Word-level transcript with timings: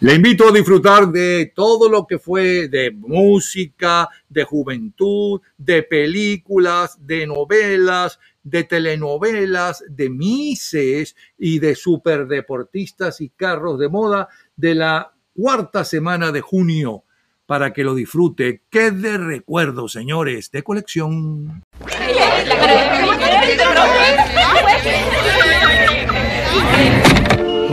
Le 0.00 0.14
invito 0.14 0.48
a 0.48 0.52
disfrutar 0.52 1.08
de 1.08 1.52
todo 1.54 1.88
lo 1.88 2.06
que 2.06 2.18
fue 2.18 2.68
de 2.68 2.90
música, 2.90 4.08
de 4.28 4.44
juventud, 4.44 5.40
de 5.56 5.82
películas, 5.82 6.98
de 7.06 7.26
novelas, 7.26 8.18
de 8.42 8.64
telenovelas, 8.64 9.82
de 9.88 10.10
mises 10.10 11.16
y 11.38 11.58
de 11.58 11.74
superdeportistas 11.74 13.20
y 13.20 13.30
carros 13.30 13.78
de 13.78 13.88
moda 13.88 14.28
de 14.56 14.74
la 14.74 15.14
cuarta 15.34 15.84
semana 15.84 16.32
de 16.32 16.40
junio 16.40 17.04
para 17.46 17.72
que 17.72 17.84
lo 17.84 17.94
disfrute. 17.94 18.62
¡Qué 18.70 18.90
de 18.90 19.16
recuerdo, 19.16 19.88
señores, 19.88 20.50
de 20.50 20.62
colección! 20.62 21.62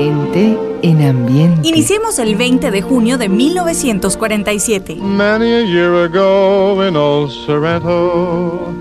Gente 0.01 0.57
en 0.81 0.99
ambiente. 1.03 1.67
Iniciemos 1.67 2.17
el 2.17 2.35
20 2.35 2.71
de 2.71 2.81
junio 2.81 3.19
de 3.19 3.29
1947. 3.29 4.95
Many 4.95 5.53
a 5.53 5.61
year 5.61 5.93
ago 6.05 6.83
in 6.83 6.95
old 6.95 7.29
Sorrento, 7.45 8.73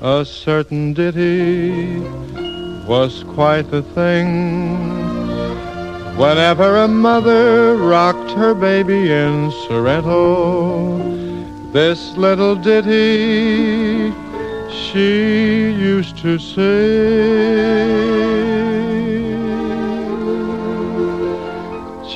a 0.00 0.24
certain 0.24 0.94
ditty 0.94 2.00
was 2.88 3.22
quite 3.34 3.70
the 3.70 3.82
thing. 3.94 4.78
Whenever 6.16 6.84
a 6.84 6.88
mother 6.88 7.76
rocked 7.76 8.30
her 8.30 8.54
baby 8.54 9.12
in 9.12 9.52
Sorrento, 9.68 10.96
this 11.74 12.16
little 12.16 12.56
ditty 12.56 14.10
she 14.70 15.74
used 15.78 16.16
to 16.16 16.38
sing. 16.38 17.96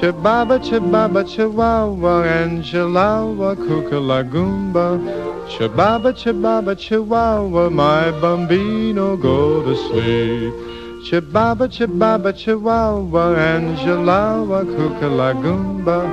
Chibaba, 0.00 0.58
chibaba, 0.58 1.22
chihuahua, 1.28 2.24
and 2.24 2.64
chihuahua, 2.64 3.54
kukalagumba. 3.54 4.96
Chibaba, 5.46 6.14
chibaba, 6.14 6.74
chihuahua, 6.74 7.70
my 7.70 8.10
bambino, 8.12 9.18
go 9.18 9.62
to 9.62 9.76
sleep. 9.76 10.54
Chibaba, 11.04 11.68
chibaba, 11.68 12.32
chihuahua, 12.32 13.36
and 13.36 13.76
chihuahua, 13.76 14.64
kukalagumba. 14.64 16.08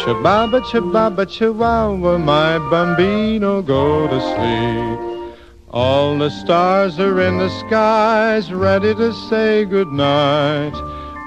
Chibaba, 0.00 0.60
chibaba, 0.60 1.24
chihuahua, 1.24 2.18
my 2.18 2.58
bambino, 2.70 3.62
go 3.62 4.06
to 4.06 4.20
sleep. 4.20 5.34
All 5.70 6.18
the 6.18 6.28
stars 6.28 7.00
are 7.00 7.18
in 7.22 7.38
the 7.38 7.48
skies, 7.60 8.52
ready 8.52 8.94
to 8.94 9.14
say 9.30 9.64
goodnight. 9.64 10.74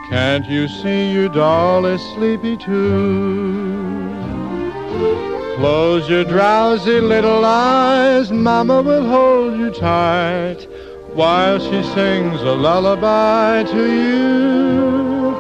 Can't 0.10 0.46
you 0.48 0.68
see 0.68 1.12
your 1.14 1.30
doll 1.30 1.86
is 1.86 2.02
sleepy 2.14 2.58
too? 2.58 4.10
Close 5.56 6.10
your 6.10 6.26
drowsy 6.26 7.00
little 7.00 7.46
eyes, 7.46 8.32
Mama 8.32 8.82
will 8.82 9.06
hold 9.08 9.58
you 9.58 9.72
tight 9.72 10.68
while 11.14 11.60
she 11.60 11.82
sings 11.94 12.42
a 12.42 12.54
lullaby 12.54 13.64
to 13.64 13.84
you. 13.86 15.36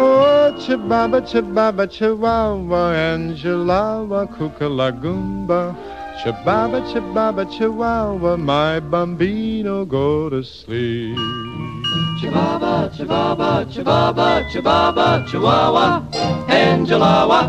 Oh, 0.00 0.54
chibaba, 0.58 1.20
chibaba, 1.20 1.90
chihuahua, 1.90 2.94
and 2.94 3.36
chihuahua, 3.36 4.26
kukalagumba. 4.26 5.76
Chibaba, 6.22 6.80
chibaba, 6.90 7.44
chihuahua, 7.50 8.36
my 8.38 8.80
bambino, 8.80 9.84
go 9.84 10.30
to 10.30 10.42
sleep. 10.42 11.77
Chibaba, 12.18 12.90
chibaba, 12.96 13.64
chibaba, 13.70 14.42
chibaba, 14.50 15.24
chihuahua, 15.30 16.02
Angelawa. 16.48 17.46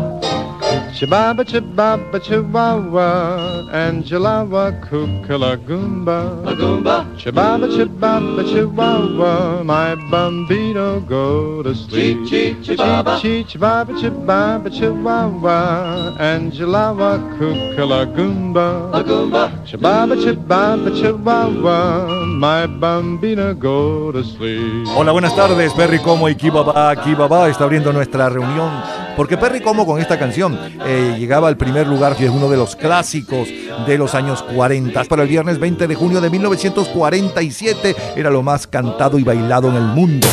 Chibaba, 1.00 1.42
chibaba, 1.46 2.20
chihuahua, 2.20 3.72
Angelawa, 3.72 4.70
kukalagumba. 4.84 6.44
Agumba, 6.44 7.06
Chibaba, 7.16 7.66
chibaba, 7.72 8.44
chihuahua, 8.44 9.64
my 9.64 9.94
bambino, 10.10 11.00
go 11.00 11.62
to 11.62 11.74
sleep. 11.74 12.18
Chi, 12.28 12.54
chi, 12.60 12.76
chibaba. 12.76 13.18
Chi, 13.18 13.42
chi, 13.44 13.56
chibaba, 13.56 13.98
chibaba, 13.98 14.68
chihuahua, 14.68 16.18
Angelawa, 16.20 17.16
kukalagumba. 17.38 18.92
Agumba, 18.92 19.48
Chibaba, 19.64 20.14
chibaba, 20.20 20.90
chihuahua, 21.00 22.26
my 22.26 22.66
bambino, 22.66 23.54
go 23.54 24.12
to 24.12 24.22
sleep. 24.22 24.86
Hola, 24.88 25.12
buenas 25.12 25.34
tardes, 25.34 25.72
Perry 25.72 25.98
Como 26.00 26.28
y 26.28 26.34
Kibaba. 26.34 26.94
Kibaba 27.02 27.48
está 27.48 27.64
abriendo 27.64 27.90
nuestra 27.90 28.28
reunión 28.28 28.68
porque 29.16 29.36
Perry 29.36 29.60
Como 29.60 29.86
con 29.86 30.00
esta 30.00 30.18
canción 30.18 30.58
eh, 30.86 31.16
llegaba 31.18 31.48
al 31.48 31.56
primer 31.56 31.86
lugar 31.86 32.16
y 32.18 32.24
es 32.24 32.30
uno 32.30 32.48
de 32.48 32.56
los 32.56 32.76
clásicos 32.76 33.48
de 33.86 33.98
los 33.98 34.14
años 34.14 34.42
40. 34.42 35.04
Para 35.04 35.22
el 35.22 35.28
viernes 35.28 35.58
20 35.58 35.86
de 35.86 35.94
junio 35.94 36.20
de 36.20 36.30
1947 36.30 37.96
era 38.16 38.30
lo 38.30 38.42
más 38.42 38.66
cantado 38.66 39.18
y 39.18 39.24
bailado 39.24 39.68
en 39.68 39.76
el 39.76 39.84
mundo. 39.84 40.26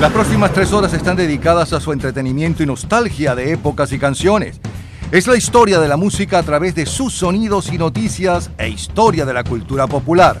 Las 0.00 0.12
próximas 0.12 0.52
tres 0.52 0.72
horas 0.72 0.92
están 0.94 1.16
dedicadas 1.16 1.72
a 1.72 1.80
su 1.80 1.92
entretenimiento 1.92 2.62
y 2.62 2.66
nostalgia 2.66 3.34
de 3.34 3.52
épocas 3.52 3.92
y 3.92 3.98
canciones. 3.98 4.60
Es 5.12 5.26
la 5.26 5.36
historia 5.36 5.78
de 5.78 5.88
la 5.88 5.96
música 5.96 6.38
a 6.38 6.42
través 6.42 6.74
de 6.74 6.86
sus 6.86 7.12
sonidos 7.12 7.72
y 7.72 7.78
noticias 7.78 8.50
e 8.58 8.68
historia 8.68 9.24
de 9.24 9.34
la 9.34 9.44
cultura 9.44 9.86
popular. 9.86 10.40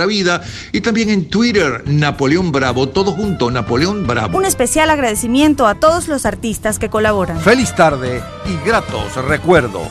vida, 0.05 0.41
y 0.71 0.81
también 0.81 1.09
en 1.09 1.29
Twitter, 1.29 1.83
Napoleón 1.85 2.51
Bravo, 2.51 2.89
todo 2.89 3.11
junto, 3.11 3.51
Napoleón 3.51 4.05
Bravo. 4.07 4.37
Un 4.37 4.45
especial 4.45 4.89
agradecimiento 4.89 5.67
a 5.67 5.75
todos 5.75 6.07
los 6.07 6.25
artistas 6.25 6.79
que 6.79 6.89
colaboran. 6.89 7.39
Feliz 7.39 7.75
tarde 7.75 8.21
y 8.45 8.67
gratos 8.67 9.15
recuerdos. 9.27 9.87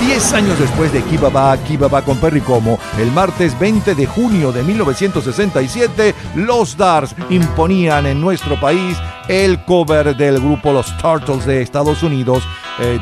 Diez 0.00 0.32
años 0.34 0.58
después 0.58 0.92
de 0.92 1.02
Kibaba, 1.02 1.56
Kibaba 1.64 2.02
con 2.02 2.18
Perry 2.18 2.40
Como, 2.40 2.78
el 2.98 3.10
martes 3.10 3.58
20 3.58 3.94
de 3.94 4.06
junio 4.06 4.52
de 4.52 4.62
1967, 4.62 6.14
los 6.36 6.76
Dars 6.76 7.14
imponían 7.30 8.06
en 8.06 8.20
nuestro 8.20 8.60
país 8.60 8.96
el 9.26 9.64
cover 9.64 10.14
del 10.16 10.38
grupo 10.38 10.72
Los 10.72 10.96
Turtles 10.98 11.46
de 11.46 11.62
Estados 11.62 12.02
Unidos, 12.02 12.44
eh, 12.78 13.00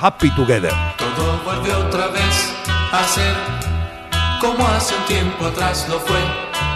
Happy 0.00 0.30
Together. 0.36 0.72
Todo 0.98 1.40
vuelve 1.42 1.74
otra 1.74 2.08
vez 2.08 2.54
a 2.92 3.04
ser 3.08 3.65
como 4.40 4.66
hace 4.68 4.94
un 4.94 5.04
tiempo 5.04 5.46
atrás 5.46 5.86
lo 5.88 6.00
fue. 6.00 6.20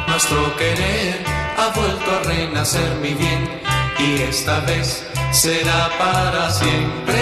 Nuestro 0.08 0.56
querer 0.56 1.24
ha 1.56 1.68
vuelto 1.74 2.10
a 2.10 2.22
renacer 2.24 2.94
mi 2.96 3.14
bien 3.14 3.60
y 3.98 4.22
esta 4.22 4.60
vez 4.60 5.06
será 5.32 5.90
para 5.98 6.50
siempre. 6.50 7.16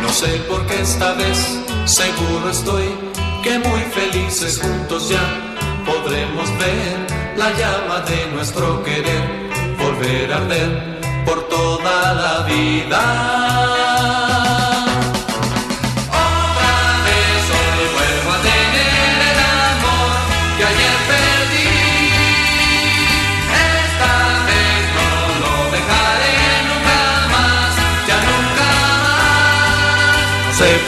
No 0.00 0.08
sé 0.08 0.28
por 0.48 0.66
qué 0.66 0.80
esta 0.80 1.12
vez 1.14 1.58
seguro 1.84 2.50
estoy 2.50 2.94
que 3.42 3.58
muy 3.58 3.80
felices 3.80 4.60
juntos 4.60 5.08
ya 5.08 5.20
podremos 5.84 6.48
ver 6.58 7.06
la 7.36 7.50
llama 7.52 8.00
de 8.00 8.26
nuestro 8.32 8.82
querer 8.84 9.50
volver 9.78 10.32
a 10.32 10.36
arder 10.36 11.00
por 11.24 11.48
toda 11.48 12.14
la 12.14 12.42
vida. 12.44 13.41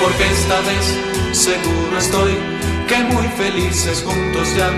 Más. 0.04 0.12
No 0.12 0.12
sé 0.12 0.12
por 0.12 0.12
qué 0.14 0.30
esta 0.30 0.60
vez 0.60 0.98
seguro 1.32 1.98
estoy 1.98 2.38
que 2.88 3.04
muy 3.04 3.26
felices 3.28 4.02
juntos 4.02 4.54
ya 4.56 4.70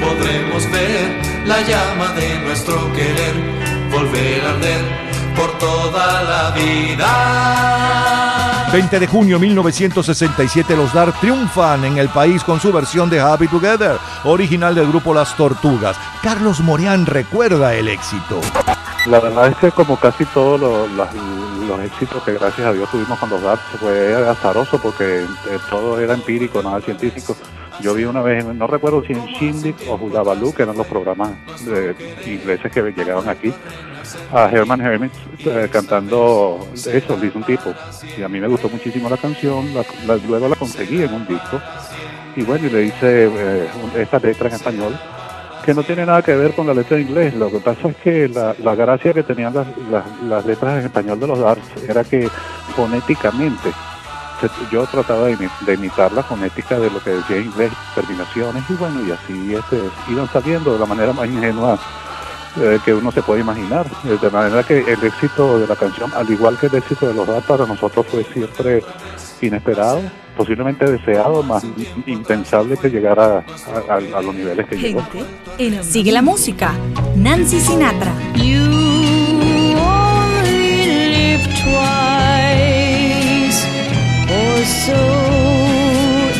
podremos 0.00 0.70
ver 0.70 1.20
la 1.46 1.60
llama 1.62 2.12
de 2.14 2.38
nuestro 2.40 2.92
querer 2.92 3.34
volver 3.90 4.44
a 4.44 4.50
arder 4.50 4.84
por 5.36 5.58
toda 5.58 6.22
la 6.22 6.50
vida. 6.52 7.06
20 8.72 9.00
de 9.00 9.06
junio 9.08 9.38
de 9.38 9.46
1967 9.46 10.76
los 10.76 10.92
Dar 10.92 11.12
triunfan 11.20 11.84
en 11.84 11.98
el 11.98 12.08
país 12.08 12.44
con 12.44 12.60
su 12.60 12.72
versión 12.72 13.10
de 13.10 13.18
Happy 13.18 13.48
Together, 13.48 13.98
original 14.22 14.76
del 14.76 14.86
grupo 14.86 15.12
Las 15.12 15.36
Tortugas. 15.36 15.96
Carlos 16.22 16.60
Morián 16.60 17.04
recuerda 17.04 17.74
el 17.74 17.88
éxito. 17.88 18.40
La 19.06 19.18
verdad 19.18 19.48
es 19.48 19.56
que 19.56 19.72
como 19.72 19.96
casi 19.96 20.24
todos 20.26 20.60
los, 20.60 21.08
los, 21.70 21.80
éxitos 21.80 22.22
que 22.22 22.34
gracias 22.34 22.66
a 22.66 22.72
Dios 22.72 22.90
tuvimos 22.90 23.18
con 23.18 23.30
los 23.30 23.42
Dar 23.42 23.58
fue 23.78 24.14
azaroso 24.28 24.80
porque 24.80 25.22
eh, 25.22 25.58
todo 25.68 26.00
era 26.00 26.14
empírico, 26.14 26.62
nada 26.62 26.80
científico. 26.80 27.36
Yo 27.80 27.94
vi 27.94 28.04
una 28.04 28.20
vez, 28.20 28.44
no 28.44 28.66
recuerdo 28.66 29.02
si 29.02 29.14
en 29.14 29.24
Shindig 29.26 29.74
o 29.88 29.94
Hudabaloo, 29.94 30.52
que 30.52 30.64
eran 30.64 30.76
los 30.76 30.86
programas 30.86 31.30
ingleses 32.26 32.70
que 32.70 32.82
llegaban 32.82 33.28
aquí, 33.28 33.54
a 34.32 34.50
Herman 34.50 34.80
Hermit 34.80 35.12
eh, 35.46 35.68
cantando 35.72 36.68
eso, 36.74 37.16
dice 37.16 37.38
un 37.38 37.44
tipo. 37.44 37.72
Y 38.18 38.22
a 38.22 38.28
mí 38.28 38.40
me 38.40 38.48
gustó 38.48 38.68
muchísimo 38.68 39.08
la 39.08 39.16
canción, 39.16 39.66
luego 40.26 40.48
la 40.48 40.56
conseguí 40.56 41.02
en 41.02 41.14
un 41.14 41.26
disco. 41.26 41.60
Y 42.36 42.42
bueno, 42.42 42.66
y 42.66 42.70
le 42.70 42.82
hice 42.84 43.26
eh, 43.26 43.68
esta 43.96 44.18
letra 44.18 44.48
en 44.48 44.54
español, 44.54 44.98
que 45.64 45.74
no 45.74 45.82
tiene 45.82 46.06
nada 46.06 46.22
que 46.22 46.34
ver 46.34 46.54
con 46.54 46.66
la 46.66 46.74
letra 46.74 46.96
en 46.96 47.08
inglés. 47.08 47.34
Lo 47.34 47.50
que 47.50 47.58
pasa 47.58 47.88
es 47.88 47.96
que 47.96 48.28
la, 48.28 48.54
la 48.62 48.74
gracia 48.74 49.12
que 49.12 49.22
tenían 49.22 49.54
las, 49.54 49.66
las, 50.28 50.46
letras 50.46 50.78
en 50.78 50.86
español 50.86 51.20
de 51.20 51.26
los 51.26 51.38
Darts 51.38 51.84
era 51.88 52.04
que 52.04 52.28
fonéticamente 52.74 53.70
yo 54.70 54.86
trataba 54.86 55.26
de, 55.26 55.74
imitar 55.74 56.12
la 56.12 56.22
fonética 56.22 56.78
de 56.78 56.90
lo 56.90 57.02
que 57.02 57.10
decía 57.10 57.38
inglés, 57.38 57.72
terminaciones, 57.94 58.64
y 58.70 58.72
bueno, 58.74 59.06
y 59.06 59.10
así 59.10 59.54
este, 59.54 59.78
iban 60.08 60.28
saliendo 60.32 60.72
de 60.72 60.78
la 60.78 60.86
manera 60.86 61.12
más 61.12 61.26
ingenua 61.26 61.78
eh, 62.56 62.78
que 62.84 62.94
uno 62.94 63.12
se 63.12 63.22
puede 63.22 63.42
imaginar. 63.42 63.86
Eh, 64.04 64.16
de 64.20 64.30
manera 64.30 64.62
que 64.62 64.78
el 64.78 65.04
éxito 65.04 65.58
de 65.58 65.66
la 65.66 65.76
canción, 65.76 66.10
al 66.14 66.30
igual 66.30 66.56
que 66.58 66.66
el 66.66 66.74
éxito 66.74 67.08
de 67.08 67.14
los 67.14 67.26
dos 67.26 67.44
para 67.44 67.66
nosotros 67.66 68.06
fue 68.08 68.24
siempre 68.24 68.82
inesperado, 69.42 70.00
posiblemente 70.36 70.90
deseado, 70.90 71.42
más 71.42 71.64
impensable 72.06 72.76
que 72.76 72.88
llegara 72.88 73.44
a, 73.88 74.00
los 74.22 74.34
niveles 74.34 74.66
que 74.66 74.76
llegó. 74.76 75.02
Sigue 75.82 76.12
la 76.12 76.22
música. 76.22 76.72
Nancy 77.16 77.60
Sinatra. 77.60 78.12
You 78.36 78.62
only 79.78 80.86
live 80.86 81.44
twice, 81.62 82.86
or 84.30 84.64
so 84.64 84.96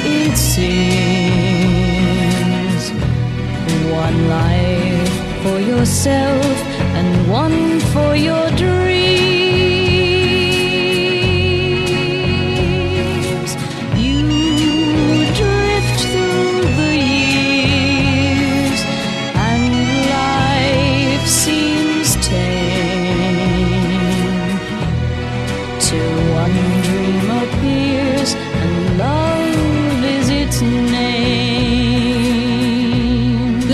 it 0.05 0.37
seems. 0.37 0.71
One 3.93 4.29
life. 4.29 4.91
for 5.43 5.59
yourself 5.61 6.45
and 6.99 7.31
one 7.31 7.81
for 7.93 8.15
your 8.15 8.51
dreams. 8.51 8.90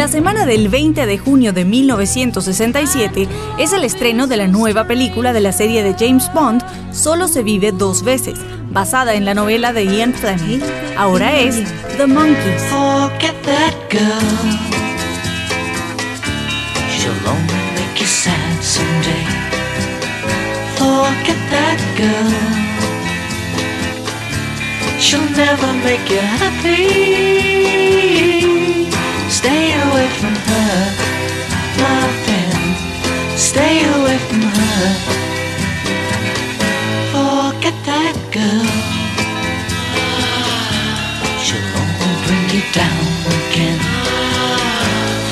La 0.07 0.13
semana 0.13 0.47
del 0.47 0.69
20 0.69 1.05
de 1.05 1.19
junio 1.19 1.53
de 1.53 1.65
1967 1.65 3.27
es 3.59 3.73
el 3.73 3.83
estreno 3.83 4.29
de 4.29 4.37
la 4.37 4.47
nueva 4.47 4.87
película 4.87 5.33
de 5.33 5.41
la 5.41 5.51
serie 5.51 5.83
de 5.83 5.97
James 5.99 6.33
Bond, 6.33 6.63
Solo 6.93 7.27
se 7.27 7.43
vive 7.43 7.73
dos 7.73 8.05
veces, 8.05 8.39
basada 8.71 9.15
en 9.15 9.25
la 9.25 9.35
novela 9.35 9.73
de 9.73 9.85
Ian 9.85 10.15
Fleming. 10.15 10.61
Ahora 10.97 11.41
es 11.41 11.57
The 11.97 12.07
Monkeys. 12.07 12.63
She'll 25.01 25.29
never 25.37 25.73
make 25.83 26.09
you 26.09 26.21
happy. 26.21 28.36
From 30.21 30.35
her, 30.35 30.79
my 31.77 32.03
friend. 32.25 33.39
Stay 33.39 33.85
away 33.97 34.19
from 34.29 34.43
her. 34.59 34.83
Forget 37.13 37.77
that 37.85 38.17
girl. 38.37 38.69
She'll 41.45 41.71
only 41.83 42.13
bring 42.25 42.47
you 42.57 42.65
down 42.73 43.05
again. 43.37 43.81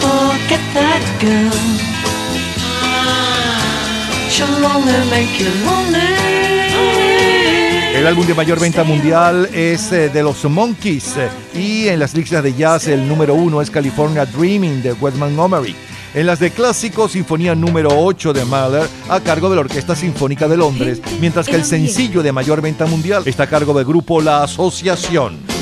Forget 0.05 0.65
that 0.77 1.03
girl. 1.25 1.61
She'll 4.29 4.67
only 4.75 5.01
make 5.11 5.41
you 5.41 5.51
lonely. 5.65 6.54
El 8.05 8.09
álbum 8.09 8.27
de 8.27 8.35
mayor 8.35 8.61
venta 8.61 8.85
mundial 8.85 9.49
es 9.55 9.91
eh, 9.91 10.11
de 10.11 10.23
los 10.23 10.45
Monkeys 10.45 11.17
eh, 11.17 11.31
y 11.55 11.89
en 11.89 11.99
las 11.99 12.15
listas 12.15 12.43
de 12.43 12.53
jazz 12.53 12.87
el 12.87 13.09
número 13.09 13.33
uno 13.33 13.63
es 13.63 13.71
California 13.71 14.27
Dreaming 14.27 14.83
de 14.83 14.93
Wes 14.93 15.15
Montgomery. 15.15 15.75
En 16.13 16.27
las 16.27 16.39
de 16.39 16.51
clásicos, 16.51 17.13
Sinfonía 17.13 17.55
número 17.55 17.89
8 17.99 18.35
de 18.35 18.45
Mahler 18.45 18.87
a 19.09 19.21
cargo 19.21 19.49
de 19.49 19.57
la 19.57 19.63
Orquesta 19.63 19.97
Sinfónica 19.97 20.47
de 20.49 20.59
Londres, 20.59 21.01
mientras 21.19 21.47
que 21.47 21.57
el 21.57 21.65
sencillo 21.65 22.23
de 22.23 22.31
mayor 22.31 22.61
venta 22.61 22.85
mundial 22.85 23.23
está 23.25 23.45
a 23.45 23.47
cargo 23.47 23.73
del 23.73 23.87
grupo 23.87 24.21
La 24.21 24.43
Asociación. 24.43 25.54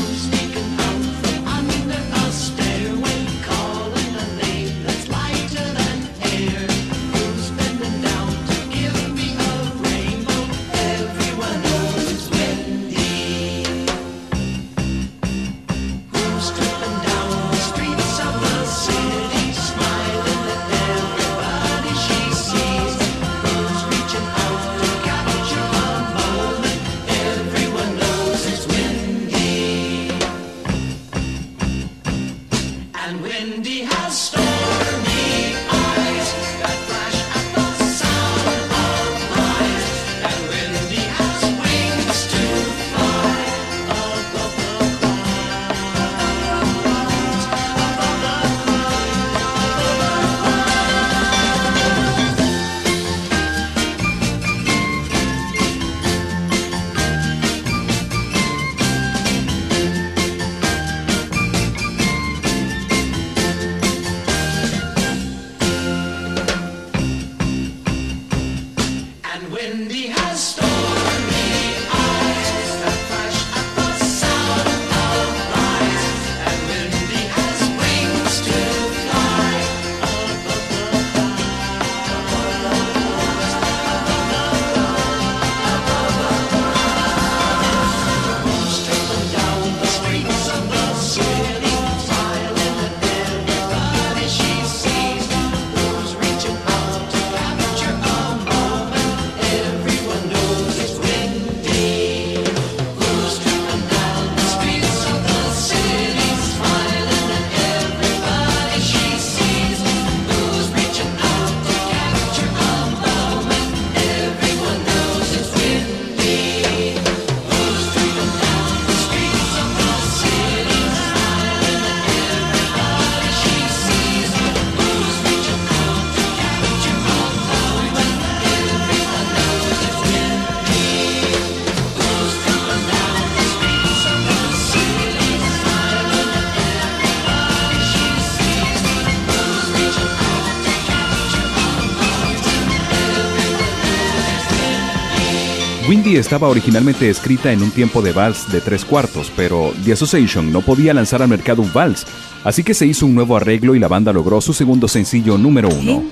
Estaba 146.17 146.49
originalmente 146.49 147.09
escrita 147.09 147.53
en 147.53 147.63
un 147.63 147.71
tiempo 147.71 148.03
de 148.03 148.13
vals 148.13 148.51
de 148.53 148.61
tres 148.61 148.85
cuartos, 148.85 149.33
pero 149.35 149.73
The 149.85 149.93
Association 149.93 150.53
no 150.53 150.61
podía 150.61 150.93
lanzar 150.93 151.23
al 151.23 151.29
mercado 151.29 151.63
un 151.63 151.73
vals, 151.73 152.07
así 152.45 152.63
que 152.63 152.75
se 152.75 152.87
hizo 152.87 153.07
un 153.07 153.15
nuevo 153.15 153.37
arreglo 153.37 153.75
y 153.75 153.79
la 153.79 153.89
banda 153.89 154.13
logró 154.13 154.41
su 154.41 154.53
segundo 154.53 154.89
sencillo 154.89 155.39
número 155.39 155.69
uno. 155.69 156.05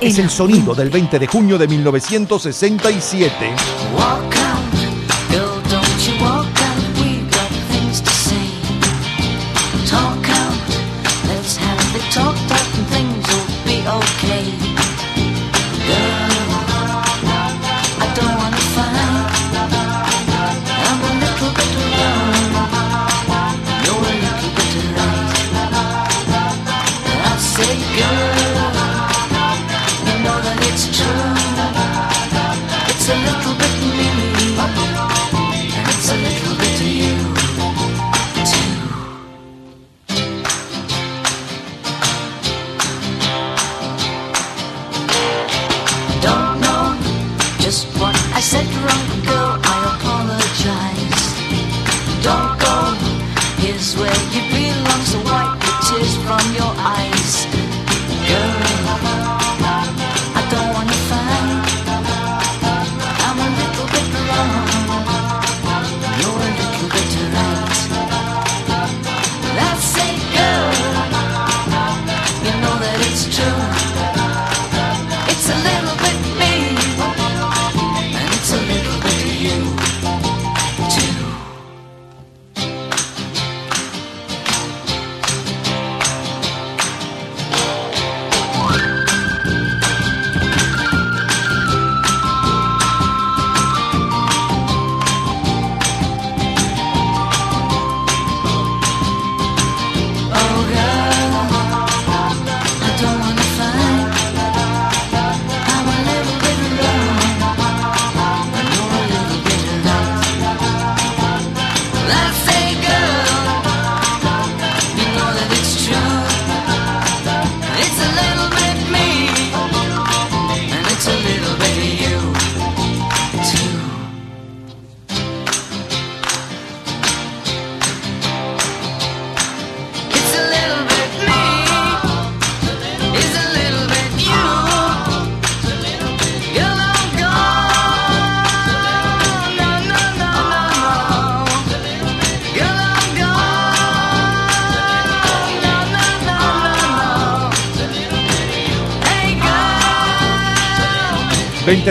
Es 0.00 0.18
el 0.18 0.30
sonido 0.30 0.74
del 0.74 0.90
20 0.90 1.18
de 1.18 1.26
junio 1.26 1.58
de 1.58 1.68
1967. 1.68 3.34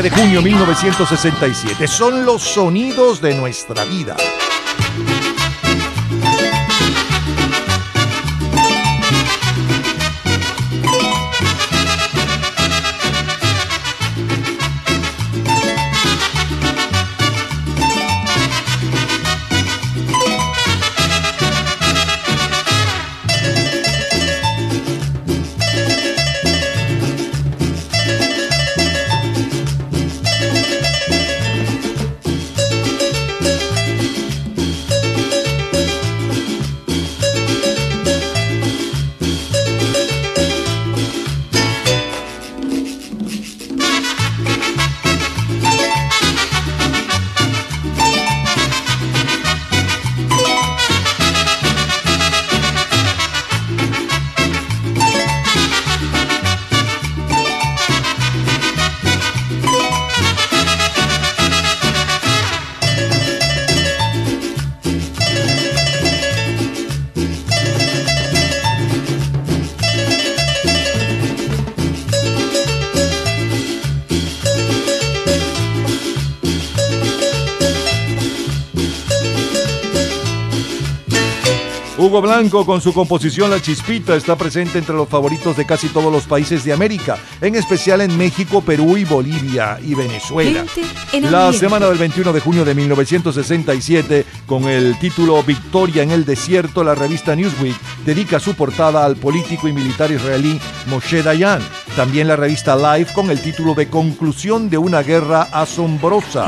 De 0.02 0.10
junio 0.10 0.42
1967. 0.42 1.88
Son 1.88 2.26
los 2.26 2.42
sonidos 2.42 3.22
de 3.22 3.36
nuestra 3.36 3.84
vida. 3.86 4.16
Hugo 82.14 82.22
Blanco 82.22 82.64
con 82.64 82.80
su 82.80 82.94
composición 82.94 83.50
La 83.50 83.60
Chispita 83.60 84.16
está 84.16 84.36
presente 84.36 84.78
entre 84.78 84.94
los 84.94 85.10
favoritos 85.10 85.58
de 85.58 85.66
casi 85.66 85.88
todos 85.88 86.12
los 86.12 86.28
países 86.28 86.64
de 86.64 86.72
América, 86.72 87.18
en 87.42 87.56
especial 87.56 88.02
en 88.02 88.16
México, 88.16 88.62
Perú 88.62 88.98
y 88.98 89.04
Bolivia 89.04 89.80
y 89.84 89.96
Venezuela. 89.96 90.64
La 91.12 91.52
semana 91.54 91.88
del 91.88 91.98
21 91.98 92.32
de 92.32 92.40
junio 92.40 92.66
de 92.66 92.76
1967, 92.76 94.28
con 94.46 94.66
el 94.66 95.00
título 95.00 95.42
Victoria 95.42 96.04
en 96.04 96.12
el 96.12 96.24
desierto, 96.24 96.84
la 96.84 96.94
revista 96.94 97.36
Newsweek 97.36 97.82
dedica 98.06 98.40
su 98.40 98.54
portada 98.54 99.04
al 99.04 99.16
político 99.16 99.68
y 99.68 99.74
militar 99.74 100.12
israelí 100.12 100.62
Moshe 100.86 101.24
Dayan. 101.24 101.64
También 101.96 102.28
la 102.28 102.36
revista 102.36 102.76
Life 102.76 103.12
con 103.16 103.32
el 103.32 103.42
título 103.42 103.74
de 103.74 103.90
Conclusión 103.90 104.70
de 104.70 104.78
una 104.78 105.02
guerra 105.02 105.48
asombrosa. 105.52 106.48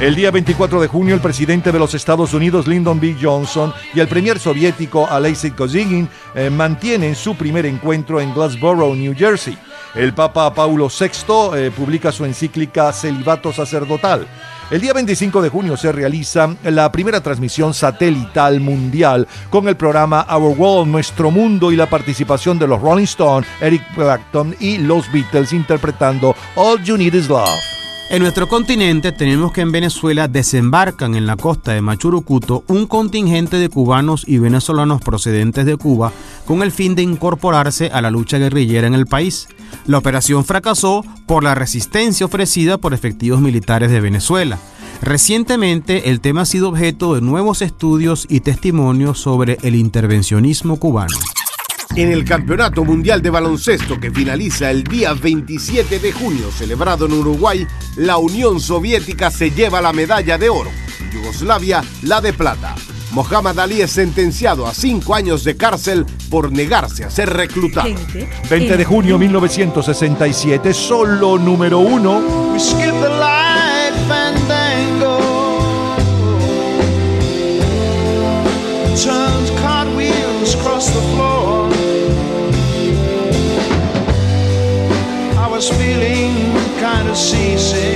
El 0.00 0.16
día 0.16 0.32
24 0.32 0.80
de 0.80 0.88
junio, 0.88 1.14
el 1.14 1.20
presidente 1.20 1.70
de 1.70 1.78
los 1.78 1.94
Estados 1.94 2.34
Unidos, 2.34 2.66
Lyndon 2.66 2.98
B. 2.98 3.16
Johnson, 3.20 3.72
y 3.94 4.00
el 4.00 4.08
premier 4.08 4.40
soviético 4.40 5.06
Alexei 5.08 5.52
Kosygin 5.52 6.08
eh, 6.34 6.50
mantienen 6.50 7.14
su 7.14 7.36
primer 7.36 7.64
encuentro 7.64 8.20
en 8.20 8.34
Glassboro, 8.34 8.94
New 8.94 9.14
Jersey. 9.16 9.56
El 9.94 10.12
Papa 10.12 10.52
Paulo 10.52 10.88
VI 10.88 11.56
eh, 11.56 11.70
publica 11.74 12.10
su 12.10 12.24
encíclica 12.24 12.92
Celibato 12.92 13.52
Sacerdotal. 13.52 14.26
El 14.70 14.80
día 14.80 14.92
25 14.92 15.40
de 15.40 15.48
junio 15.48 15.76
se 15.76 15.92
realiza 15.92 16.54
la 16.64 16.90
primera 16.90 17.20
transmisión 17.20 17.72
satelital 17.72 18.60
mundial 18.60 19.28
con 19.48 19.68
el 19.68 19.76
programa 19.76 20.26
Our 20.28 20.58
World, 20.58 20.90
Nuestro 20.90 21.30
Mundo 21.30 21.70
y 21.70 21.76
la 21.76 21.88
participación 21.88 22.58
de 22.58 22.66
los 22.66 22.80
Rolling 22.80 23.04
Stones, 23.04 23.48
Eric 23.60 23.82
Clapton 23.94 24.56
y 24.58 24.78
los 24.78 25.10
Beatles 25.12 25.52
interpretando 25.52 26.34
All 26.56 26.82
You 26.82 26.96
Need 26.96 27.14
Is 27.14 27.28
Love. 27.28 27.73
En 28.10 28.22
nuestro 28.22 28.46
continente 28.48 29.12
tenemos 29.12 29.50
que 29.50 29.62
en 29.62 29.72
Venezuela 29.72 30.28
desembarcan 30.28 31.14
en 31.14 31.26
la 31.26 31.36
costa 31.36 31.72
de 31.72 31.80
Machurucuto 31.80 32.62
un 32.68 32.86
contingente 32.86 33.56
de 33.56 33.68
cubanos 33.68 34.24
y 34.28 34.38
venezolanos 34.38 35.00
procedentes 35.00 35.64
de 35.64 35.76
Cuba 35.76 36.12
con 36.44 36.62
el 36.62 36.70
fin 36.70 36.94
de 36.94 37.02
incorporarse 37.02 37.90
a 37.92 38.02
la 38.02 38.10
lucha 38.10 38.38
guerrillera 38.38 38.86
en 38.86 38.94
el 38.94 39.06
país. 39.06 39.48
La 39.86 39.98
operación 39.98 40.44
fracasó 40.44 41.04
por 41.26 41.42
la 41.42 41.54
resistencia 41.54 42.26
ofrecida 42.26 42.78
por 42.78 42.94
efectivos 42.94 43.40
militares 43.40 43.90
de 43.90 44.00
Venezuela. 44.00 44.58
Recientemente 45.00 46.10
el 46.10 46.20
tema 46.20 46.42
ha 46.42 46.46
sido 46.46 46.68
objeto 46.68 47.14
de 47.14 47.20
nuevos 47.20 47.62
estudios 47.62 48.26
y 48.28 48.40
testimonios 48.40 49.18
sobre 49.18 49.58
el 49.62 49.74
intervencionismo 49.74 50.76
cubano. 50.78 51.16
En 51.96 52.10
el 52.10 52.24
Campeonato 52.24 52.84
Mundial 52.84 53.22
de 53.22 53.30
Baloncesto 53.30 54.00
que 54.00 54.10
finaliza 54.10 54.68
el 54.68 54.82
día 54.82 55.14
27 55.14 56.00
de 56.00 56.10
junio 56.10 56.50
celebrado 56.50 57.06
en 57.06 57.12
Uruguay, 57.12 57.64
la 57.96 58.16
Unión 58.16 58.58
Soviética 58.58 59.30
se 59.30 59.52
lleva 59.52 59.80
la 59.80 59.92
medalla 59.92 60.36
de 60.36 60.48
oro, 60.48 60.70
Yugoslavia 61.12 61.84
la 62.02 62.20
de 62.20 62.32
plata. 62.32 62.74
Mohamed 63.12 63.56
Ali 63.60 63.80
es 63.80 63.92
sentenciado 63.92 64.66
a 64.66 64.74
cinco 64.74 65.14
años 65.14 65.44
de 65.44 65.56
cárcel 65.56 66.04
por 66.30 66.50
negarse 66.50 67.04
a 67.04 67.10
ser 67.10 67.30
reclutado. 67.30 67.94
20 68.50 68.76
de 68.76 68.84
junio 68.84 69.16
1967, 69.16 70.74
solo 70.74 71.38
número 71.38 71.78
uno. 71.78 72.54
Feeling 85.70 86.52
kind 86.78 87.08
of 87.08 87.16
seasick. 87.16 87.93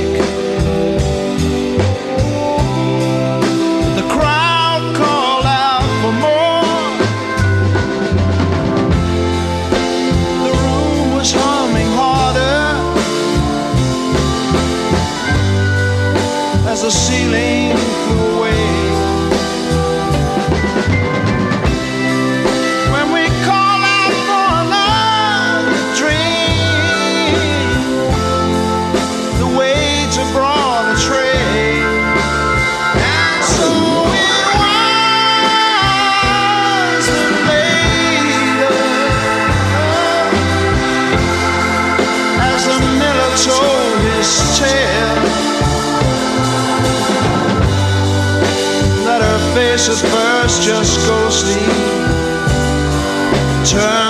At 50.61 50.65
first 50.65 50.67
just 50.67 51.07
ghostly 51.07 51.55
turn 53.65 54.08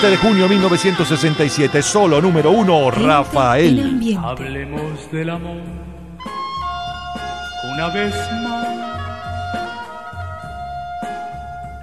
20 0.00 0.16
de 0.16 0.16
junio 0.16 0.48
1967, 0.48 1.82
solo 1.82 2.22
número 2.22 2.52
uno, 2.52 2.90
Rafael. 2.90 4.00
Hablemos 4.22 5.12
del 5.12 5.28
amor 5.28 5.60
una 7.70 7.88
vez 7.88 8.14
más, 8.42 8.66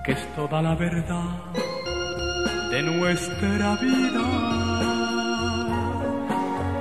que 0.03 0.13
es 0.13 0.35
toda 0.35 0.63
la 0.63 0.73
verdad 0.73 1.25
de 2.71 2.81
nuestra 2.81 3.75
vida. 3.75 4.23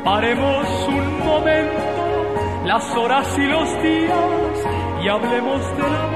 Paremos 0.05 0.69
un 0.89 1.19
momento 1.19 2.65
las 2.65 2.97
horas 2.97 3.27
y 3.37 3.47
los 3.47 3.83
días 3.83 5.05
y 5.05 5.09
hablemos 5.09 5.61
del 5.77 5.97
amor 5.97 6.16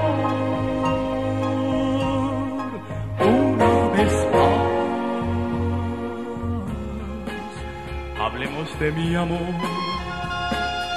de 8.80 8.90
mi 8.92 9.14
amor 9.14 9.38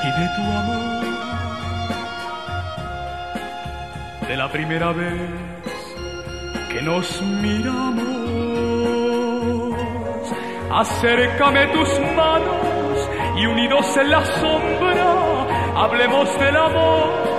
y 0.04 0.10
de 0.20 0.28
tu 0.36 0.42
amor, 0.42 1.04
de 4.26 4.38
la 4.38 4.50
primera 4.50 4.94
vez 4.94 5.20
que 6.72 6.82
nos 6.82 7.22
miramos. 7.22 8.04
Acércame 10.72 11.68
tus 11.68 12.00
manos 12.16 13.10
y 13.36 13.46
unidos 13.46 13.98
en 13.98 14.10
la 14.12 14.26
sombra, 14.26 15.84
hablemos 15.84 16.40
del 16.40 16.56
amor 16.56 17.34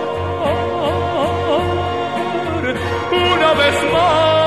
una 3.13 3.55
vez 3.55 3.93
más. 3.93 4.44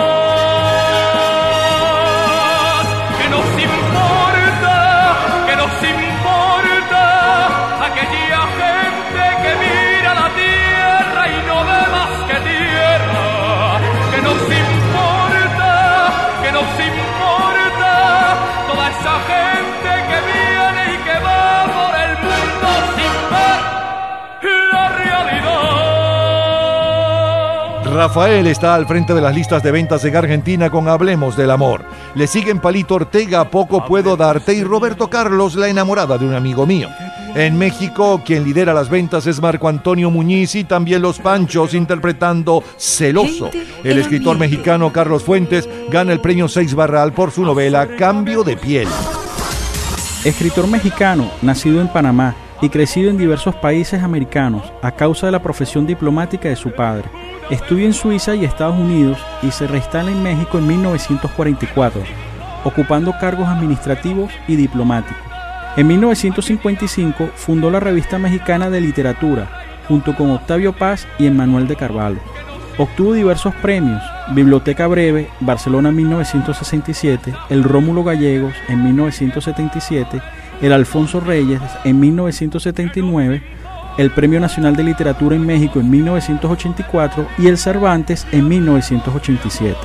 Rafael 27.98 28.46
está 28.46 28.76
al 28.76 28.86
frente 28.86 29.16
de 29.16 29.22
las 29.22 29.34
listas 29.34 29.64
de 29.64 29.72
ventas 29.72 30.06
en 30.06 30.16
Argentina 30.16 30.70
con 30.70 30.88
Hablemos 30.88 31.36
del 31.36 31.50
Amor. 31.50 31.84
Le 32.14 32.28
siguen 32.28 32.60
Palito 32.60 32.94
Ortega, 32.94 33.50
Poco 33.50 33.88
Puedo 33.88 34.16
Darte 34.16 34.54
y 34.54 34.64
Roberto 34.64 35.10
Carlos, 35.10 35.56
la 35.56 35.68
enamorada 35.68 36.20
de 36.20 36.28
un 36.28 36.36
amigo 36.36 36.68
mío. 36.68 36.90
En 37.34 37.58
México, 37.58 38.22
quien 38.24 38.44
lidera 38.44 38.72
las 38.76 38.92
ventas 38.92 39.26
es 39.26 39.42
Marco 39.42 39.68
Antonio 39.68 40.12
Muñiz 40.12 40.54
y 40.54 40.64
también 40.64 41.02
Los 41.02 41.18
Panchos 41.18 41.74
interpretando 41.74 42.64
Celoso. 42.78 43.50
El 43.84 43.98
escritor 43.98 44.38
mexicano 44.38 44.94
Carlos 44.94 45.24
Fuentes 45.24 45.68
gana 45.90 46.14
el 46.14 46.22
premio 46.22 46.48
6 46.48 46.76
Barral 46.76 47.14
por 47.14 47.32
su 47.32 47.44
novela 47.44 47.88
Cambio 47.98 48.44
de 48.44 48.58
Piel. 48.58 48.88
Escritor 50.24 50.68
mexicano, 50.68 51.32
nacido 51.42 51.82
en 51.82 51.88
Panamá 51.88 52.36
y 52.62 52.70
crecido 52.70 53.10
en 53.10 53.18
diversos 53.18 53.56
países 53.56 54.04
americanos 54.04 54.72
a 54.84 54.92
causa 54.92 55.26
de 55.26 55.32
la 55.32 55.42
profesión 55.42 55.88
diplomática 55.88 56.48
de 56.48 56.56
su 56.56 56.70
padre. 56.70 57.27
Estudia 57.50 57.86
en 57.86 57.94
Suiza 57.94 58.36
y 58.36 58.44
Estados 58.44 58.78
Unidos 58.78 59.18
y 59.42 59.52
se 59.52 59.68
reinstala 59.68 60.12
en 60.12 60.22
México 60.22 60.58
en 60.58 60.68
1944, 60.68 62.02
ocupando 62.66 63.14
cargos 63.22 63.48
administrativos 63.48 64.34
y 64.50 64.58
diplomáticos. 64.58 65.16
En 65.78 65.88
1955 65.88 67.30
fundó 67.36 67.70
la 67.70 67.80
revista 67.80 68.20
mexicana 68.20 68.70
de 68.70 68.82
literatura, 68.82 69.48
junto 69.88 70.14
con 70.14 70.32
Octavio 70.32 70.74
Paz 70.74 71.08
y 71.18 71.28
Emmanuel 71.28 71.68
de 71.68 71.78
Carvalho. 71.78 72.20
Obtuvo 72.78 73.14
diversos 73.14 73.56
premios, 73.56 74.04
Biblioteca 74.34 74.86
Breve, 74.88 75.30
Barcelona 75.40 75.90
1967, 75.92 77.34
el 77.50 77.64
Rómulo 77.64 78.04
Gallegos 78.04 78.54
en 78.68 78.84
1977, 78.84 80.22
el 80.62 80.74
Alfonso 80.74 81.22
Reyes 81.22 81.62
en 81.86 82.00
1979, 82.00 83.42
el 83.98 84.12
Premio 84.12 84.40
Nacional 84.40 84.76
de 84.76 84.84
Literatura 84.84 85.36
en 85.36 85.46
México 85.46 85.80
en 85.80 85.90
1984 85.90 87.28
y 87.40 87.48
el 87.48 87.58
Cervantes 87.58 88.28
en 88.32 88.48
1987. 88.48 89.76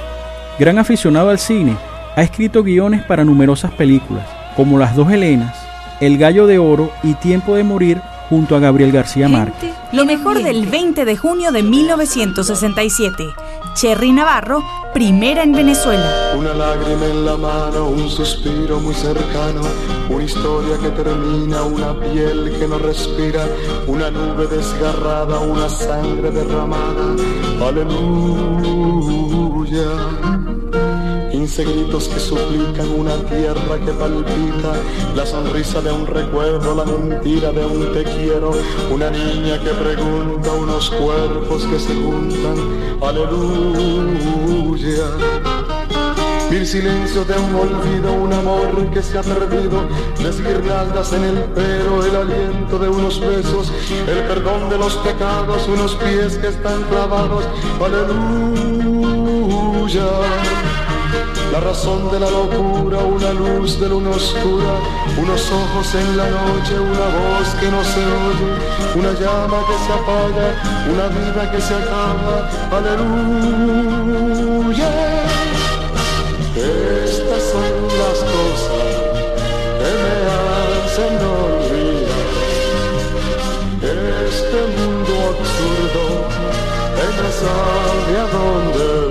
Gran 0.59 0.79
aficionado 0.79 1.31
al 1.31 1.39
cine, 1.39 1.77
ha 2.15 2.23
escrito 2.23 2.63
guiones 2.63 3.03
para 3.05 3.25
numerosas 3.25 3.73
películas, 3.73 4.27
como 4.55 4.79
Las 4.79 4.95
dos 4.95 5.11
Helenas, 5.11 5.57
El 6.01 6.19
Gallo 6.19 6.47
de 6.47 6.59
Oro 6.59 6.93
y 7.03 7.15
Tiempo 7.15 7.55
de 7.55 7.65
Morir 7.65 8.01
junto 8.29 8.57
a 8.57 8.61
Gabriel 8.61 8.93
García 8.93 9.29
Márquez. 9.29 9.71
Lo 9.93 10.07
mejor 10.07 10.43
del 10.43 10.67
20 10.67 11.05
de 11.05 11.17
junio 11.17 11.53
de 11.53 11.63
1967. 11.63 13.25
Cherry 13.75 14.13
Navarro, 14.13 14.63
primera 14.93 15.43
en 15.43 15.53
Venezuela. 15.53 16.35
Una 16.37 16.53
lágrima 16.53 17.07
en 17.07 17.25
la 17.25 17.37
mano, 17.37 17.89
un 17.89 18.09
suspiro 18.09 18.79
muy 18.81 18.95
cercano, 18.95 19.63
una 20.09 20.25
historia 20.25 20.79
que 20.79 20.91
termina, 20.91 21.63
una 21.63 21.99
piel 21.99 22.57
que 22.59 22.69
no 22.69 22.79
respira, 22.79 23.47
una 23.87 24.11
nube 24.11 24.47
desgarrada, 24.47 25.39
una 25.41 25.69
sangre 25.69 26.31
derramada. 26.31 27.15
Aleluya. 27.67 28.83
15 31.43 31.65
gritos 31.65 32.07
que 32.07 32.21
suplican 32.21 32.89
una 32.91 33.17
tierra 33.25 33.77
que 33.85 33.91
palpita, 33.91 34.75
la 35.17 35.27
sonrisa 35.27 35.81
de 35.81 35.91
un 35.91 36.07
recuerdo, 36.07 36.73
la 36.73 36.85
mentira 36.85 37.51
de 37.51 37.67
un 37.67 37.93
te 37.93 38.05
quiero, 38.05 38.53
una 38.93 39.11
niña 39.11 39.59
que 39.61 39.71
pregunta, 39.71 40.53
unos 40.53 40.89
cuerpos 40.91 41.65
que 41.65 41.81
se 41.81 41.97
juntan, 41.97 42.55
aleluya. 43.03 44.23
Mil 46.49 46.65
silencios 46.65 47.27
de 47.27 47.35
un 47.35 47.57
olvido, 47.57 48.13
un 48.13 48.33
amor 48.33 48.89
que 48.95 49.03
se 49.03 49.19
ha 49.19 49.23
perdido, 49.23 49.89
las 50.23 50.41
guirnaldas 50.41 51.13
en 51.13 51.25
el 51.25 51.39
pelo, 51.57 52.05
el 52.07 52.15
aliento 52.15 52.79
de 52.79 52.89
unos 52.89 53.19
besos, 53.19 53.73
el 54.07 54.29
perdón 54.29 54.71
de 54.71 54.79
los 54.79 54.95
pecados, 54.99 55.67
unos 55.67 55.97
pies 55.97 56.39
que 56.39 56.47
están 56.47 56.85
clavados, 56.85 57.45
aleluya. 57.85 58.13
La 61.53 61.61
razón 61.61 62.11
de 62.11 62.19
la 62.19 62.31
locura, 62.31 62.99
una 63.01 63.33
luz 63.35 63.79
de 63.79 63.87
luna 63.87 64.09
oscura, 64.09 64.73
unos 65.19 65.53
ojos 65.53 65.95
en 65.95 66.17
la 66.17 66.25
noche, 66.31 66.81
una 66.81 67.09
voz 67.19 67.49
que 67.61 67.71
no 67.71 67.85
se 67.85 68.01
oye, 68.01 68.57
una 68.95 69.13
llama 69.21 69.59
que 69.69 69.77
se 69.85 69.93
apaga, 69.93 70.47
una 70.91 71.09
vida 71.09 71.51
que 71.53 71.61
se 71.61 71.75
acaba, 71.75 72.49
aleluya. 72.73 74.11
Estas 76.57 77.43
son 77.53 77.73
las 78.01 78.19
cosas 78.33 78.87
que 79.79 79.91
me 80.03 80.15
hacen 80.41 81.15
olvidar 81.45 82.33
este 84.27 84.61
mundo 84.75 85.13
absurdo 85.33 86.03
que 86.97 87.07
no 87.21 87.29
sabe 87.43 88.15
a 88.17 88.27
dónde 88.33 89.02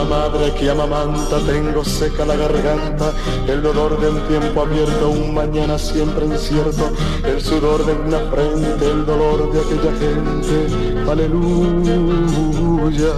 Una 0.00 0.08
madre 0.08 0.54
que 0.54 0.70
amamanta, 0.70 1.36
tengo 1.44 1.84
seca 1.84 2.24
la 2.24 2.34
garganta, 2.34 3.12
el 3.46 3.60
dolor 3.60 4.00
de 4.00 4.08
un 4.08 4.26
tiempo 4.28 4.62
abierto, 4.62 5.10
un 5.10 5.34
mañana 5.34 5.78
siempre 5.78 6.24
incierto, 6.24 6.90
el 7.22 7.42
sudor 7.42 7.84
de 7.84 7.92
una 7.92 8.20
frente, 8.30 8.90
el 8.90 9.04
dolor 9.04 9.52
de 9.52 9.60
aquella 9.60 9.92
gente, 9.98 10.68
aleluya. 11.10 13.12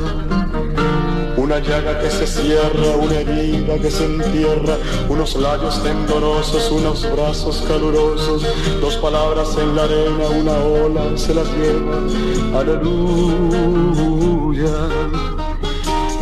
Una 1.37 1.61
llaga 1.61 2.01
que 2.01 2.11
se 2.11 2.27
cierra, 2.27 2.97
una 3.01 3.21
herida 3.21 3.79
que 3.79 3.91
se 3.91 4.05
entierra, 4.05 4.77
unos 5.09 5.37
labios 5.37 5.81
temblorosos, 5.85 6.69
unos 6.73 7.09
brazos 7.13 7.63
calurosos, 7.69 8.43
dos 8.81 8.97
palabras 8.97 9.57
en 9.57 9.77
la 9.77 9.85
arena, 9.85 10.29
una 10.31 10.59
ola 10.59 11.17
se 11.17 11.33
las 11.33 11.47
lleva, 11.53 11.99
aleluya. 12.59 13.23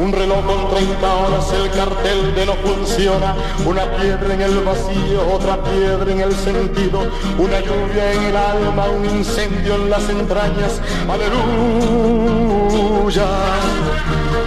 Un 0.00 0.12
reloj 0.12 0.44
con 0.46 0.70
30 0.70 1.14
horas, 1.14 1.52
el 1.52 1.70
cartel 1.72 2.34
de 2.34 2.46
no 2.46 2.54
funciona. 2.54 3.36
Una 3.66 3.84
piedra 3.96 4.32
en 4.32 4.40
el 4.40 4.60
vacío, 4.60 5.30
otra 5.30 5.62
piedra 5.62 6.10
en 6.10 6.20
el 6.20 6.34
sentido. 6.34 7.00
Una 7.38 7.60
lluvia 7.60 8.12
en 8.14 8.22
el 8.22 8.36
alma, 8.36 8.88
un 8.88 9.04
incendio 9.04 9.74
en 9.74 9.90
las 9.90 10.08
entrañas. 10.08 10.80
Aleluya. 11.06 12.46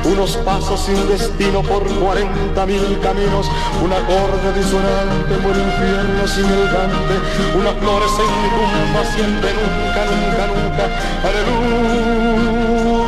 Unos 0.05 0.37
pasos 0.37 0.79
sin 0.79 1.07
destino 1.07 1.61
por 1.61 1.83
40 1.83 2.65
mil 2.65 2.99
caminos. 3.03 3.47
Un 3.83 3.93
acorde 3.93 4.53
disonante 4.57 5.35
por 5.35 5.55
infierno 5.55 6.27
sin 6.33 6.45
el 6.45 6.65
Dante. 6.73 7.19
Unas 7.59 7.75
flores 7.75 8.11
en 8.17 8.25
mi 8.41 8.49
tumba, 8.57 9.05
siempre 9.13 9.53
nunca, 9.53 10.01
nunca, 10.09 10.47
nunca. 10.47 10.85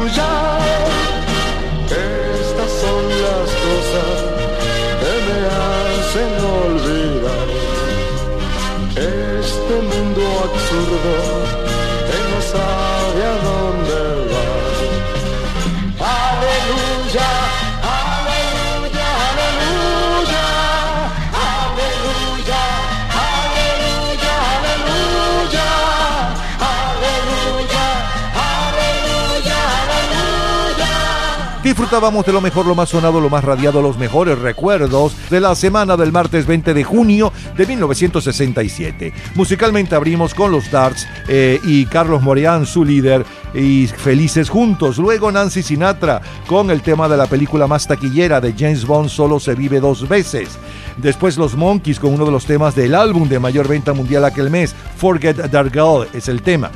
Aleluya. 0.06 0.55
Hacen 6.16 6.46
olvidar 6.46 7.48
este 8.96 9.74
mundo 9.82 10.22
absurdo 10.44 11.45
disfrutábamos 31.76 32.26
de 32.26 32.32
lo 32.32 32.40
mejor, 32.40 32.66
lo 32.66 32.74
más 32.74 32.88
sonado, 32.88 33.20
lo 33.20 33.30
más 33.30 33.44
radiado, 33.44 33.82
los 33.82 33.98
mejores 33.98 34.40
recuerdos 34.40 35.14
de 35.30 35.42
la 35.42 35.56
semana 35.56 35.98
del 35.98 36.14
martes 36.14 36.46
20 36.46 36.74
de 36.74 36.86
junio 36.86 37.34
de 37.58 37.66
1967. 37.66 39.12
Musicalmente 39.36 39.94
abrimos 39.94 40.34
con 40.34 40.54
los 40.54 40.72
Darts 40.72 41.06
eh, 41.28 41.60
y 41.66 41.86
Carlos 41.88 42.22
Moreán, 42.22 42.66
su 42.66 42.86
líder, 42.86 43.26
y 43.54 43.88
Felices 43.88 44.50
Juntos. 44.50 44.98
Luego 44.98 45.34
Nancy 45.34 45.64
Sinatra 45.64 46.22
con 46.48 46.72
el 46.72 46.82
tema 46.82 47.10
de 47.10 47.18
la 47.18 47.28
película 47.28 47.68
más 47.68 47.86
taquillera 47.86 48.40
de 48.40 48.54
James 48.54 48.86
Bond, 48.86 49.10
Solo 49.10 49.42
se 49.42 49.54
vive 49.54 49.82
dos 49.82 50.08
veces. 50.08 50.58
Después 50.96 51.36
los 51.38 51.56
Monkeys 51.56 52.00
con 52.00 52.14
uno 52.14 52.24
de 52.24 52.32
los 52.32 52.46
temas 52.46 52.74
del 52.74 52.96
álbum 52.96 53.28
de 53.28 53.40
mayor 53.40 53.68
venta 53.68 53.92
mundial 53.92 54.24
aquel 54.24 54.50
mes, 54.50 54.74
Forget 54.96 55.52
That 55.52 55.74
Girl 55.74 56.08
es 56.14 56.30
el 56.30 56.42
tema. 56.42 56.72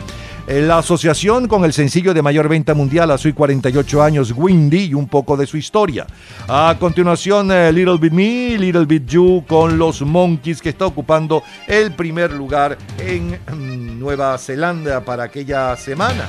Eh, 0.49 0.61
la 0.61 0.79
asociación 0.79 1.47
con 1.47 1.63
el 1.63 1.73
sencillo 1.73 2.11
de 2.11 2.23
mayor 2.23 2.49
venta 2.49 2.73
mundial 2.73 3.11
a 3.11 3.19
sus 3.19 3.35
48 3.35 4.01
años, 4.01 4.33
Windy, 4.35 4.85
y 4.85 4.93
un 4.95 5.07
poco 5.07 5.37
de 5.37 5.45
su 5.45 5.57
historia. 5.57 6.07
A 6.47 6.75
continuación, 6.79 7.51
eh, 7.51 7.71
Little 7.71 7.99
Bit 7.99 8.13
Me, 8.13 8.57
Little 8.57 8.85
Bit 8.85 9.05
You 9.05 9.43
con 9.47 9.77
los 9.77 10.01
Monkeys, 10.01 10.59
que 10.59 10.69
está 10.69 10.87
ocupando 10.87 11.43
el 11.67 11.91
primer 11.91 12.31
lugar 12.31 12.79
en 12.97 13.33
mm, 13.33 13.99
Nueva 13.99 14.35
Zelanda 14.39 15.05
para 15.05 15.25
aquella 15.25 15.77
semana. 15.77 16.25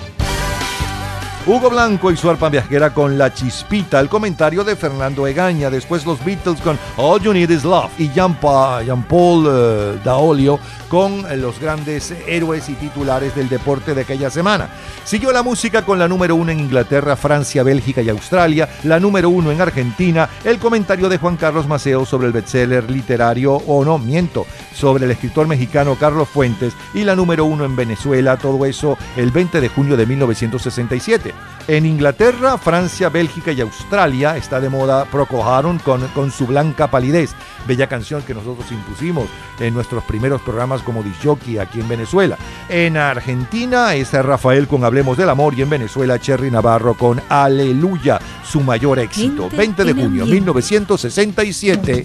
Hugo 1.51 1.69
Blanco 1.69 2.13
y 2.13 2.17
su 2.17 2.31
arpa 2.31 2.49
viajera 2.49 2.95
con 2.95 3.19
La 3.19 3.35
Chispita, 3.35 3.99
el 3.99 4.09
comentario 4.09 4.63
de 4.63 4.77
Fernando 4.77 5.27
Egaña, 5.27 5.69
después 5.69 6.07
los 6.07 6.25
Beatles 6.25 6.61
con 6.61 6.79
All 6.97 7.21
You 7.21 7.33
Need 7.33 7.51
Is 7.51 7.65
Love 7.65 7.91
y 7.99 8.09
Jean-Paul 8.09 9.49
eh, 9.51 9.99
Daolio 10.05 10.61
con 10.89 11.25
los 11.41 11.59
grandes 11.59 12.15
héroes 12.27 12.69
y 12.69 12.75
titulares 12.75 13.35
del 13.35 13.49
deporte 13.49 13.95
de 13.95 14.03
aquella 14.03 14.31
semana. 14.31 14.69
Siguió 15.05 15.33
la 15.33 15.43
música 15.43 15.83
con 15.83 15.99
la 15.99 16.07
número 16.07 16.37
uno 16.37 16.53
en 16.53 16.61
Inglaterra, 16.61 17.17
Francia, 17.17 17.65
Bélgica 17.65 18.01
y 18.01 18.09
Australia, 18.11 18.69
la 18.85 19.01
número 19.01 19.29
uno 19.29 19.51
en 19.51 19.61
Argentina, 19.61 20.29
el 20.45 20.59
comentario 20.59 21.09
de 21.09 21.19
Juan 21.19 21.37
Carlos 21.37 21.67
Maceo 21.67 22.07
sobre 22.07 22.29
el 22.29 22.33
bestseller 22.33 22.89
literario, 22.89 23.55
o 23.55 23.85
no, 23.85 23.99
miento, 23.99 24.47
sobre 24.73 25.05
el 25.05 25.11
escritor 25.11 25.49
mexicano 25.49 25.97
Carlos 25.99 26.29
Fuentes 26.29 26.75
y 26.95 27.03
la 27.03 27.17
número 27.17 27.45
uno 27.45 27.65
en 27.65 27.75
Venezuela, 27.75 28.37
todo 28.37 28.65
eso 28.67 28.97
el 29.17 29.33
20 29.33 29.61
de 29.61 29.69
junio 29.69 29.97
de 29.97 30.07
1967. 30.07 31.40
En 31.69 31.87
Inglaterra, 31.87 32.59
Francia, 32.59 33.11
Bélgica 33.11 33.53
y 33.53 33.61
Australia 33.61 34.37
está 34.37 34.61
de 34.61 34.69
moda 34.69 35.05
Procol 35.05 35.47
Harum 35.47 35.79
con, 35.79 36.07
con 36.09 36.33
su 36.33 36.47
blanca 36.47 36.91
palidez, 36.91 37.31
bella 37.67 37.87
canción 37.87 38.23
que 38.23 38.35
nosotros 38.35 38.71
impusimos 38.73 39.29
en 39.61 39.75
nuestros 39.75 40.03
primeros 40.05 40.41
programas 40.43 40.83
como 40.83 41.03
disjockey 41.03 41.59
aquí 41.59 41.81
en 41.81 41.89
Venezuela. 41.89 42.37
En 42.69 42.97
Argentina 42.97 43.95
es 43.95 44.13
Rafael 44.13 44.67
con 44.67 44.85
Hablemos 44.85 45.17
del 45.17 45.31
Amor 45.31 45.55
y 45.55 45.63
en 45.63 45.71
Venezuela 45.71 46.19
Cherry 46.19 46.51
Navarro 46.51 46.95
con 46.95 47.21
Aleluya, 47.29 48.21
su 48.45 48.61
mayor 48.61 48.99
éxito. 48.99 49.49
20 49.51 49.85
de 49.85 49.93
junio 49.93 50.27
1967. 50.27 52.03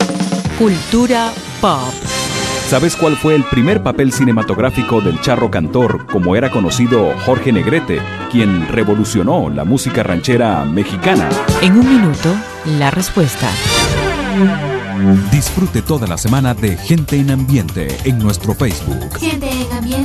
Cultura 0.60 1.32
pop. 1.60 2.25
¿Sabes 2.68 2.96
cuál 2.96 3.16
fue 3.16 3.36
el 3.36 3.44
primer 3.44 3.84
papel 3.84 4.12
cinematográfico 4.12 5.00
del 5.00 5.22
charro 5.22 5.52
cantor, 5.52 6.08
como 6.08 6.36
era 6.36 6.50
conocido 6.50 7.14
Jorge 7.24 7.52
Negrete, 7.52 8.02
quien 8.32 8.68
revolucionó 8.68 9.52
la 9.52 9.64
música 9.64 10.02
ranchera 10.02 10.66
mexicana? 10.66 11.30
En 11.62 11.74
un 11.74 11.88
minuto, 11.88 12.36
la 12.80 12.90
respuesta. 12.90 13.48
Disfrute 15.32 15.82
toda 15.84 16.08
la 16.08 16.18
semana 16.18 16.54
de 16.54 16.76
Gente 16.76 17.18
en 17.18 17.30
Ambiente 17.30 17.88
en 18.04 18.18
nuestro 18.18 18.56
Facebook. 18.56 19.20
Gente 19.20 19.50
en 19.50 19.72
ambiente, 19.72 20.05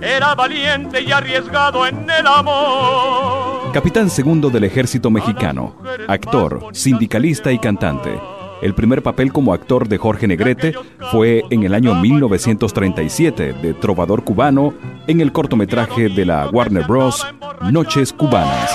Era 0.00 0.34
valiente 0.34 1.02
y 1.02 1.10
arriesgado 1.10 1.86
en 1.86 2.08
el 2.10 2.26
amor. 2.26 3.72
Capitán 3.72 4.10
segundo 4.10 4.50
del 4.50 4.64
ejército 4.64 5.10
mexicano, 5.10 5.76
actor, 6.08 6.68
sindicalista 6.72 7.50
y 7.52 7.58
cantante. 7.58 8.18
El 8.62 8.74
primer 8.74 9.02
papel 9.02 9.32
como 9.32 9.52
actor 9.52 9.86
de 9.88 9.98
Jorge 9.98 10.26
Negrete 10.26 10.74
fue 11.10 11.44
en 11.50 11.64
el 11.64 11.74
año 11.74 11.94
1937 11.94 13.52
de 13.52 13.74
Trovador 13.74 14.24
Cubano 14.24 14.74
en 15.06 15.20
el 15.20 15.32
cortometraje 15.32 16.08
de 16.08 16.24
la 16.24 16.48
Warner 16.48 16.84
Bros. 16.84 17.26
Noches 17.70 18.12
Cubanas. 18.12 18.70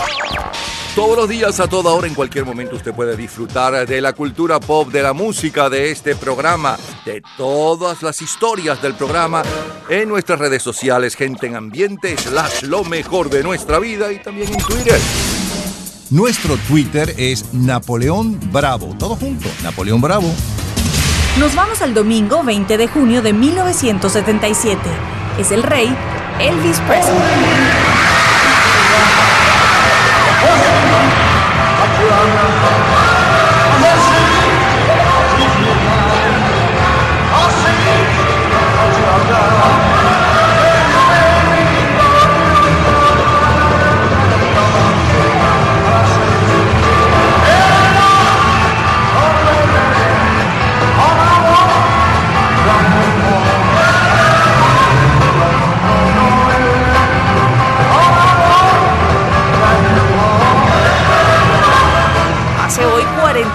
Todos 0.96 1.16
los 1.16 1.30
días, 1.30 1.58
a 1.62 1.70
toda 1.70 1.94
hora, 1.94 2.06
en 2.06 2.14
cualquier 2.14 2.44
momento, 2.44 2.76
usted 2.76 2.94
puede 2.94 3.16
disfrutar 3.16 3.88
de 3.88 4.02
la 4.02 4.12
cultura 4.12 4.60
pop, 4.60 4.90
de 4.90 5.02
la 5.02 5.14
música, 5.14 5.70
de 5.70 5.90
este 5.90 6.18
programa, 6.18 6.78
de 7.06 7.24
todas 7.38 8.04
las 8.04 8.22
historias 8.22 8.82
del 8.82 8.96
programa 8.96 9.42
en 9.88 10.10
nuestras 10.10 10.40
redes 10.40 10.62
sociales, 10.62 11.16
gente 11.16 11.48
en 11.48 11.56
ambiente, 11.56 12.18
slash 12.18 12.64
lo 12.64 12.84
mejor 12.84 13.30
de 13.30 13.42
nuestra 13.42 13.80
vida 13.80 14.12
y 14.12 14.20
también 14.20 14.54
en 14.54 14.58
Twitter. 14.58 15.00
Nuestro 16.10 16.58
Twitter 16.68 17.16
es 17.18 17.54
Napoleón 17.54 18.38
Bravo. 18.52 18.94
Todo 19.00 19.16
junto, 19.16 19.48
Napoleón 19.64 20.02
Bravo. 20.02 20.30
Nos 21.40 21.56
vamos 21.56 21.82
al 21.82 21.94
domingo 21.94 22.44
20 22.44 22.78
de 22.78 22.88
junio 22.90 23.22
de 23.22 23.32
1977. 23.32 24.78
Es 25.40 25.52
el 25.52 25.64
rey 25.64 25.96
Elvis 26.42 26.80
Presley. 26.80 27.81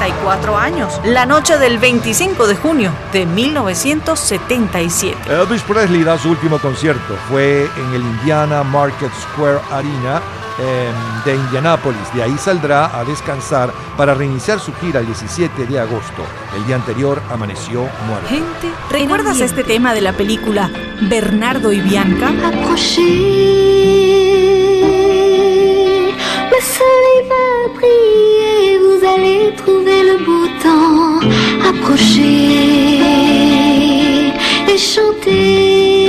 44 0.06 0.56
años, 0.56 1.00
la 1.04 1.26
noche 1.26 1.58
del 1.58 1.78
25 1.78 2.46
de 2.46 2.54
junio 2.54 2.92
de 3.12 3.26
1977. 3.26 5.16
Elvis 5.28 5.62
Presley 5.62 6.04
da 6.04 6.16
su 6.16 6.30
último 6.30 6.60
concierto. 6.60 7.16
Fue 7.28 7.68
en 7.76 7.94
el 7.94 8.02
Indiana 8.02 8.62
Market 8.62 9.10
Square 9.12 9.58
Arena 9.72 10.22
eh, 10.60 10.92
de 11.24 11.34
Indianápolis. 11.34 12.14
De 12.14 12.22
ahí 12.22 12.38
saldrá 12.38 12.96
a 12.96 13.04
descansar 13.04 13.72
para 13.96 14.14
reiniciar 14.14 14.60
su 14.60 14.72
gira 14.74 15.00
el 15.00 15.06
17 15.06 15.66
de 15.66 15.80
agosto. 15.80 16.22
El 16.56 16.64
día 16.66 16.76
anterior 16.76 17.20
amaneció 17.30 17.80
muerto. 18.06 18.28
Gente, 18.28 18.70
¿recuerdas 18.90 19.40
este 19.40 19.64
tema 19.64 19.92
de 19.92 20.02
la 20.02 20.12
película 20.12 20.70
Bernardo 21.00 21.72
y 21.72 21.80
Bianca? 21.80 22.30
Le 26.50 28.35
allez 29.14 29.52
trouver 29.56 30.02
le 30.02 30.16
beau 30.24 30.46
temps. 30.62 31.20
Approchez 31.68 32.22
et 34.68 34.78
chantez. 34.78 36.06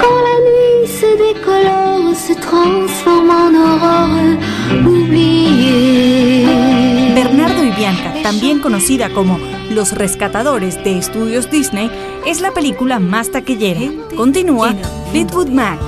Quand 0.00 0.18
la 0.28 0.36
nuit 0.48 0.86
se 1.00 1.10
décolore, 1.24 2.14
se 2.14 2.34
transforme 2.34 3.30
en 3.30 3.54
aurore, 3.66 4.36
oubliez. 4.86 6.46
Bernardo 7.14 7.64
y 7.64 7.70
Bianca, 7.70 8.14
también 8.22 8.60
conocida 8.60 9.10
como 9.10 9.38
Los 9.70 9.92
Rescatadores 9.92 10.82
de 10.84 10.98
Estudios 10.98 11.50
Disney, 11.50 11.90
es 12.26 12.40
la 12.40 12.52
película 12.52 12.98
más 12.98 13.30
taquillera. 13.30 13.90
Continúa 14.16 14.74
Fleetwood 15.10 15.48
Mac. 15.48 15.78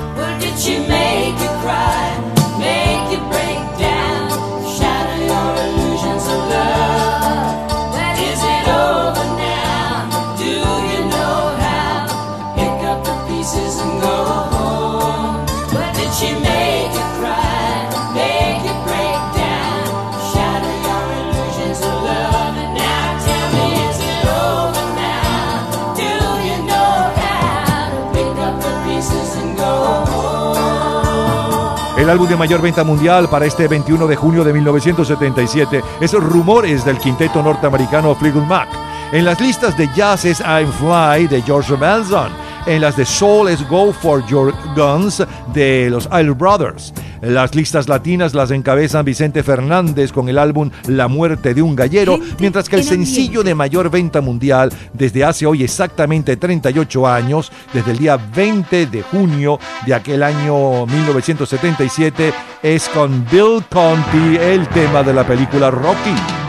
El 32.00 32.08
álbum 32.08 32.26
de 32.26 32.34
mayor 32.34 32.62
venta 32.62 32.82
mundial 32.82 33.28
para 33.28 33.44
este 33.44 33.68
21 33.68 34.06
de 34.06 34.16
junio 34.16 34.42
de 34.42 34.54
1977 34.54 35.82
es 36.00 36.12
Rumores 36.14 36.82
del 36.82 36.96
quinteto 36.96 37.42
norteamericano 37.42 38.14
Fleetwood 38.14 38.46
Mac. 38.46 38.70
En 39.12 39.26
las 39.26 39.38
listas 39.38 39.76
de 39.76 39.86
jazz 39.94 40.24
es 40.24 40.40
I'm 40.40 40.72
Fly 40.72 41.26
de 41.26 41.42
George 41.42 41.76
Benson. 41.76 42.32
En 42.64 42.80
las 42.80 42.96
de 42.96 43.04
soul 43.04 43.50
es 43.50 43.68
Go 43.68 43.92
for 43.92 44.24
Your 44.24 44.54
Guns 44.74 45.22
de 45.52 45.90
los 45.90 46.08
Isle 46.10 46.30
Brothers. 46.30 46.94
Las 47.22 47.54
listas 47.54 47.88
latinas 47.88 48.34
las 48.34 48.50
encabezan 48.50 49.04
Vicente 49.04 49.42
Fernández 49.42 50.12
con 50.12 50.28
el 50.28 50.38
álbum 50.38 50.70
La 50.86 51.08
muerte 51.08 51.54
de 51.54 51.62
un 51.62 51.76
gallero, 51.76 52.18
mientras 52.38 52.68
que 52.68 52.76
el 52.76 52.84
sencillo 52.84 53.42
de 53.42 53.54
mayor 53.54 53.90
venta 53.90 54.20
mundial 54.20 54.72
desde 54.92 55.24
hace 55.24 55.46
hoy 55.46 55.62
exactamente 55.62 56.36
38 56.36 57.06
años, 57.06 57.52
desde 57.72 57.92
el 57.92 57.98
día 57.98 58.16
20 58.16 58.86
de 58.86 59.02
junio 59.02 59.58
de 59.86 59.94
aquel 59.94 60.22
año 60.22 60.86
1977, 60.86 62.32
es 62.62 62.88
con 62.88 63.26
Bill 63.30 63.62
Conti, 63.70 64.36
el 64.40 64.66
tema 64.68 65.02
de 65.02 65.14
la 65.14 65.26
película 65.26 65.70
Rocky. 65.70 66.39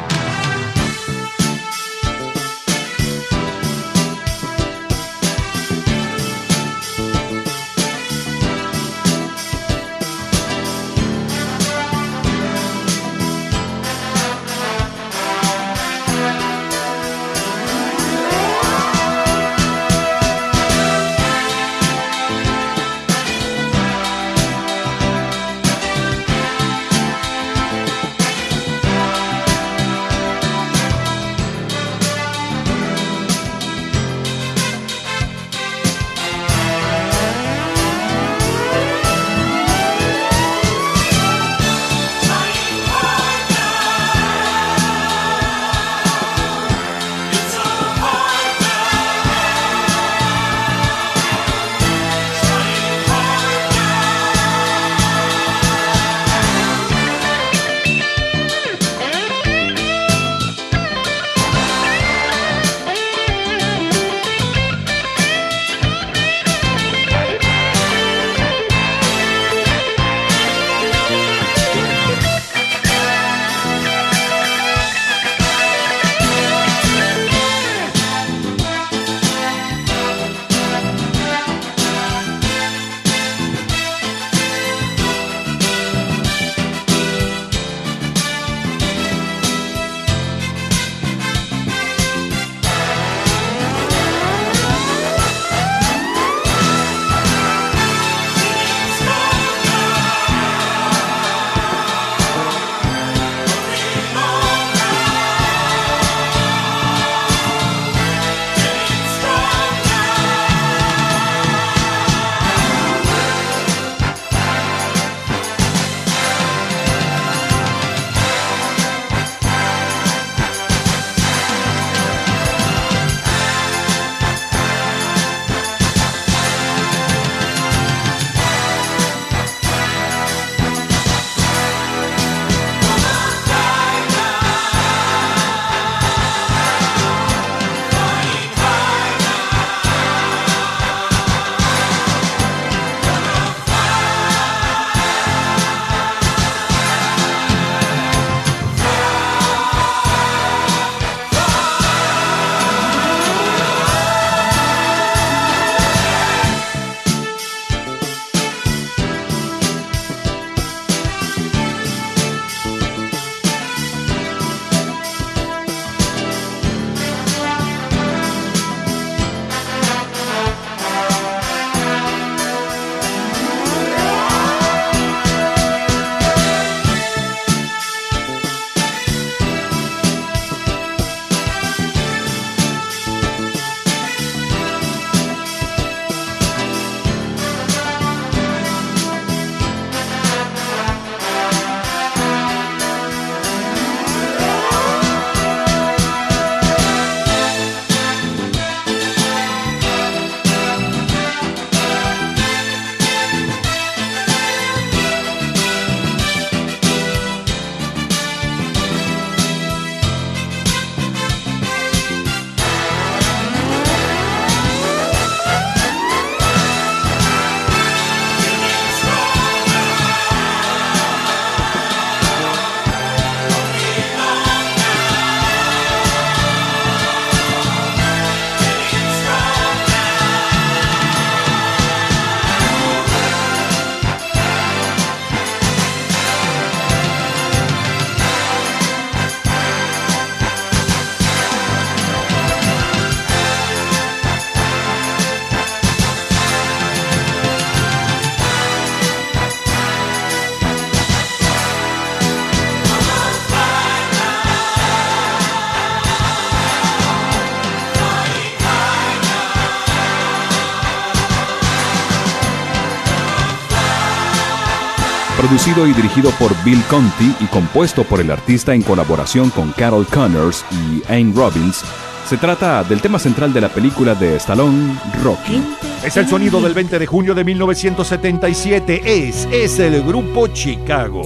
producido 265.52 265.86
y 265.86 265.92
dirigido 265.92 266.32
por 266.40 266.56
Bill 266.64 266.82
Conti 266.90 267.36
y 267.42 267.46
compuesto 267.48 268.06
por 268.06 268.22
el 268.22 268.32
artista 268.32 268.74
en 268.74 268.82
colaboración 268.82 269.50
con 269.50 269.74
Carol 269.74 270.08
Connors 270.08 270.64
y 270.72 271.04
Anne 271.12 271.34
Robbins, 271.36 271.84
se 272.26 272.38
trata 272.38 272.86
del 272.86 273.02
tema 273.02 273.20
central 273.20 273.52
de 273.52 273.60
la 273.60 273.68
película 273.68 274.16
de 274.16 274.38
Stallone, 274.38 274.98
Rocky. 275.22 275.62
Es 276.06 276.16
el 276.16 276.30
sonido 276.30 276.62
del 276.62 276.74
20 276.74 276.98
de 276.98 277.06
junio 277.06 277.36
de 277.36 277.44
1977, 277.44 279.02
es, 279.04 279.46
es 279.52 279.78
el 279.80 280.02
grupo 280.04 280.48
Chicago. 280.48 281.24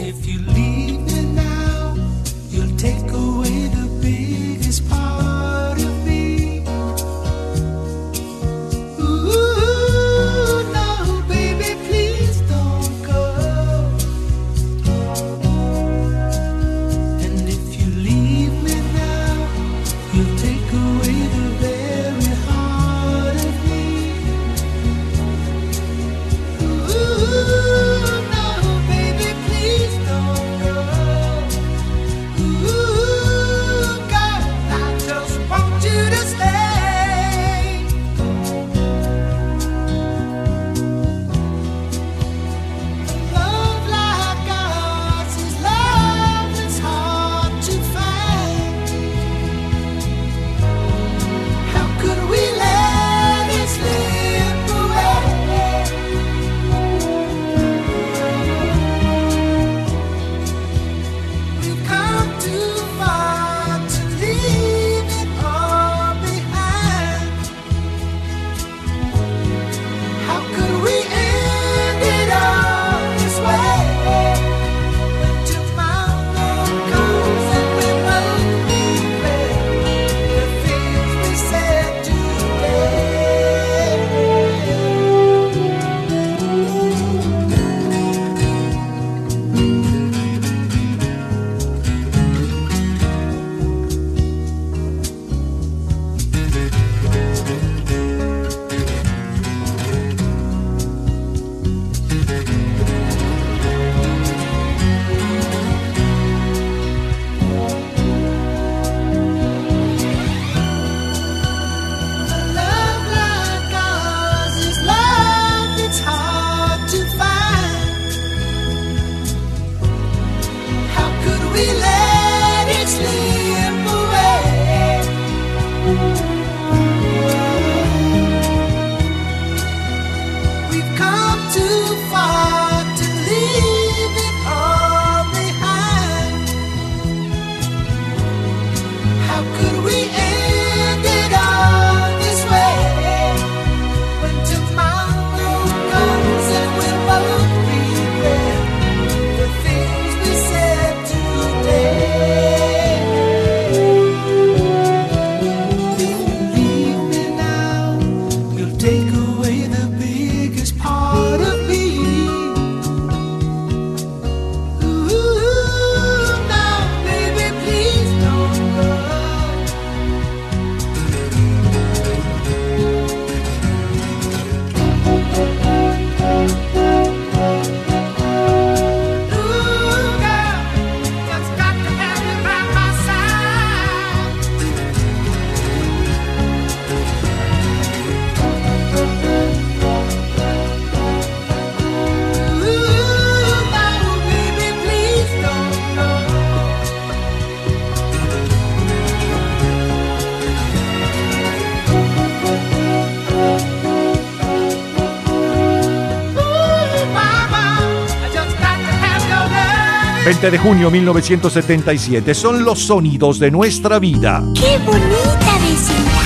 20 210.46 210.52
de 210.52 210.58
junio 210.60 210.92
1977. 210.92 212.36
Son 212.36 212.64
los 212.64 212.84
sonidos 212.84 213.40
de 213.40 213.50
nuestra 213.50 213.98
vida. 213.98 214.44
¡Qué 214.54 214.78
bonita 214.86 215.58
vecindad! 215.64 216.22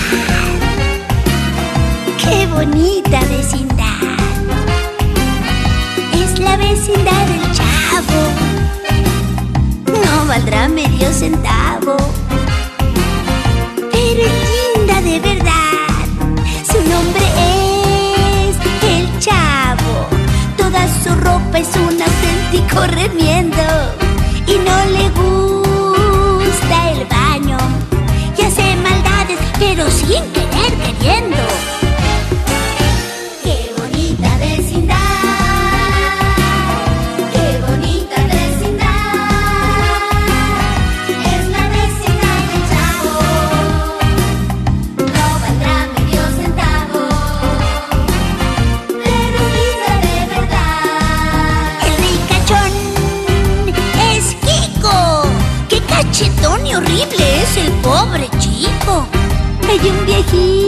¡Qué 2.17 2.47
bonita 2.47 3.21
vecindad! 3.21 4.17
Es 6.13 6.37
la 6.39 6.57
vecindad 6.57 7.27
del 7.27 7.51
chavo. 7.53 8.21
No 9.87 10.25
valdrá 10.27 10.67
medio 10.67 11.13
centavo. 11.13 11.95
Pero 13.77 14.21
es 14.21 14.33
linda 14.75 15.01
de 15.01 15.19
verdad. 15.21 16.05
Su 16.65 16.77
nombre 16.89 17.25
es 17.37 18.57
El 18.83 19.19
Chavo. 19.19 20.07
Toda 20.57 20.87
su 21.03 21.09
ropa 21.21 21.59
es 21.59 21.69
un 21.77 22.01
auténtico 22.01 22.85
remiendo. 22.87 23.98
y 24.49 24.57
no 24.57 24.85
le 24.85 25.09
gusta. 25.09 25.38
की 60.31 60.58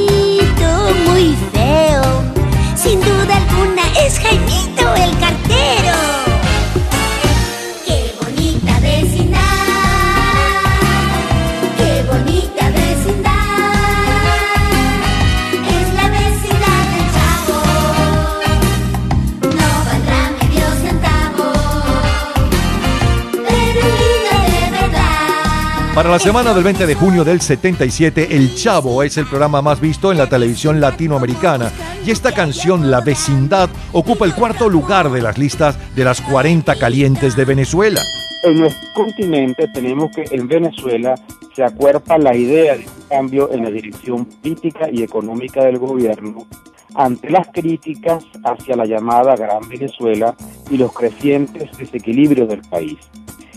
La 26.12 26.20
semana 26.20 26.53
del 26.53 26.66
20 26.66 26.88
de 26.88 26.93
junio 26.93 27.24
del 27.24 27.39
77, 27.39 28.36
El 28.36 28.53
Chavo 28.53 29.01
es 29.01 29.16
el 29.16 29.26
programa 29.26 29.62
más 29.62 29.80
visto 29.80 30.12
en 30.12 30.18
la 30.18 30.28
televisión 30.28 30.82
latinoamericana 30.82 31.72
y 32.05 32.12
esta 32.12 32.34
canción, 32.34 32.91
La 32.91 32.99
Vecindad, 32.99 33.70
ocupa 33.93 34.26
el 34.26 34.36
cuarto 34.36 34.68
lugar 34.68 35.09
de 35.09 35.22
las 35.22 35.38
listas 35.38 35.78
de 35.95 36.03
las 36.03 36.20
40 36.20 36.76
calientes 36.76 37.38
de 37.38 37.45
Venezuela. 37.45 38.01
En 38.43 38.59
nuestro 38.59 38.89
continente 38.93 39.70
tenemos 39.70 40.12
que 40.14 40.26
en 40.32 40.49
Venezuela 40.49 41.16
se 41.55 41.64
acuerpa 41.64 42.18
la 42.18 42.36
idea 42.36 42.76
de 42.76 42.84
un 42.84 43.07
cambio 43.07 43.49
en 43.53 43.64
la 43.64 43.72
dirección 43.72 44.26
política 44.26 44.89
y 44.91 45.03
económica 45.03 45.64
del 45.64 45.80
gobierno 45.80 46.45
ante 46.93 47.30
las 47.30 47.47
críticas 47.53 48.26
hacia 48.43 48.76
la 48.76 48.86
llamada 48.86 49.38
Gran 49.38 49.68
Venezuela 49.70 50.36
y 50.70 50.76
los 50.76 50.91
crecientes 50.91 51.70
desequilibrios 51.78 52.49
del 52.49 52.62
país. 52.64 52.97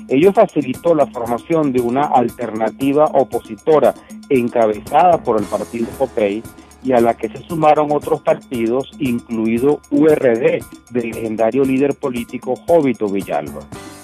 Ello 0.09 0.32
facilitó 0.32 0.94
la 0.94 1.07
formación 1.07 1.72
de 1.72 1.80
una 1.80 2.05
alternativa 2.05 3.07
opositora 3.07 3.94
encabezada 4.28 5.18
por 5.18 5.38
el 5.38 5.44
partido 5.46 5.86
Popey 5.98 6.42
y 6.82 6.92
a 6.92 7.00
la 7.00 7.14
que 7.14 7.28
se 7.28 7.42
sumaron 7.46 7.90
otros 7.90 8.20
partidos, 8.20 8.90
incluido 8.98 9.80
URD, 9.90 10.62
del 10.90 11.11
legendario 11.11 11.64
líder 11.64 11.94
político 11.94 12.55
Jovito 12.66 13.09
Villalba. 13.09 13.61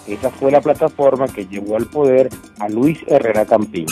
Esa 0.07 0.31
fue 0.31 0.51
la 0.51 0.63
plataforma 0.63 1.29
que 1.29 1.47
llevó 1.47 1.77
al 1.77 1.87
poder 1.87 2.31
a 2.59 2.69
Luis 2.69 2.99
Herrera 3.07 3.45
Campín. 3.45 3.87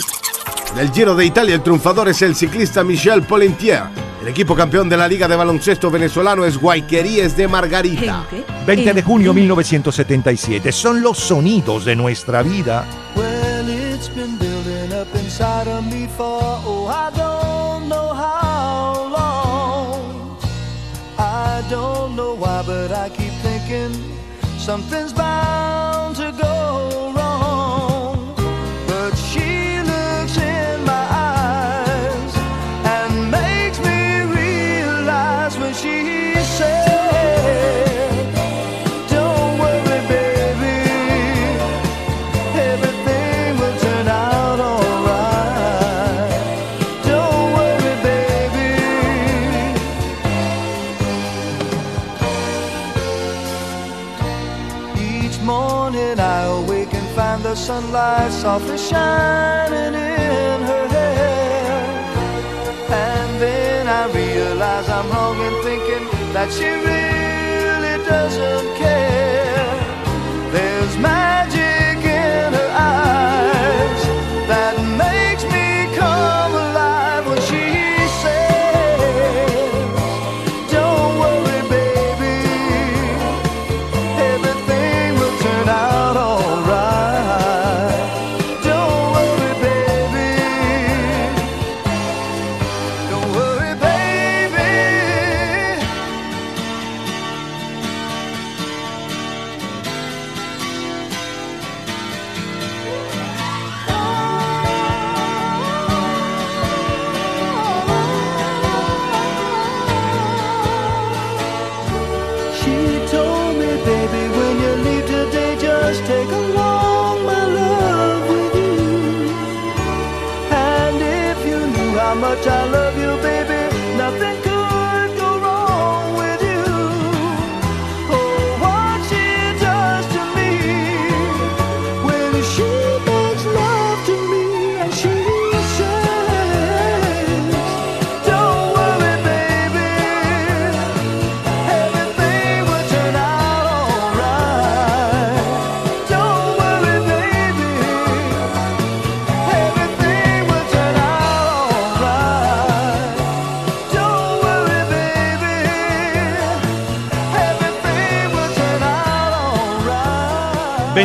En 0.72 0.78
el 0.78 0.90
Giro 0.90 1.14
de 1.14 1.26
Italia 1.26 1.54
el 1.54 1.62
triunfador 1.62 2.08
es 2.08 2.22
el 2.22 2.34
ciclista 2.34 2.82
Michel 2.82 3.22
Polentier. 3.22 4.07
El 4.28 4.32
equipo 4.32 4.54
campeón 4.54 4.90
de 4.90 4.96
la 4.98 5.08
Liga 5.08 5.26
de 5.26 5.36
Baloncesto 5.36 5.90
venezolano 5.90 6.44
es 6.44 6.58
Guayqueríes 6.58 7.34
de 7.34 7.48
Margarita. 7.48 8.26
20 8.66 8.92
de 8.92 9.02
junio 9.02 9.32
1977, 9.32 10.70
son 10.70 11.00
los 11.00 11.16
sonidos 11.16 11.86
de 11.86 11.96
nuestra 11.96 12.42
vida. 12.42 12.84
Well, 13.16 13.70
it's 13.70 14.10
been 14.14 14.36
building 14.36 14.92
up 14.92 15.08
inside 15.14 15.66
of 15.66 15.82
me 15.86 16.06
for, 16.14 16.42
oh, 16.42 16.88
I 16.88 17.10
don't 17.16 17.88
know 17.88 18.12
how 18.12 19.08
long. 19.08 20.36
I 21.18 21.62
don't 21.70 22.14
know 22.14 22.34
why, 22.34 22.62
but 22.66 22.92
I 22.92 23.08
keep 23.08 23.32
thinking 23.42 23.94
something's 24.58 25.14
bound 25.14 25.87
sunlight 57.58 58.32
softly 58.32 58.78
shining 58.78 59.94
in 59.94 60.58
her 60.70 60.86
hair. 60.88 61.80
And 62.88 63.40
then 63.42 63.86
I 63.88 64.06
realize 64.12 64.88
I'm 64.88 65.10
wrong 65.10 65.38
in 65.48 65.54
thinking 65.64 66.04
that 66.34 66.48
she 66.52 66.68
really 66.90 67.96
doesn't 68.06 68.68
care. 68.82 69.74
There's 70.52 70.96
magic 70.98 71.98
in 72.04 72.52
her 72.58 72.70
eyes 72.72 74.02
that 74.50 74.74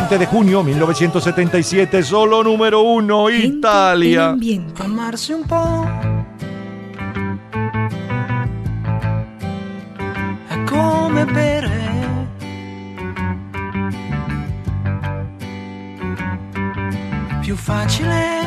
20 0.04 0.18
de 0.18 0.26
junio 0.26 0.62
1977, 0.62 2.02
solo 2.02 2.42
número 2.42 2.82
uno, 2.82 3.30
Italia. 3.30 4.36
Calmarsi 4.74 5.32
un 5.32 5.46
po'. 5.46 5.88
È 10.46 10.64
come 10.64 11.24
bere. 11.24 11.82
Più 17.40 17.56
facile 17.56 18.43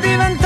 viven 0.00 0.41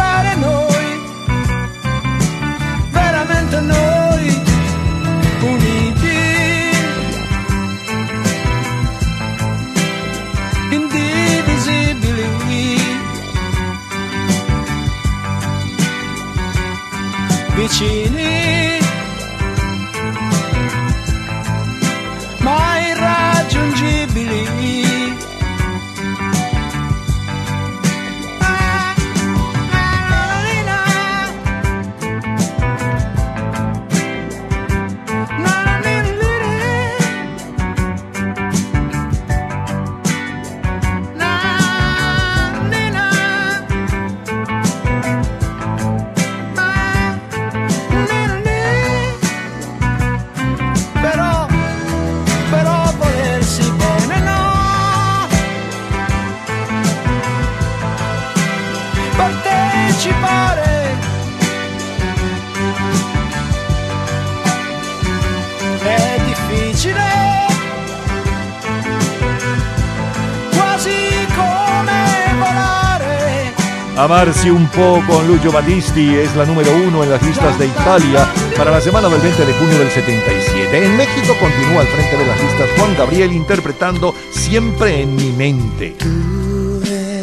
Amarse 74.07 74.53
un 74.53 74.69
po' 74.69 75.03
con 75.09 75.27
Lucio 75.27 75.51
Battisti 75.51 76.15
es 76.15 76.37
la 76.37 76.45
número 76.45 76.71
uno 76.77 77.03
en 77.03 77.11
las 77.11 77.21
listas 77.25 77.59
de 77.59 77.67
Italia 77.67 78.25
para 78.57 78.71
la 78.71 78.81
semana 78.81 79.09
del 79.09 79.21
20 79.21 79.45
de 79.45 79.53
junio 79.55 79.81
del 79.81 79.91
77. 79.91 80.85
En 80.85 80.97
México 80.97 81.35
continúa 81.41 81.81
al 81.81 81.89
frente 81.89 82.17
de 82.17 82.25
las 82.25 82.41
listas 82.41 82.71
Juan 82.79 82.95
Gabriel 82.97 83.33
interpretando 83.33 84.15
Siempre 84.31 85.03
en 85.03 85.17
mi 85.17 85.33
mente. 85.33 85.97
Tú 85.99 86.83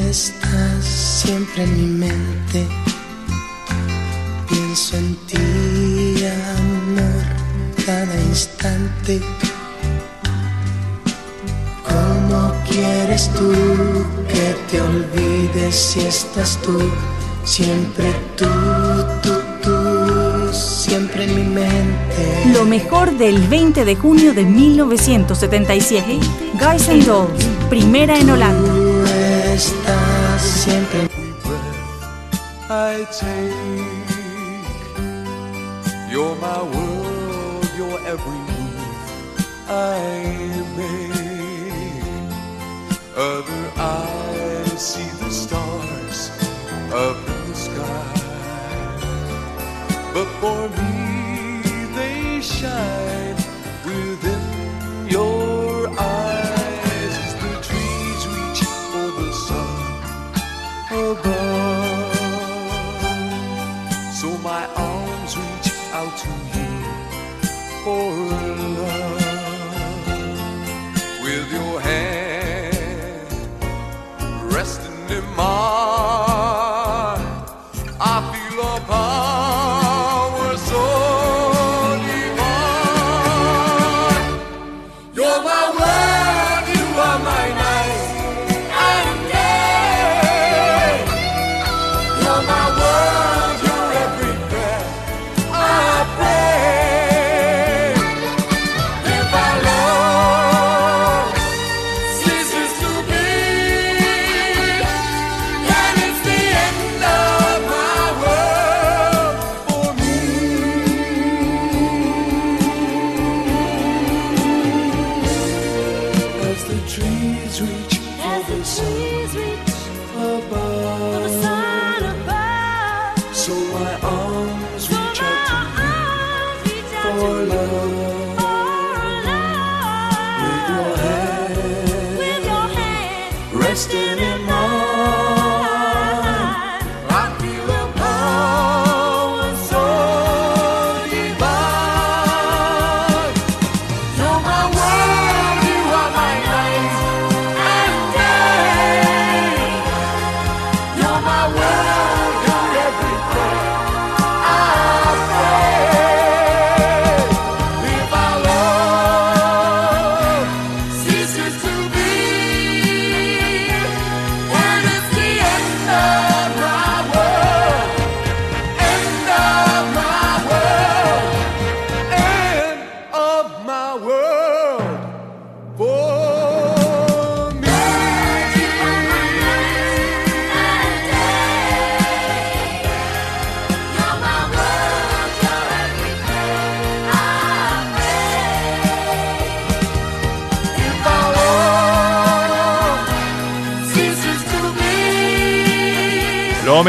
estás 0.09 0.83
siempre 0.83 1.63
en 1.63 1.77
mi 1.77 2.05
mente. 2.05 2.67
Pienso 4.49 4.97
en 4.97 5.15
ti, 5.25 6.25
amor, 6.57 7.85
cada 7.85 8.13
instante. 8.23 9.21
¿Cómo 11.87 12.53
quieres 12.67 13.31
tú 13.35 14.12
te 14.73 14.81
olvides 14.81 15.75
si 15.75 15.99
estás 15.99 16.59
tú? 16.63 16.79
Siempre 17.43 18.11
tú, 18.35 18.47
tú, 19.21 19.33
tú, 19.61 20.51
siempre 20.51 21.25
en 21.25 21.35
mi 21.35 21.43
mente. 21.43 22.51
Lo 22.51 22.65
mejor 22.65 23.15
del 23.15 23.39
20 23.49 23.85
de 23.85 23.95
junio 23.95 24.33
de 24.33 24.43
1977. 24.45 26.19
Guys 26.53 26.89
and 26.89 27.05
Dolls, 27.05 27.45
primera 27.69 28.17
en 28.17 28.31
Holanda. 28.31 28.73
Tú 28.73 29.05
estás 29.53 30.41
siempre 30.41 31.01
en 31.01 31.11
I 32.69 33.05
take. 33.11 33.53
You're 36.11 36.35
my 36.41 36.63
world, 36.73 37.69
your 37.77 37.99
every 38.07 38.39
move 38.49 38.73
I 39.69 39.99
make. 40.75 41.13
Other 43.15 43.71
eyes 43.77 44.12
see 44.93 45.09
the 45.25 45.31
stars 45.31 46.29
up 46.93 47.17
in 47.17 47.49
the 47.49 47.55
sky, 47.55 48.13
but 50.13 50.27
for 50.39 50.69
me 50.77 51.87
they 51.95 52.39
shine 52.41 52.92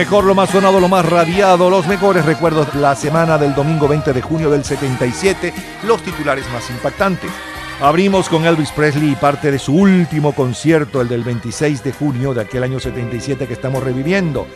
mejor, 0.05 0.24
lo 0.26 0.34
más 0.34 0.50
sonado, 0.50 0.80
lo 0.80 0.88
más 0.90 1.09
radiado, 1.09 1.70
los 1.70 1.86
mejores 1.86 2.26
recuerdos 2.26 2.70
de 2.74 2.78
la 2.78 2.94
semana 2.94 3.38
del 3.38 3.55
domingo 3.55 3.88
20 3.88 4.12
de 4.12 4.20
junio 4.20 4.50
del 4.50 4.62
77, 4.62 5.50
los 5.84 6.02
titulares 6.02 6.44
más 6.52 6.68
impactantes. 6.68 7.30
Abrimos 7.80 8.28
con 8.28 8.44
Elvis 8.44 8.70
Presley 8.72 9.12
y 9.12 9.14
parte 9.14 9.50
de 9.50 9.59
su 9.59 9.74
último 9.74 10.34
concierto, 10.34 11.00
el 11.00 11.09
del 11.09 11.24
26 11.24 11.82
de 11.82 11.92
junio 11.92 12.34
de 12.34 12.42
aquel 12.42 12.64
año 12.64 12.78
77 12.78 13.46
que 13.46 13.55
estamos 13.55 13.82
reviviendo. 13.82 14.46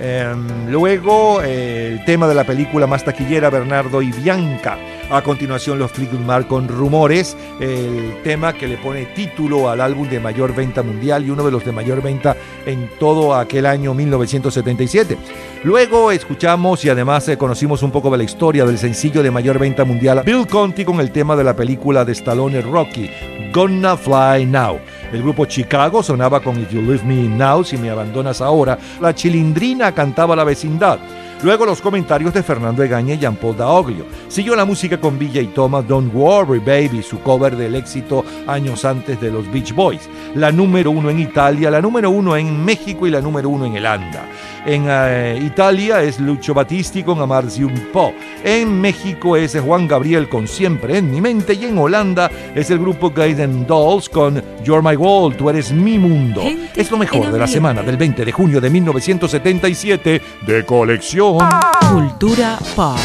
Em, 0.00 0.70
luego, 0.70 1.42
eh, 1.42 1.88
el 1.92 2.04
tema 2.06 2.26
de 2.26 2.34
la 2.34 2.44
película 2.44 2.86
más 2.86 3.04
taquillera, 3.04 3.50
Bernardo 3.50 4.00
y 4.00 4.12
Bianca. 4.12 4.78
A 5.08 5.22
continuación, 5.22 5.78
los 5.78 5.92
Fleetwood 5.92 6.20
Mac 6.20 6.48
con 6.48 6.66
Rumores, 6.66 7.36
el 7.60 8.22
tema 8.24 8.52
que 8.52 8.66
le 8.66 8.76
pone 8.76 9.06
título 9.06 9.70
al 9.70 9.80
álbum 9.80 10.08
de 10.08 10.18
mayor 10.18 10.52
venta 10.52 10.82
mundial 10.82 11.24
y 11.24 11.30
uno 11.30 11.44
de 11.44 11.52
los 11.52 11.64
de 11.64 11.70
mayor 11.70 12.02
venta 12.02 12.36
en 12.66 12.90
todo 12.98 13.32
aquel 13.36 13.66
año 13.66 13.94
1977. 13.94 15.16
Luego 15.62 16.10
escuchamos 16.10 16.84
y 16.84 16.88
además 16.88 17.28
eh, 17.28 17.38
conocimos 17.38 17.84
un 17.84 17.92
poco 17.92 18.10
de 18.10 18.18
la 18.18 18.24
historia 18.24 18.64
del 18.64 18.78
sencillo 18.78 19.22
de 19.22 19.30
mayor 19.30 19.60
venta 19.60 19.84
mundial, 19.84 20.22
Bill 20.26 20.48
Conti 20.48 20.84
con 20.84 20.98
el 20.98 21.12
tema 21.12 21.36
de 21.36 21.44
la 21.44 21.54
película 21.54 22.04
de 22.04 22.10
Stallone 22.10 22.60
Rocky, 22.62 23.08
Gonna 23.52 23.96
Fly 23.96 24.44
Now. 24.46 24.80
El 25.12 25.22
grupo 25.22 25.44
Chicago 25.44 26.02
sonaba 26.02 26.40
con 26.40 26.60
If 26.60 26.72
You 26.72 26.82
Leave 26.82 27.04
Me 27.04 27.28
Now, 27.28 27.62
si 27.62 27.76
me 27.76 27.90
abandonas 27.90 28.40
ahora. 28.40 28.76
La 29.00 29.14
chilindrina 29.14 29.92
cantaba 29.92 30.34
la 30.34 30.42
vecindad. 30.42 30.98
Luego 31.42 31.66
los 31.66 31.82
comentarios 31.82 32.32
de 32.32 32.42
Fernando 32.42 32.82
Egaña 32.82 33.14
y 33.14 33.18
Jean-Paul 33.18 33.56
Daoglio. 33.56 34.06
Siguió 34.28 34.56
la 34.56 34.64
música 34.64 34.98
con 34.98 35.18
Villa 35.18 35.42
y 35.42 35.48
Thomas, 35.48 35.86
Don't 35.86 36.12
Worry 36.14 36.60
Baby, 36.60 37.02
su 37.02 37.20
cover 37.20 37.56
del 37.56 37.74
éxito 37.74 38.24
años 38.46 38.84
antes 38.84 39.20
de 39.20 39.30
los 39.30 39.50
Beach 39.52 39.74
Boys. 39.74 40.08
La 40.34 40.50
número 40.50 40.90
uno 40.90 41.10
en 41.10 41.20
Italia, 41.20 41.70
la 41.70 41.82
número 41.82 42.10
uno 42.10 42.36
en 42.36 42.64
México 42.64 43.06
y 43.06 43.10
la 43.10 43.20
número 43.20 43.50
uno 43.50 43.66
en 43.66 43.76
Holanda. 43.76 44.24
En 44.64 44.86
eh, 44.88 45.40
Italia 45.44 46.02
es 46.02 46.18
Lucho 46.18 46.52
Battisti 46.52 47.04
con 47.04 47.20
Amarsi 47.20 47.62
un 47.62 47.88
po'. 47.92 48.12
En 48.42 48.80
México 48.80 49.36
es 49.36 49.56
Juan 49.60 49.86
Gabriel 49.86 50.28
con 50.28 50.48
Siempre 50.48 50.98
en 50.98 51.10
mi 51.10 51.20
mente. 51.20 51.54
Y 51.54 51.66
en 51.66 51.78
Holanda 51.78 52.30
es 52.54 52.70
el 52.70 52.78
grupo 52.78 53.10
Gaiden 53.10 53.66
Dolls 53.66 54.08
con 54.08 54.42
You're 54.64 54.82
My 54.82 54.96
World, 54.96 55.36
tú 55.36 55.50
eres 55.50 55.70
mi 55.70 55.98
mundo. 55.98 56.42
Es 56.74 56.90
lo 56.90 56.98
mejor 56.98 57.30
de 57.30 57.38
la 57.38 57.46
semana 57.46 57.82
del 57.82 57.96
20 57.96 58.24
de 58.24 58.32
junio 58.32 58.60
de 58.60 58.70
1977 58.70 60.22
de 60.44 60.64
colección. 60.64 61.25
Cultura 61.90 62.56
pop. 62.76 62.96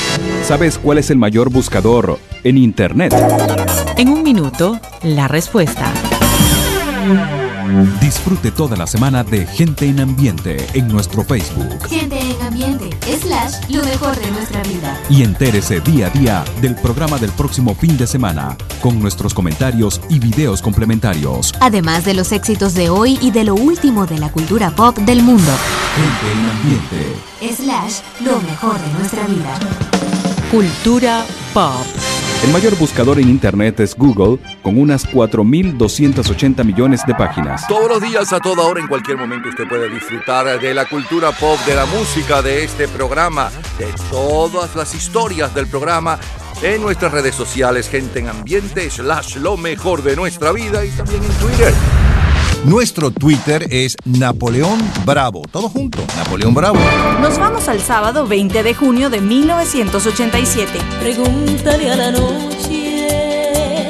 ¿Sabes 0.43 0.77
cuál 0.77 0.99
es 0.99 1.09
el 1.09 1.17
mayor 1.17 1.49
buscador 1.49 2.19
en 2.43 2.57
Internet? 2.57 3.15
En 3.97 4.09
un 4.09 4.21
minuto, 4.21 4.79
la 5.01 5.27
respuesta. 5.27 5.91
Disfrute 8.01 8.51
toda 8.51 8.75
la 8.75 8.85
semana 8.85 9.23
de 9.23 9.45
Gente 9.45 9.85
en 9.87 10.01
Ambiente 10.01 10.67
en 10.73 10.89
nuestro 10.89 11.23
Facebook. 11.23 11.87
Gente 11.87 12.19
en 12.19 12.41
ambiente, 12.41 12.89
slash, 13.21 13.53
lo 13.69 13.81
mejor 13.83 14.19
de 14.19 14.29
nuestra 14.31 14.61
vida. 14.63 14.99
Y 15.09 15.23
entérese 15.23 15.79
día 15.79 16.07
a 16.07 16.09
día 16.09 16.43
del 16.61 16.75
programa 16.75 17.17
del 17.17 17.31
próximo 17.31 17.73
fin 17.73 17.97
de 17.97 18.07
semana, 18.07 18.57
con 18.81 18.99
nuestros 18.99 19.33
comentarios 19.33 20.01
y 20.09 20.19
videos 20.19 20.61
complementarios. 20.61 21.53
Además 21.61 22.03
de 22.03 22.13
los 22.13 22.33
éxitos 22.33 22.73
de 22.73 22.89
hoy 22.89 23.17
y 23.21 23.31
de 23.31 23.45
lo 23.45 23.55
último 23.55 24.05
de 24.05 24.19
la 24.19 24.29
cultura 24.31 24.71
pop 24.71 24.97
del 24.97 25.23
mundo. 25.23 25.51
Gente 25.95 26.31
en 26.33 26.49
Ambiente. 26.49 27.55
Slash, 27.55 28.01
lo 28.25 28.41
mejor 28.41 28.79
de 28.81 28.93
nuestra 28.99 29.25
vida. 29.27 29.57
Cultura 30.51 31.25
pop. 31.53 31.85
El 32.43 32.51
mayor 32.51 32.75
buscador 32.75 33.19
en 33.19 33.29
Internet 33.29 33.79
es 33.81 33.95
Google, 33.95 34.39
con 34.63 34.79
unas 34.79 35.07
4.280 35.07 36.63
millones 36.63 37.01
de 37.05 37.13
páginas. 37.13 37.67
Todos 37.67 37.87
los 37.87 38.01
días, 38.01 38.33
a 38.33 38.39
toda 38.39 38.63
hora, 38.63 38.79
en 38.79 38.87
cualquier 38.87 39.17
momento, 39.17 39.49
usted 39.49 39.67
puede 39.67 39.87
disfrutar 39.89 40.59
de 40.59 40.73
la 40.73 40.85
cultura 40.89 41.31
pop, 41.33 41.59
de 41.67 41.75
la 41.75 41.85
música, 41.85 42.41
de 42.41 42.63
este 42.63 42.87
programa, 42.87 43.51
de 43.77 43.85
todas 44.09 44.75
las 44.75 44.95
historias 44.95 45.53
del 45.53 45.67
programa 45.67 46.17
en 46.63 46.81
nuestras 46.81 47.11
redes 47.11 47.35
sociales, 47.35 47.87
gente 47.87 48.19
en 48.19 48.29
ambiente, 48.29 48.89
slash 48.89 49.35
lo 49.35 49.55
mejor 49.55 50.01
de 50.01 50.15
nuestra 50.15 50.51
vida 50.51 50.83
y 50.83 50.89
también 50.89 51.23
en 51.23 51.31
Twitter. 51.33 51.73
Nuestro 52.65 53.09
Twitter 53.09 53.65
es 53.71 53.97
Napoleón 54.05 54.79
Bravo. 55.03 55.41
Todo 55.51 55.67
junto, 55.67 55.97
Napoleón 56.15 56.53
Bravo. 56.53 56.77
Nos 57.19 57.39
vamos 57.39 57.67
al 57.67 57.79
sábado 57.79 58.27
20 58.27 58.61
de 58.61 58.75
junio 58.75 59.09
de 59.09 59.19
1987. 59.19 60.71
Pregúntale 60.99 61.91
a 61.91 61.95
la 61.95 62.11
noche 62.11 63.87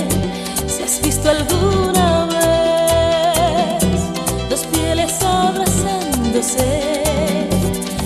si 0.68 0.84
has 0.84 1.02
visto 1.04 1.30
alguna 1.30 2.28
vez 2.28 3.84
dos 4.50 4.66
pieles 4.68 5.22
abrazándose 5.22 7.04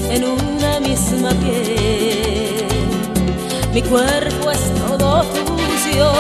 en 0.10 0.24
una 0.24 0.80
misma 0.80 1.30
piel. 1.30 2.66
Mi 3.72 3.84
cuerpo 3.84 4.50
es 4.50 4.74
todo 4.88 5.22
tuyo, 5.26 6.12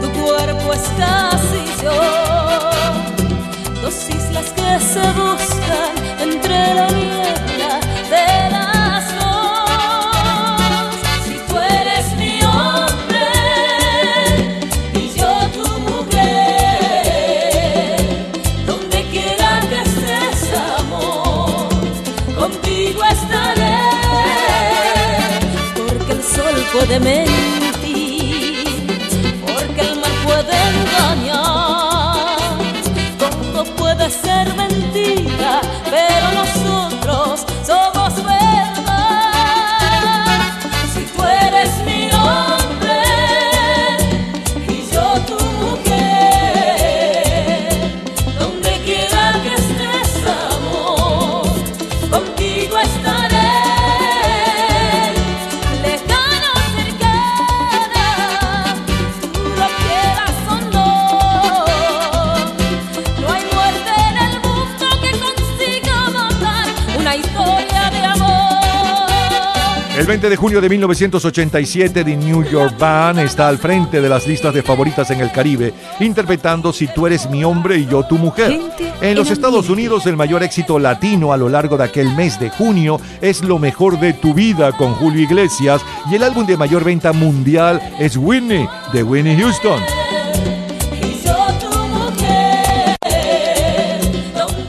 tu 0.00 0.08
cuerpo 0.22 0.72
es 0.72 0.82
casi 0.96 1.82
yo. 1.82 2.25
Que 4.66 4.80
se 4.80 5.06
buscan 5.20 5.92
entre 6.20 6.58
la 6.74 6.88
niebla 6.88 7.72
de 8.14 8.28
las 8.50 9.04
dos. 9.20 10.90
Si 11.24 11.34
tú 11.48 11.54
eres 11.56 12.06
mi 12.18 12.34
hombre 12.42 13.28
y 14.94 14.96
yo 15.18 15.30
tu 15.56 15.66
mujer, 15.88 17.16
donde 18.66 18.98
quiera 19.12 19.50
que 19.70 19.78
estés, 19.88 20.40
amor, 20.80 21.68
contigo 22.36 23.00
estaré. 23.04 23.78
Porque 25.76 26.12
el 26.12 26.22
sol 26.34 26.56
puede 26.72 26.96
mentir, 27.00 27.25
El 70.06 70.10
20 70.10 70.30
de 70.30 70.36
junio 70.36 70.60
de 70.60 70.68
1987, 70.68 72.04
The 72.04 72.16
New 72.16 72.44
York 72.44 72.78
Band 72.78 73.18
está 73.18 73.48
al 73.48 73.58
frente 73.58 74.00
de 74.00 74.08
las 74.08 74.24
listas 74.24 74.54
de 74.54 74.62
favoritas 74.62 75.10
en 75.10 75.20
el 75.20 75.32
Caribe, 75.32 75.74
interpretando 75.98 76.72
Si 76.72 76.86
tú 76.86 77.08
eres 77.08 77.28
mi 77.28 77.42
hombre 77.42 77.78
y 77.78 77.86
yo 77.86 78.04
tu 78.04 78.16
mujer. 78.16 78.56
En 79.00 79.16
los 79.16 79.32
Estados 79.32 79.68
Unidos, 79.68 80.06
el 80.06 80.16
mayor 80.16 80.44
éxito 80.44 80.78
latino 80.78 81.32
a 81.32 81.36
lo 81.36 81.48
largo 81.48 81.76
de 81.76 81.82
aquel 81.82 82.14
mes 82.14 82.38
de 82.38 82.50
junio 82.50 83.00
es 83.20 83.42
Lo 83.42 83.58
mejor 83.58 83.98
de 83.98 84.12
tu 84.12 84.32
vida 84.32 84.70
con 84.76 84.94
Julio 84.94 85.22
Iglesias 85.22 85.82
y 86.08 86.14
el 86.14 86.22
álbum 86.22 86.46
de 86.46 86.56
mayor 86.56 86.84
venta 86.84 87.12
mundial 87.12 87.82
es 87.98 88.16
Whitney 88.16 88.68
de 88.92 89.02
Whitney 89.02 89.36
Houston. 89.36 89.80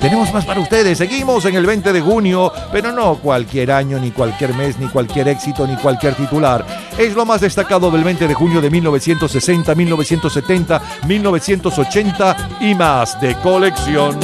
Tenemos 0.08 0.34
más 0.34 0.45
para 0.45 0.62
ustedes. 0.62 0.99
Seguimos 0.99 1.43
en 1.43 1.55
el 1.55 1.66
20 1.66 1.91
de 1.91 1.99
junio, 1.99 2.53
pero 2.72 2.93
no 2.93 3.16
cualquier 3.16 3.74
año, 3.74 3.99
ni 3.99 4.12
cualquier 4.12 4.53
mes, 4.53 4.80
ni 4.80 4.88
cualquier 4.88 5.28
éxito, 5.28 5.68
ni 5.68 5.76
cualquier 5.76 6.16
titular. 6.16 6.66
Es 6.97 7.14
lo 7.14 7.26
más 7.26 7.41
destacado 7.41 7.91
del 7.91 8.05
20 8.05 8.26
de 8.26 8.34
junio 8.34 8.62
de 8.62 8.70
1960, 8.70 9.76
1970, 9.76 10.82
1980 11.05 12.38
y 12.62 12.74
más 12.74 13.20
de 13.20 13.36
colección. 13.36 14.18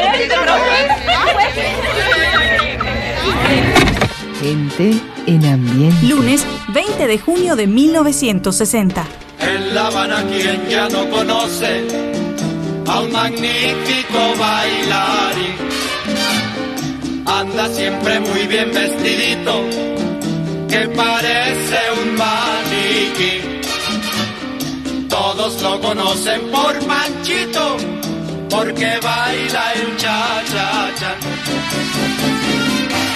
Una 0.00 0.18
historia 0.18 0.56
de 4.40 4.88
Gente 4.88 5.11
en 5.26 5.44
ambiente. 5.46 6.06
Lunes 6.06 6.44
20 6.68 7.06
de 7.06 7.18
junio 7.18 7.56
de 7.56 7.66
1960. 7.66 9.04
En 9.40 9.74
La 9.74 9.86
Habana 9.88 10.24
quien 10.30 10.68
ya 10.68 10.88
no 10.88 11.08
conoce 11.10 11.86
a 12.86 13.00
un 13.00 13.12
magnífico 13.12 14.18
bailarín. 14.38 15.56
Anda 17.26 17.68
siempre 17.74 18.20
muy 18.20 18.46
bien 18.46 18.70
vestidito 18.72 19.62
que 20.68 20.88
parece 20.88 21.78
un 22.02 22.14
maniquí. 22.16 23.40
Todos 25.08 25.60
lo 25.62 25.80
conocen 25.80 26.40
por 26.50 26.86
Manchito, 26.86 27.76
porque 28.48 28.98
baila 29.02 29.72
el 29.74 29.96
cha-cha-cha. 29.96 31.14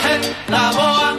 Eh, 0.09 0.21
La 0.49 0.71
boa, 0.73 1.17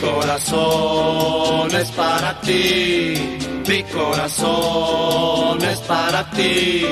corazón 0.00 1.74
es 1.74 1.90
para 1.92 2.40
ti, 2.40 3.14
mi 3.68 3.82
corazón 3.84 5.62
es 5.62 5.78
para 5.80 6.30
ti, 6.30 6.84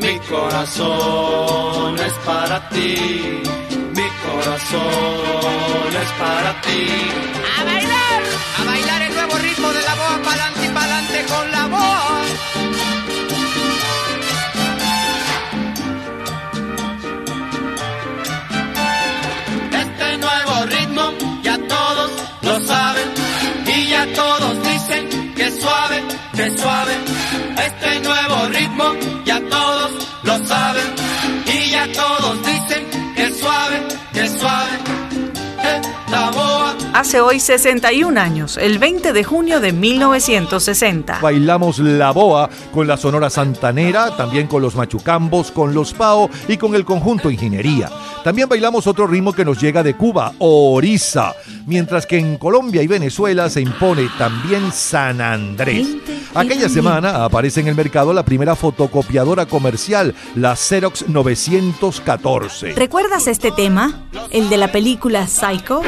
mi 0.00 0.18
corazón 0.30 1.98
es 1.98 2.12
para 2.24 2.68
ti, 2.68 3.42
mi 3.94 4.08
corazón 4.24 5.90
es 6.02 6.10
para 6.18 6.60
ti. 6.62 6.86
Este 27.66 28.05
Hace 36.96 37.20
hoy 37.20 37.40
61 37.40 38.18
años, 38.18 38.56
el 38.56 38.78
20 38.78 39.12
de 39.12 39.22
junio 39.22 39.60
de 39.60 39.70
1960. 39.70 41.18
Bailamos 41.20 41.78
la 41.78 42.10
boa 42.10 42.48
con 42.72 42.86
la 42.86 42.96
Sonora 42.96 43.28
Santanera, 43.28 44.16
también 44.16 44.46
con 44.46 44.62
los 44.62 44.76
Machucambos, 44.76 45.50
con 45.50 45.74
los 45.74 45.92
Pao 45.92 46.30
y 46.48 46.56
con 46.56 46.74
el 46.74 46.86
conjunto 46.86 47.30
Ingeniería. 47.30 47.90
También 48.24 48.48
bailamos 48.48 48.86
otro 48.86 49.06
ritmo 49.06 49.34
que 49.34 49.44
nos 49.44 49.60
llega 49.60 49.82
de 49.82 49.94
Cuba, 49.94 50.32
Orisa, 50.38 51.34
mientras 51.66 52.06
que 52.06 52.16
en 52.16 52.38
Colombia 52.38 52.82
y 52.82 52.86
Venezuela 52.86 53.50
se 53.50 53.60
impone 53.60 54.08
también 54.16 54.72
San 54.72 55.20
Andrés. 55.20 55.88
Aquella 56.34 56.70
semana 56.70 57.24
aparece 57.24 57.60
en 57.60 57.68
el 57.68 57.74
mercado 57.74 58.14
la 58.14 58.24
primera 58.24 58.56
fotocopiadora 58.56 59.44
comercial, 59.44 60.14
la 60.34 60.56
Xerox 60.56 61.10
914. 61.10 62.72
¿Recuerdas 62.72 63.26
este 63.26 63.50
tema? 63.50 64.08
El 64.30 64.48
de 64.48 64.56
la 64.56 64.72
película 64.72 65.26
Psycho. 65.26 65.82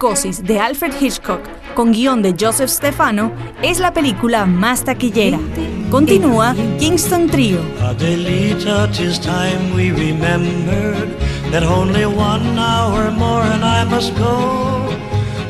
Psicosis 0.00 0.42
de 0.42 0.58
Alfred 0.58 0.94
Hitchcock, 0.98 1.42
con 1.74 1.92
guion 1.92 2.22
de 2.22 2.34
Joseph 2.34 2.70
Stefano, 2.70 3.32
es 3.62 3.80
la 3.80 3.92
película 3.92 4.46
más 4.46 4.82
taquillera. 4.82 5.38
Continúa 5.90 6.54
Kingston 6.78 7.28
Trio. 7.28 7.60
Adelita, 7.82 8.90
tis 8.92 9.20
time 9.20 9.74
we 9.76 9.90
remembered 9.90 11.10
that 11.52 11.62
only 11.62 12.06
one 12.06 12.58
hour 12.58 13.10
more 13.10 13.42
and 13.42 13.62
I 13.62 13.84
must 13.84 14.16
go 14.16 14.88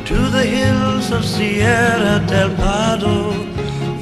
to 0.03 0.29
the 0.31 0.43
hills 0.43 1.11
of 1.11 1.23
Sierra 1.23 2.19
del 2.27 2.49
Pado 2.57 3.31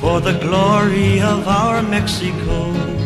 for 0.01 0.19
the 0.19 0.33
glory 0.39 1.21
of 1.21 1.47
our 1.47 1.83
Mexico. 1.83 2.98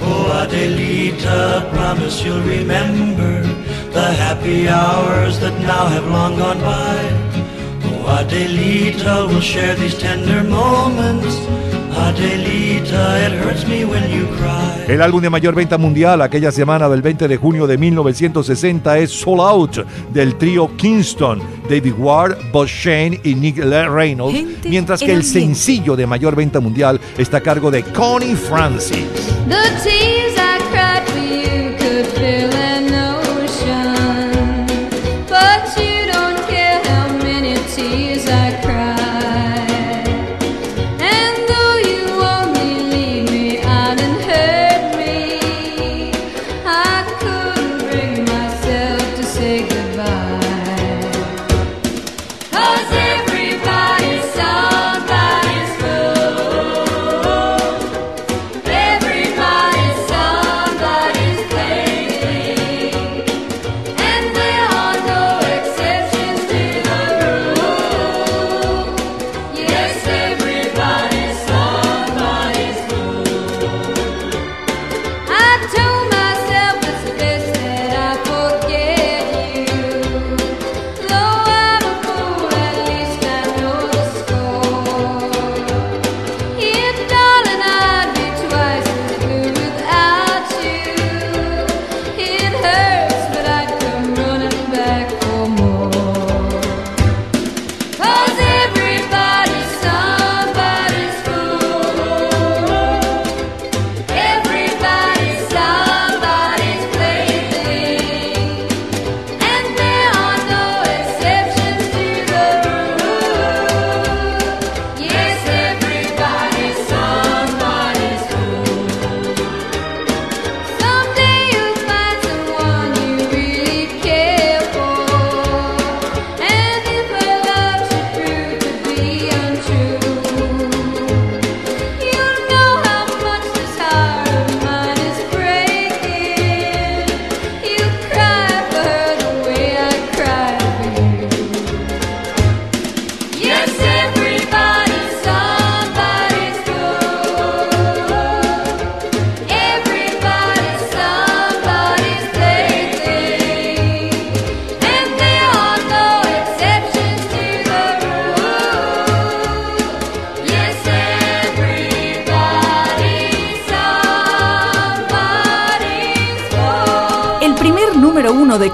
Oh, 0.00 0.46
Adelita, 0.46 1.70
promise 1.72 2.24
you'll 2.24 2.40
remember 2.42 3.42
the 3.92 4.12
happy 4.24 4.68
hours 4.68 5.38
that 5.40 5.58
now 5.60 5.86
have 5.86 6.06
long 6.06 6.36
gone 6.38 6.60
by. 6.60 6.98
Oh, 7.84 8.22
Adelita, 8.22 9.28
we'll 9.28 9.40
share 9.40 9.74
these 9.74 9.98
tender 9.98 10.42
moments. 10.44 11.36
Adelita, 11.98 13.26
it 13.26 13.32
hurts 13.44 13.66
me 13.66 13.84
when 13.84 14.02
you 14.10 14.26
cry. 14.36 14.84
El 14.88 15.02
álbum 15.02 15.20
de 15.20 15.28
mayor 15.28 15.54
venta 15.54 15.76
mundial 15.76 16.22
aquella 16.22 16.50
semana 16.50 16.88
del 16.88 17.02
20 17.02 17.28
de 17.28 17.36
junio 17.36 17.66
de 17.66 17.76
1960 17.76 18.98
es 18.98 19.10
Soul 19.10 19.40
Out 19.40 19.78
del 20.12 20.36
trío 20.36 20.74
Kingston, 20.76 21.42
David 21.68 21.94
Ward, 21.98 22.38
Buzz 22.52 22.70
Shane 22.70 23.20
y 23.22 23.34
Nick 23.34 23.58
Reynolds, 23.58 24.64
mientras 24.64 25.00
que 25.00 25.12
el 25.12 25.24
sencillo 25.24 25.94
de 25.96 26.06
mayor 26.06 26.34
venta 26.36 26.60
mundial 26.60 27.00
está 27.18 27.38
a 27.38 27.40
cargo 27.42 27.70
de 27.70 27.82
Connie 27.82 28.34
Francis. 28.34 29.04
The 29.48 30.47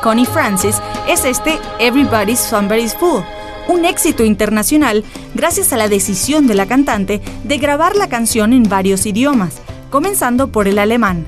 Connie 0.04 0.26
Francis 0.26 0.82
es 1.08 1.24
este 1.24 1.58
Everybody's 1.80 2.38
Somebody's 2.38 2.94
Fool, 2.94 3.24
un 3.68 3.86
éxito 3.86 4.22
internacional 4.22 5.02
gracias 5.34 5.72
a 5.72 5.78
la 5.78 5.88
decisión 5.88 6.46
de 6.46 6.52
la 6.52 6.66
cantante 6.66 7.22
de 7.42 7.56
grabar 7.56 7.96
la 7.96 8.06
canción 8.06 8.52
en 8.52 8.64
varios 8.64 9.06
idiomas, 9.06 9.62
comenzando 9.88 10.48
por 10.48 10.68
el 10.68 10.78
alemán. 10.78 11.24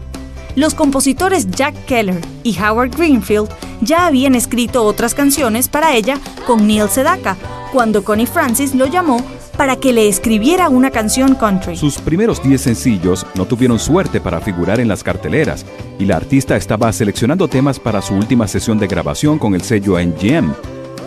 Los 0.56 0.74
compositores 0.74 1.50
Jack 1.50 1.86
Keller 1.86 2.20
y 2.42 2.54
Howard 2.60 2.94
Greenfield 2.94 3.48
ya 3.80 4.06
habían 4.06 4.34
escrito 4.34 4.84
otras 4.84 5.14
canciones 5.14 5.68
para 5.68 5.94
ella 5.94 6.18
con 6.46 6.66
Neil 6.66 6.90
Sedaka, 6.90 7.38
cuando 7.72 8.04
Connie 8.04 8.26
Francis 8.26 8.74
lo 8.74 8.84
llamó 8.84 9.24
para 9.56 9.76
que 9.76 9.94
le 9.94 10.06
escribiera 10.06 10.68
una 10.68 10.90
canción 10.90 11.34
country. 11.34 11.78
Sus 11.78 11.96
primeros 11.96 12.42
10 12.42 12.60
sencillos 12.60 13.26
no 13.36 13.46
tuvieron 13.46 13.78
suerte 13.78 14.20
para 14.20 14.42
figurar 14.42 14.80
en 14.80 14.88
las 14.88 15.02
carteleras 15.02 15.64
y 15.98 16.04
la 16.04 16.16
artista 16.16 16.56
estaba 16.56 16.92
seleccionando 16.92 17.48
temas 17.48 17.78
para 17.78 18.02
su 18.02 18.14
última 18.14 18.46
sesión 18.46 18.78
de 18.78 18.86
grabación 18.86 19.38
con 19.38 19.54
el 19.54 19.62
sello 19.62 19.98
NGM, 19.98 20.52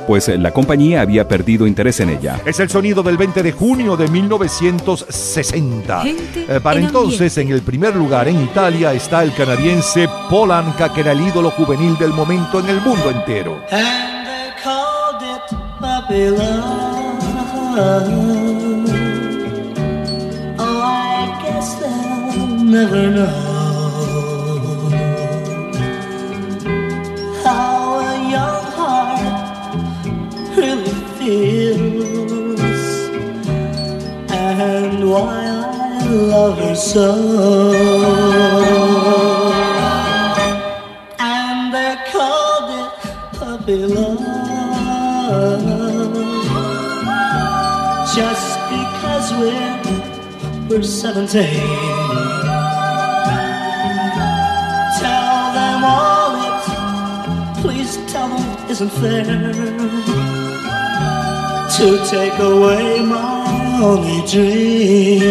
pues 0.07 0.27
la 0.27 0.51
compañía 0.51 1.01
había 1.01 1.27
perdido 1.27 1.67
interés 1.67 1.99
en 1.99 2.09
ella. 2.09 2.41
Es 2.45 2.59
el 2.59 2.69
sonido 2.69 3.03
del 3.03 3.17
20 3.17 3.43
de 3.43 3.51
junio 3.51 3.95
de 3.95 4.07
1960. 4.07 6.01
Gente 6.01 6.45
Eh, 6.47 6.59
para 6.61 6.79
en 6.79 6.87
entonces, 6.87 7.37
en 7.37 7.49
el 7.51 7.61
primer 7.61 7.95
lugar 7.95 8.27
en 8.27 8.41
Italia 8.41 8.93
está 8.93 9.23
el 9.23 9.33
canadiense 9.33 10.07
Paul 10.29 10.51
Anka, 10.51 10.93
que 10.93 11.01
era 11.01 11.11
el 11.11 11.21
ídolo 11.21 11.51
juvenil 11.51 11.97
del 11.97 12.11
momento 12.11 12.59
en 12.59 12.69
el 12.69 12.81
mundo 12.81 13.11
entero. 13.11 13.59
And 22.71 23.48
feels 31.29 32.59
and 34.31 35.11
why 35.11 35.37
I 35.45 36.07
love 36.09 36.57
her 36.57 36.75
so. 36.75 37.09
And 41.19 41.59
they 41.75 41.93
called 42.11 42.69
it 42.81 42.91
puppy 43.37 43.81
love. 43.95 44.19
Just 48.17 48.49
because 48.73 49.27
we're 49.39 49.77
we're 50.67 50.83
17 50.83 51.29
tell 55.01 55.41
them 55.57 55.81
all 55.93 56.33
it 56.47 56.59
please 57.61 57.93
tell 58.11 58.27
them 58.29 58.43
it 58.65 58.71
isn't 58.71 58.93
fair 59.01 59.98
to 61.79 62.05
take 62.05 62.37
away 62.39 62.99
my 62.99 63.79
only 63.81 64.21
dream 64.27 65.21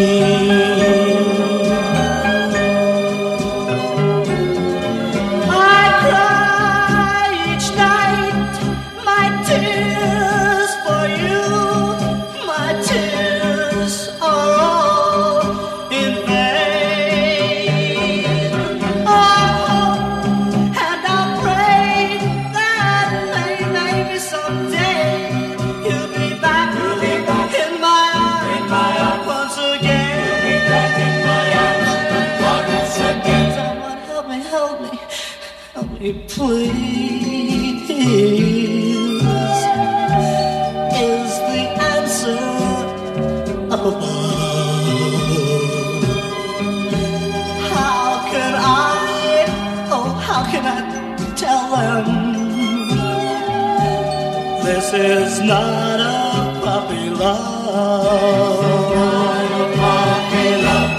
this 54.91 55.37
is 55.37 55.39
not 55.41 55.99
a 55.99 56.61
puppy 56.61 57.09
love? 57.09 58.59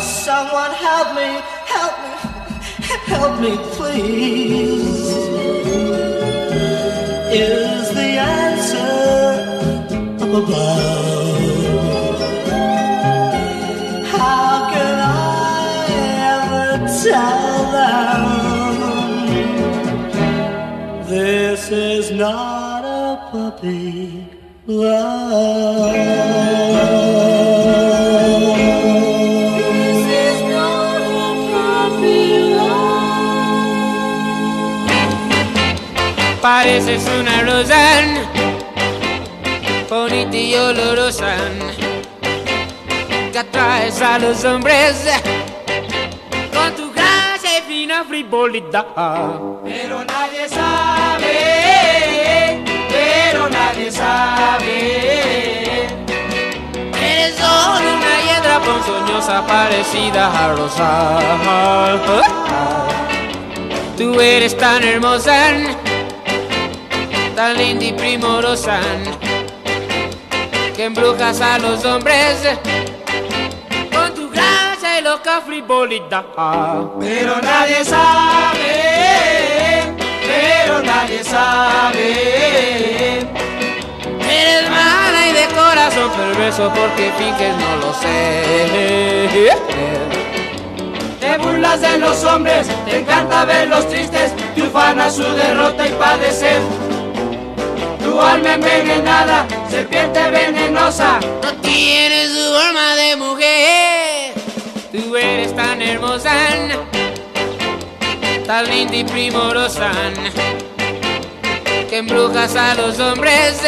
Someone 0.00 0.72
help 0.72 1.14
me, 1.16 1.40
help 1.66 1.94
me, 2.04 2.14
help 3.06 3.40
me, 3.40 3.56
please. 3.74 5.08
Is 7.32 7.90
the 7.94 8.10
answer 8.18 8.92
up 10.20 10.32
above? 10.42 11.38
How 14.06 14.70
can 14.72 14.96
I 14.98 15.66
ever 16.36 16.66
tell 17.02 17.56
them 17.78 18.22
this 21.06 21.62
is 21.70 22.10
not 22.12 22.49
puppy 23.60 24.26
love? 24.66 25.90
Pareces 36.40 37.06
una 37.20 37.42
rosa 37.42 38.00
bonita 39.90 40.36
y 40.36 40.54
olorosa 40.54 41.36
que 43.30 43.38
atraes 43.38 44.00
a 44.00 44.18
los 44.18 44.42
hombres 44.44 45.06
con 46.54 46.74
tu 46.74 46.90
gracia 46.92 47.58
y 47.58 47.62
fina 47.68 48.04
frivolidad. 48.04 49.59
Eres 57.02 57.36
solo 57.36 57.88
una 57.96 58.14
hiedra 58.26 58.60
ponzoñosa 58.60 59.46
parecida 59.46 60.22
a 60.28 60.52
rosa. 60.54 61.18
Tú 63.96 64.20
eres 64.20 64.56
tan 64.56 64.82
hermosa 64.82 65.52
tan 67.40 67.56
linda 67.56 67.84
y 67.86 67.92
primorosa 67.94 68.80
que 70.76 70.84
embrujas 70.84 71.40
a 71.40 71.58
los 71.58 71.82
hombres 71.86 72.36
con 73.90 74.14
tu 74.14 74.28
gracia 74.28 74.98
y 74.98 75.02
loca 75.02 75.40
frivolidad. 75.40 76.26
Pero 77.00 77.40
nadie 77.40 77.82
sabe, 77.82 78.66
pero 80.26 80.82
nadie 80.82 81.24
sabe. 81.24 83.09
Corazón 85.90 86.10
perverso 86.12 86.72
porque 86.74 87.12
finges 87.18 87.56
no 87.56 87.76
lo 87.76 87.94
sé. 87.94 89.50
Te 91.20 91.38
burlas 91.38 91.80
de 91.80 91.98
los 91.98 92.24
hombres, 92.24 92.66
te 92.86 93.00
encanta 93.00 93.44
verlos 93.44 93.88
tristes, 93.88 94.32
te 94.54 94.62
ufana 94.62 95.10
su 95.10 95.22
derrota 95.22 95.86
y 95.86 95.92
padecer. 95.92 96.60
Tu 98.02 98.20
alma 98.20 98.54
envenenada, 98.54 99.46
serpiente 99.68 100.30
venenosa, 100.30 101.20
No 101.42 101.52
tienes 101.60 102.30
su 102.32 102.56
alma 102.56 102.94
de 102.96 103.16
mujer. 103.16 104.34
Tú 104.92 105.16
eres 105.16 105.54
tan 105.54 105.80
hermosa, 105.82 106.32
tan 108.46 108.68
linda 108.68 108.96
y 108.96 109.04
primorosa, 109.04 109.92
que 111.88 111.98
embrujas 111.98 112.56
a 112.56 112.74
los 112.74 112.98
hombres 112.98 113.62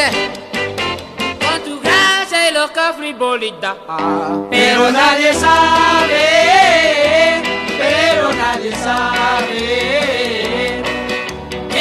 loca 2.63 2.93
frivolidad. 2.93 3.75
pero 4.49 4.89
nadie 4.89 5.33
sabe, 5.33 6.23
pero 7.77 8.31
nadie 8.33 8.71
sabe. 8.87 9.59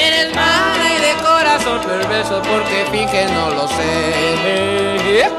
Eres 0.07 0.35
mala 0.35 0.87
y 0.97 1.01
de 1.07 1.13
corazón 1.23 1.79
perverso 1.87 2.43
porque 2.51 2.79
finges 2.91 3.31
no 3.31 3.51
lo 3.51 3.69
sé. 3.69 5.31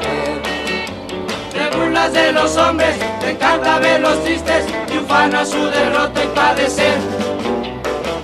Te 1.52 1.76
burlas 1.76 2.10
de 2.14 2.32
los 2.32 2.56
hombres, 2.56 2.96
te 3.20 3.30
encanta 3.32 3.78
verlos 3.80 4.24
tristes, 4.24 4.64
te 4.86 4.98
ufana 4.98 5.44
su 5.44 5.62
derrota 5.66 6.24
y 6.24 6.28
padecer. 6.28 6.98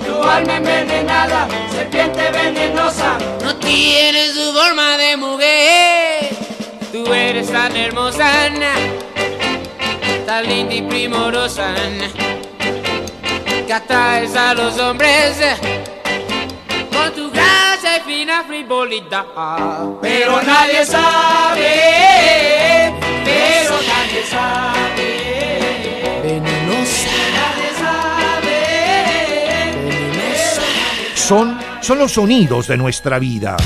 Tu 0.06 0.22
alma 0.22 0.56
envenenada, 0.56 1.46
serpiente 1.70 2.30
venenosa. 2.30 3.18
No 3.44 3.54
tienes 3.56 4.32
tu 4.34 4.52
forma 4.52 4.96
de 4.96 5.16
mujer, 5.18 5.89
tú 7.10 7.14
eres 7.14 7.50
tan 7.50 7.76
hermosa, 7.76 8.48
tan 10.26 10.46
linda 10.46 10.74
y 10.76 10.82
primorosa, 10.82 11.74
que 13.66 13.72
atraes 13.72 14.36
a 14.36 14.54
los 14.54 14.78
hombres 14.78 15.36
con 16.92 17.12
tu 17.12 17.28
gracia 17.32 17.96
y 17.96 18.00
fina 18.02 18.44
frivolidad. 18.46 19.24
Pero 20.00 20.40
nadie 20.40 20.86
sabe, 20.86 21.72
pero 23.24 23.74
nadie 23.92 24.22
sabe. 24.30 25.08
Venenosa. 26.22 27.10
Nadie 27.40 27.70
sabe. 27.82 28.58
Venenosa. 29.74 30.62
Son, 31.16 31.58
son 31.80 31.98
los 31.98 32.12
sonidos 32.12 32.68
de 32.68 32.76
nuestra 32.76 33.18
vida. 33.18 33.56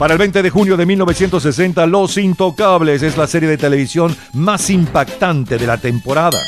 Para 0.00 0.14
el 0.14 0.18
20 0.18 0.42
de 0.42 0.48
junio 0.48 0.78
de 0.78 0.86
1960, 0.86 1.86
Los 1.86 2.16
Intocables 2.16 3.02
es 3.02 3.18
la 3.18 3.26
serie 3.26 3.50
de 3.50 3.58
televisión 3.58 4.16
más 4.32 4.70
impactante 4.70 5.58
de 5.58 5.66
la 5.66 5.76
temporada. 5.76 6.38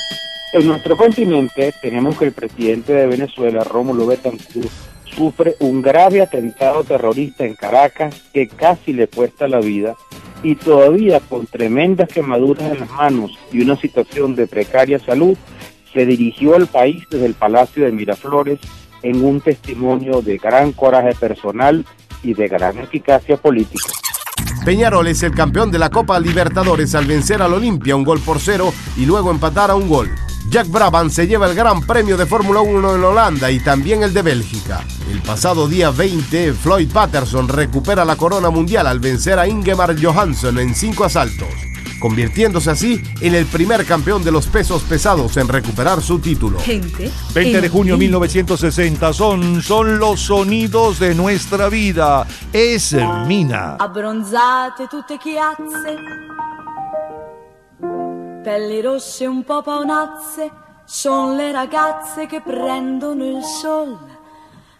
En 0.55 0.67
nuestro 0.67 0.97
continente 0.97 1.75
tenemos 1.83 2.17
que 2.17 2.25
el 2.25 2.33
presidente 2.33 2.95
de 2.95 3.07
Venezuela, 3.07 3.63
Rómulo 3.63 4.07
Betancourt, 4.07 4.71
sufre 5.05 5.57
un 5.61 5.83
grave 5.83 6.23
atentado 6.23 6.83
terrorista 6.83 7.45
en 7.45 7.55
Caracas 7.55 8.23
que 8.33 8.49
casi 8.49 8.95
le 8.95 9.09
cuesta 9.09 9.47
la 9.47 9.61
vida 9.61 9.97
y 10.43 10.55
todavía 10.55 11.21
con 11.21 11.45
tremendas 11.45 12.09
quemaduras 12.09 12.73
en 12.73 12.81
las 12.81 12.91
manos 12.93 13.33
y 13.53 13.61
una 13.61 13.77
situación 13.77 14.35
de 14.35 14.47
precaria 14.47 14.99
salud, 14.99 15.37
se 15.93 16.07
dirigió 16.07 16.57
al 16.57 16.69
país 16.69 17.05
desde 17.11 17.27
el 17.27 17.35
Palacio 17.35 17.85
de 17.85 17.93
Miraflores 17.93 18.61
en 19.03 19.23
un 19.23 19.43
testimonio 19.43 20.23
de 20.23 20.39
gran 20.39 20.73
coraje 20.73 21.15
personal 21.15 21.85
y 22.23 22.35
de 22.35 22.49
gran 22.49 22.79
eficacia 22.79 23.37
política. 23.37 23.89
Peñarol 24.65 25.09
es 25.09 25.23
el 25.25 25.35
campeón 25.35 25.71
de 25.73 25.79
la 25.79 25.91
Copa 25.91 26.21
Libertadores 26.21 26.95
al 26.95 27.07
vencer 27.07 27.43
al 27.43 27.53
Olimpia 27.53 27.97
un 27.97 28.05
gol 28.05 28.21
por 28.21 28.39
cero 28.39 28.73
y 28.97 29.07
luego 29.07 29.31
empatar 29.31 29.71
a 29.71 29.75
un 29.75 29.89
gol. 29.89 30.09
Jack 30.49 30.69
Brabham 30.69 31.11
se 31.11 31.27
lleva 31.27 31.49
el 31.49 31.55
Gran 31.55 31.81
Premio 31.83 32.17
de 32.17 32.27
Fórmula 32.27 32.61
1 32.61 32.97
en 32.97 33.05
Holanda 33.05 33.51
y 33.51 33.59
también 33.61 34.03
el 34.03 34.13
de 34.13 34.23
Bélgica. 34.23 34.85
El 35.11 35.21
pasado 35.23 35.67
día 35.67 35.91
20, 35.91 36.53
Floyd 36.53 36.91
Patterson 36.93 37.49
recupera 37.49 38.05
la 38.05 38.17
corona 38.17 38.51
mundial 38.51 38.87
al 38.87 39.01
vencer 39.01 39.39
a 39.39 39.49
Ingemar 39.49 39.97
Johansson 40.01 40.59
en 40.59 40.75
cinco 40.75 41.05
asaltos, 41.05 41.49
convirtiéndose 42.03 42.69
así 42.69 43.01
en 43.21 43.37
el 43.37 43.47
primer 43.47 43.87
campeón 43.87 44.25
de 44.25 44.33
los 44.33 44.49
pesos 44.49 44.83
pesados 44.83 45.37
en 45.37 45.47
recuperar 45.47 46.03
su 46.03 46.19
título. 46.19 46.59
20 46.67 47.61
de 47.61 47.69
junio 47.69 47.95
de 47.95 48.01
1960 48.01 49.13
son, 49.13 49.63
son 49.63 50.01
los 50.01 50.21
sonidos 50.21 50.99
de 50.99 51.15
nuestra 51.15 51.69
vida. 51.69 52.27
Es 52.53 52.97
Mina. 53.29 53.77
abbronzate 53.79 54.89
tutte 54.89 55.17
chiazze, 55.17 55.97
pelli 58.43 58.83
rosse 58.83 59.29
un 59.29 59.45
po' 59.45 59.63
paonazze, 59.63 60.51
son 60.85 61.37
le 61.37 61.53
ragazze 61.53 62.27
che 62.27 62.41
prendono 62.41 63.25
il 63.25 63.45
sol. 63.45 63.97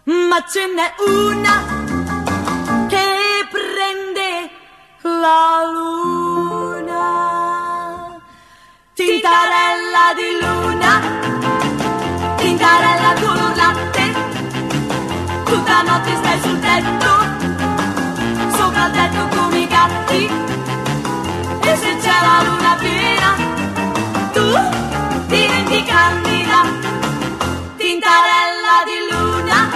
Ma 0.03 0.43
ce 0.45 0.67
n'è 0.67 0.93
una 1.07 1.63
che 2.89 3.47
prende 3.49 4.49
la 5.03 5.63
luna. 5.71 6.52
Tintarella 9.05 10.13
di 10.15 10.29
luna, 10.41 11.01
tintarella 12.37 13.13
color 13.19 13.55
latte, 13.57 14.05
tutta 15.43 15.81
notte 15.81 16.15
stai 16.15 16.39
sul 16.41 16.59
tetto. 16.59 17.11
Sopra 18.55 18.85
il 18.85 18.91
tetto 18.93 19.27
come 19.35 19.59
i 19.59 19.67
gatti. 19.67 20.29
E 21.59 21.75
se 21.75 21.97
c'è 21.97 22.17
la 22.27 22.43
luna 22.47 22.75
piena 22.79 23.35
tu 24.31 24.47
diventi 25.27 25.83
candida 25.83 26.61
tintarella 27.75 28.75
di 28.89 28.99
luna. 29.11 29.69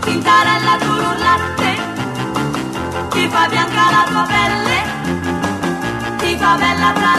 Tintarella 0.00 0.78
color 0.86 1.18
latte 1.18 1.70
ti 3.10 3.28
fa 3.28 3.46
bianca 3.46 3.90
la 3.90 4.04
tua 4.08 4.22
pelle. 4.22 4.78
Ti 6.16 6.36
fa 6.38 6.54
bella 6.54 6.92
tra 6.92 7.09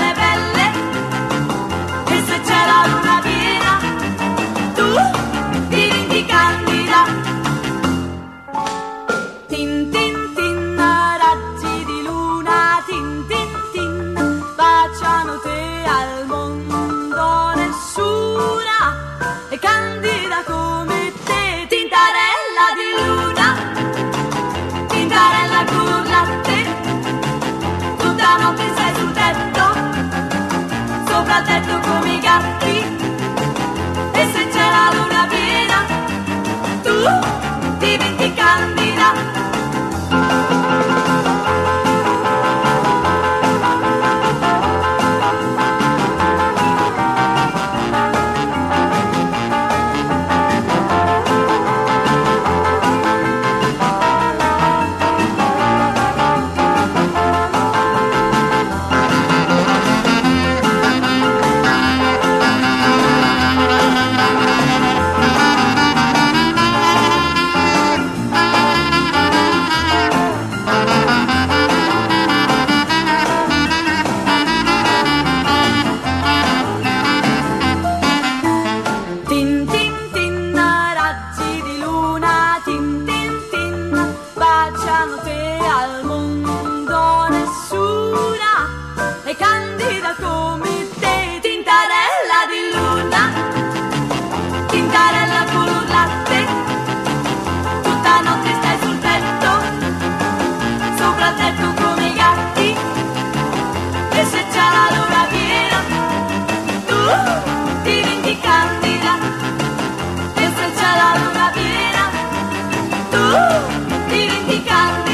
mexicandina. 38.22 39.41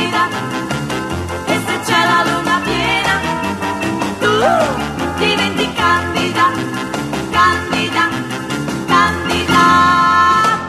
vida. 0.07 0.23
E 1.45 1.55
se 1.65 1.75
c'è 1.85 2.01
la 2.11 2.21
luna 2.29 2.57
piena 2.67 3.15
tu 4.21 4.35
diventi 5.19 5.67
candida, 5.81 6.45
candida, 7.35 8.03
candida. 8.91 9.65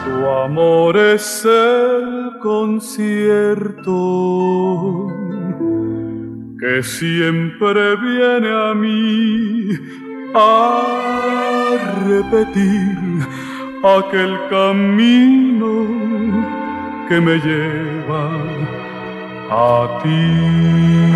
Tu 0.05 0.17
amor 0.27 0.97
es 0.97 1.45
el 1.45 2.37
concierto 2.41 3.97
que 6.59 6.83
siempre 6.83 7.95
viene 7.95 8.49
a 8.49 8.73
mí 8.73 9.69
a 10.33 10.85
repetir 12.05 12.97
aquel 13.81 14.37
camino 14.49 15.69
que 17.07 17.19
me 17.21 17.39
lleva 17.39 18.78
a 19.51 19.99
ti. 20.01 21.13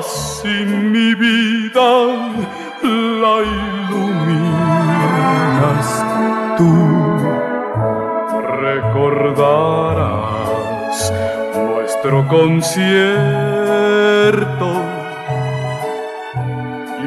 así 0.00 0.64
mi 0.64 1.14
vida 1.14 1.88
la 3.22 3.36
iluminas 3.56 4.70
tú. 6.56 6.74
Recordarás 8.66 9.92
nuestro 11.54 12.16
concierto 12.28 12.78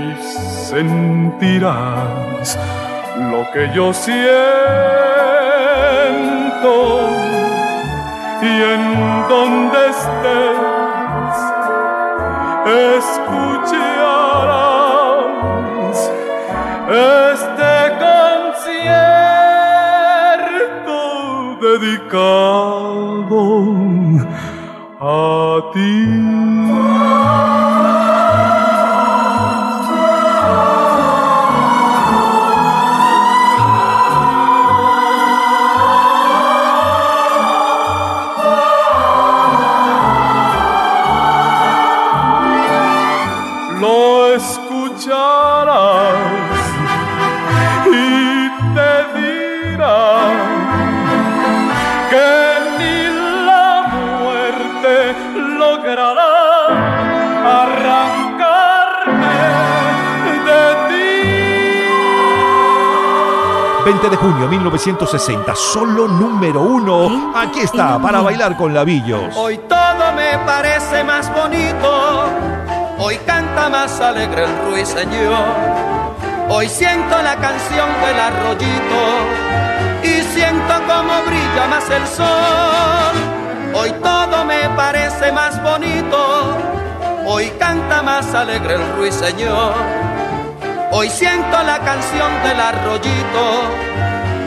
y 0.02 0.08
sentirás 0.70 2.48
lo 3.32 3.42
que 3.52 3.64
yo 3.76 3.86
siento 3.94 5.03
escucharás 12.74 14.12
este 16.90 17.74
concierto 18.04 18.98
dedicado 21.62 23.42
a 25.00 25.72
ti. 25.74 26.33
20 64.04 64.10
de 64.10 64.18
junio 64.18 64.48
1960, 64.50 65.56
solo 65.56 66.10
número 66.10 66.62
uno. 66.62 67.32
Aquí 67.36 67.62
está, 67.62 67.98
para 68.02 68.20
bailar 68.20 68.58
con 68.58 68.74
labillos. 68.74 69.34
Hoy 69.38 69.58
todo 69.70 70.12
me 70.14 70.38
parece 70.40 71.06
más 71.06 71.34
bonito, 71.34 72.26
hoy 73.00 73.18
canta 73.26 73.70
más 73.70 74.02
alegre 74.02 74.44
el 74.44 74.70
ruiseñor. 74.70 75.46
Hoy 76.50 76.68
siento 76.68 77.22
la 77.22 77.38
canción 77.38 77.88
del 78.06 78.20
arroyito 78.20 79.02
y 80.04 80.22
siento 80.34 80.74
como 80.86 81.22
brilla 81.26 81.68
más 81.70 81.90
el 81.90 82.06
sol. 82.06 83.16
Hoy 83.74 83.92
todo 84.04 84.44
me 84.44 84.68
parece 84.76 85.32
más 85.32 85.64
bonito, 85.64 86.58
hoy 87.26 87.50
canta 87.58 88.02
más 88.04 88.34
alegre 88.36 88.76
el 88.76 88.96
ruiseñor. 88.98 89.74
Hoy 90.92 91.10
siento 91.10 91.64
la 91.64 91.80
canción 91.80 92.32
del 92.44 92.60
arroyito 92.60 93.93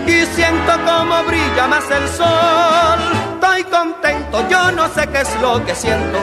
y 0.07 0.27
siento 0.27 0.73
como 0.85 1.23
brilla 1.24 1.66
más 1.66 1.91
el 1.91 2.09
sol. 2.09 2.99
Estoy 3.35 3.65
contento, 3.65 4.49
yo 4.49 4.73
no 4.73 4.89
sé 4.89 5.07
qué 5.09 5.20
es 5.20 5.41
lo 5.41 5.65
que 5.65 5.74
siento. 5.74 6.19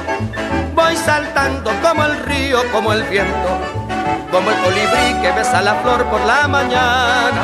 Voy 0.73 0.95
saltando 0.95 1.71
como 1.81 2.03
el 2.05 2.17
río, 2.23 2.59
como 2.71 2.93
el 2.93 3.03
viento, 3.03 3.49
como 4.31 4.49
el 4.49 4.57
colibrí 4.57 5.21
que 5.21 5.31
besa 5.31 5.61
la 5.61 5.75
flor 5.75 6.05
por 6.05 6.21
la 6.21 6.47
mañana, 6.47 7.41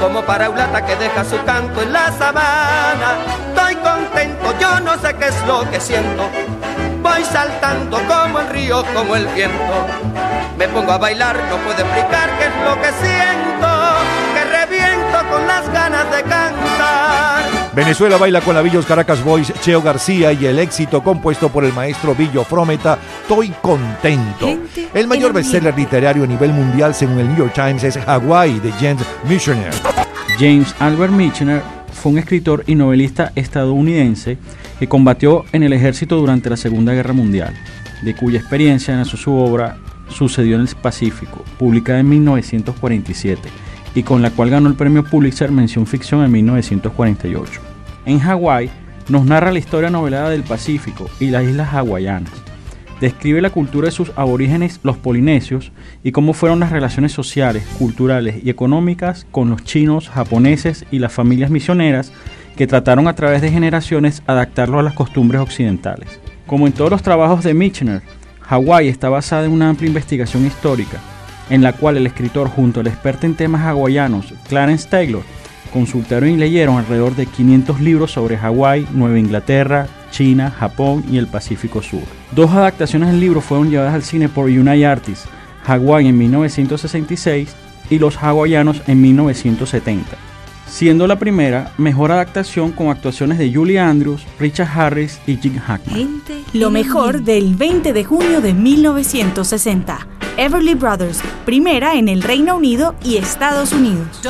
como 0.00 0.22
paraulata 0.22 0.84
que 0.84 0.96
deja 0.96 1.24
su 1.24 1.42
canto 1.44 1.82
en 1.82 1.92
la 1.92 2.10
sabana. 2.12 3.16
Estoy 3.48 3.76
contento, 3.76 4.54
yo 4.58 4.80
no 4.80 4.96
sé 4.98 5.14
qué 5.14 5.28
es 5.28 5.46
lo 5.46 5.68
que 5.70 5.80
siento. 5.80 6.28
Voy 7.02 7.24
saltando 7.24 8.00
como 8.06 8.40
el 8.40 8.48
río, 8.48 8.84
como 8.94 9.16
el 9.16 9.26
viento. 9.28 9.86
Me 10.56 10.68
pongo 10.68 10.92
a 10.92 10.98
bailar, 10.98 11.36
no 11.48 11.56
puedo 11.56 11.80
explicar 11.80 12.28
qué 12.38 12.46
es 12.46 12.56
lo 12.64 12.74
que 12.80 12.92
siento, 13.02 13.69
con 15.30 15.46
las 15.46 15.72
ganas 15.72 16.04
de 16.10 16.22
cantar. 16.22 17.70
Venezuela 17.74 18.16
baila 18.16 18.40
con 18.40 18.54
labillos 18.54 18.84
Caracas 18.84 19.22
Boys, 19.22 19.52
Cheo 19.60 19.80
García 19.80 20.32
y 20.32 20.44
el 20.44 20.58
éxito 20.58 21.02
compuesto 21.02 21.50
por 21.50 21.64
el 21.64 21.72
maestro 21.72 22.14
Billo 22.14 22.44
Frometa, 22.44 22.98
Estoy 23.22 23.54
contento. 23.62 24.58
El 24.92 25.06
mayor 25.06 25.32
bestseller 25.32 25.76
literario 25.76 26.24
a 26.24 26.26
nivel 26.26 26.52
mundial 26.52 26.94
según 26.94 27.20
el 27.20 27.28
New 27.28 27.38
York 27.38 27.54
Times 27.54 27.84
es 27.84 27.96
Hawaii 27.96 28.58
de 28.58 28.72
James 28.72 29.06
Michener. 29.28 29.72
James 30.38 30.74
Albert 30.80 31.12
Michener 31.12 31.62
fue 31.92 32.12
un 32.12 32.18
escritor 32.18 32.64
y 32.66 32.74
novelista 32.74 33.30
estadounidense 33.36 34.36
que 34.80 34.88
combatió 34.88 35.44
en 35.52 35.62
el 35.62 35.72
ejército 35.72 36.16
durante 36.16 36.50
la 36.50 36.56
Segunda 36.56 36.92
Guerra 36.92 37.12
Mundial, 37.12 37.54
de 38.02 38.16
cuya 38.16 38.40
experiencia 38.40 38.96
nació 38.96 39.16
su 39.16 39.34
obra 39.34 39.76
Sucedió 40.08 40.56
en 40.56 40.62
el 40.62 40.68
Pacífico, 40.74 41.44
publicada 41.56 42.00
en 42.00 42.08
1947 42.08 43.48
y 43.94 44.02
con 44.02 44.22
la 44.22 44.30
cual 44.30 44.50
ganó 44.50 44.68
el 44.68 44.74
premio 44.74 45.04
Pulitzer 45.04 45.50
Mención 45.50 45.86
Ficción 45.86 46.24
en 46.24 46.32
1948. 46.32 47.60
En 48.06 48.18
Hawái 48.20 48.70
nos 49.08 49.24
narra 49.24 49.52
la 49.52 49.58
historia 49.58 49.90
novelada 49.90 50.30
del 50.30 50.42
Pacífico 50.42 51.08
y 51.18 51.26
las 51.26 51.44
islas 51.44 51.74
hawaianas. 51.74 52.32
Describe 53.00 53.40
la 53.40 53.50
cultura 53.50 53.86
de 53.86 53.92
sus 53.92 54.12
aborígenes, 54.14 54.78
los 54.82 54.98
polinesios, 54.98 55.72
y 56.04 56.12
cómo 56.12 56.34
fueron 56.34 56.60
las 56.60 56.70
relaciones 56.70 57.12
sociales, 57.12 57.64
culturales 57.78 58.44
y 58.44 58.50
económicas 58.50 59.26
con 59.30 59.48
los 59.48 59.64
chinos, 59.64 60.10
japoneses 60.10 60.84
y 60.90 60.98
las 60.98 61.12
familias 61.12 61.50
misioneras 61.50 62.12
que 62.56 62.66
trataron 62.66 63.08
a 63.08 63.14
través 63.14 63.40
de 63.40 63.50
generaciones 63.50 64.22
adaptarlo 64.26 64.78
a 64.78 64.82
las 64.82 64.92
costumbres 64.92 65.40
occidentales. 65.40 66.20
Como 66.46 66.66
en 66.66 66.74
todos 66.74 66.90
los 66.90 67.02
trabajos 67.02 67.42
de 67.42 67.54
Michener, 67.54 68.02
Hawái 68.42 68.88
está 68.88 69.08
basada 69.08 69.46
en 69.46 69.52
una 69.52 69.70
amplia 69.70 69.88
investigación 69.88 70.44
histórica, 70.44 71.00
en 71.50 71.62
la 71.62 71.72
cual 71.74 71.96
el 71.96 72.06
escritor 72.06 72.48
junto 72.48 72.80
al 72.80 72.86
experto 72.86 73.26
en 73.26 73.34
temas 73.34 73.62
hawaianos, 73.62 74.32
Clarence 74.48 74.88
Taylor, 74.88 75.22
consultaron 75.72 76.30
y 76.30 76.36
leyeron 76.36 76.78
alrededor 76.78 77.14
de 77.14 77.26
500 77.26 77.80
libros 77.80 78.12
sobre 78.12 78.38
Hawái, 78.38 78.86
Nueva 78.92 79.18
Inglaterra, 79.18 79.86
China, 80.10 80.50
Japón 80.50 81.04
y 81.10 81.18
el 81.18 81.26
Pacífico 81.26 81.82
Sur. 81.82 82.02
Dos 82.32 82.50
adaptaciones 82.50 83.10
del 83.10 83.20
libro 83.20 83.40
fueron 83.40 83.70
llevadas 83.70 83.94
al 83.94 84.02
cine 84.02 84.28
por 84.28 84.46
United 84.46 84.84
Artists, 84.84 85.28
Hawái 85.64 86.08
en 86.08 86.18
1966 86.18 87.54
y 87.90 87.98
Los 87.98 88.16
Hawaianos 88.16 88.82
en 88.86 89.00
1970, 89.00 90.16
siendo 90.68 91.06
la 91.06 91.18
primera 91.18 91.72
mejor 91.78 92.12
adaptación 92.12 92.72
con 92.72 92.88
actuaciones 92.88 93.38
de 93.38 93.52
Julie 93.52 93.78
Andrews, 93.78 94.24
Richard 94.38 94.68
Harris 94.74 95.20
y 95.26 95.36
Jim 95.36 95.58
Hackman. 95.58 96.22
Lo 96.52 96.70
mejor 96.70 97.22
del 97.22 97.54
20 97.54 97.92
de 97.92 98.04
junio 98.04 98.40
de 98.40 98.54
1960. 98.54 100.19
Everly 100.40 100.72
Brothers, 100.72 101.20
primera 101.44 101.96
en 101.96 102.08
el 102.08 102.22
Reino 102.22 102.56
Unido 102.56 102.94
y 103.04 103.18
Estados 103.18 103.72
Unidos. 103.72 104.22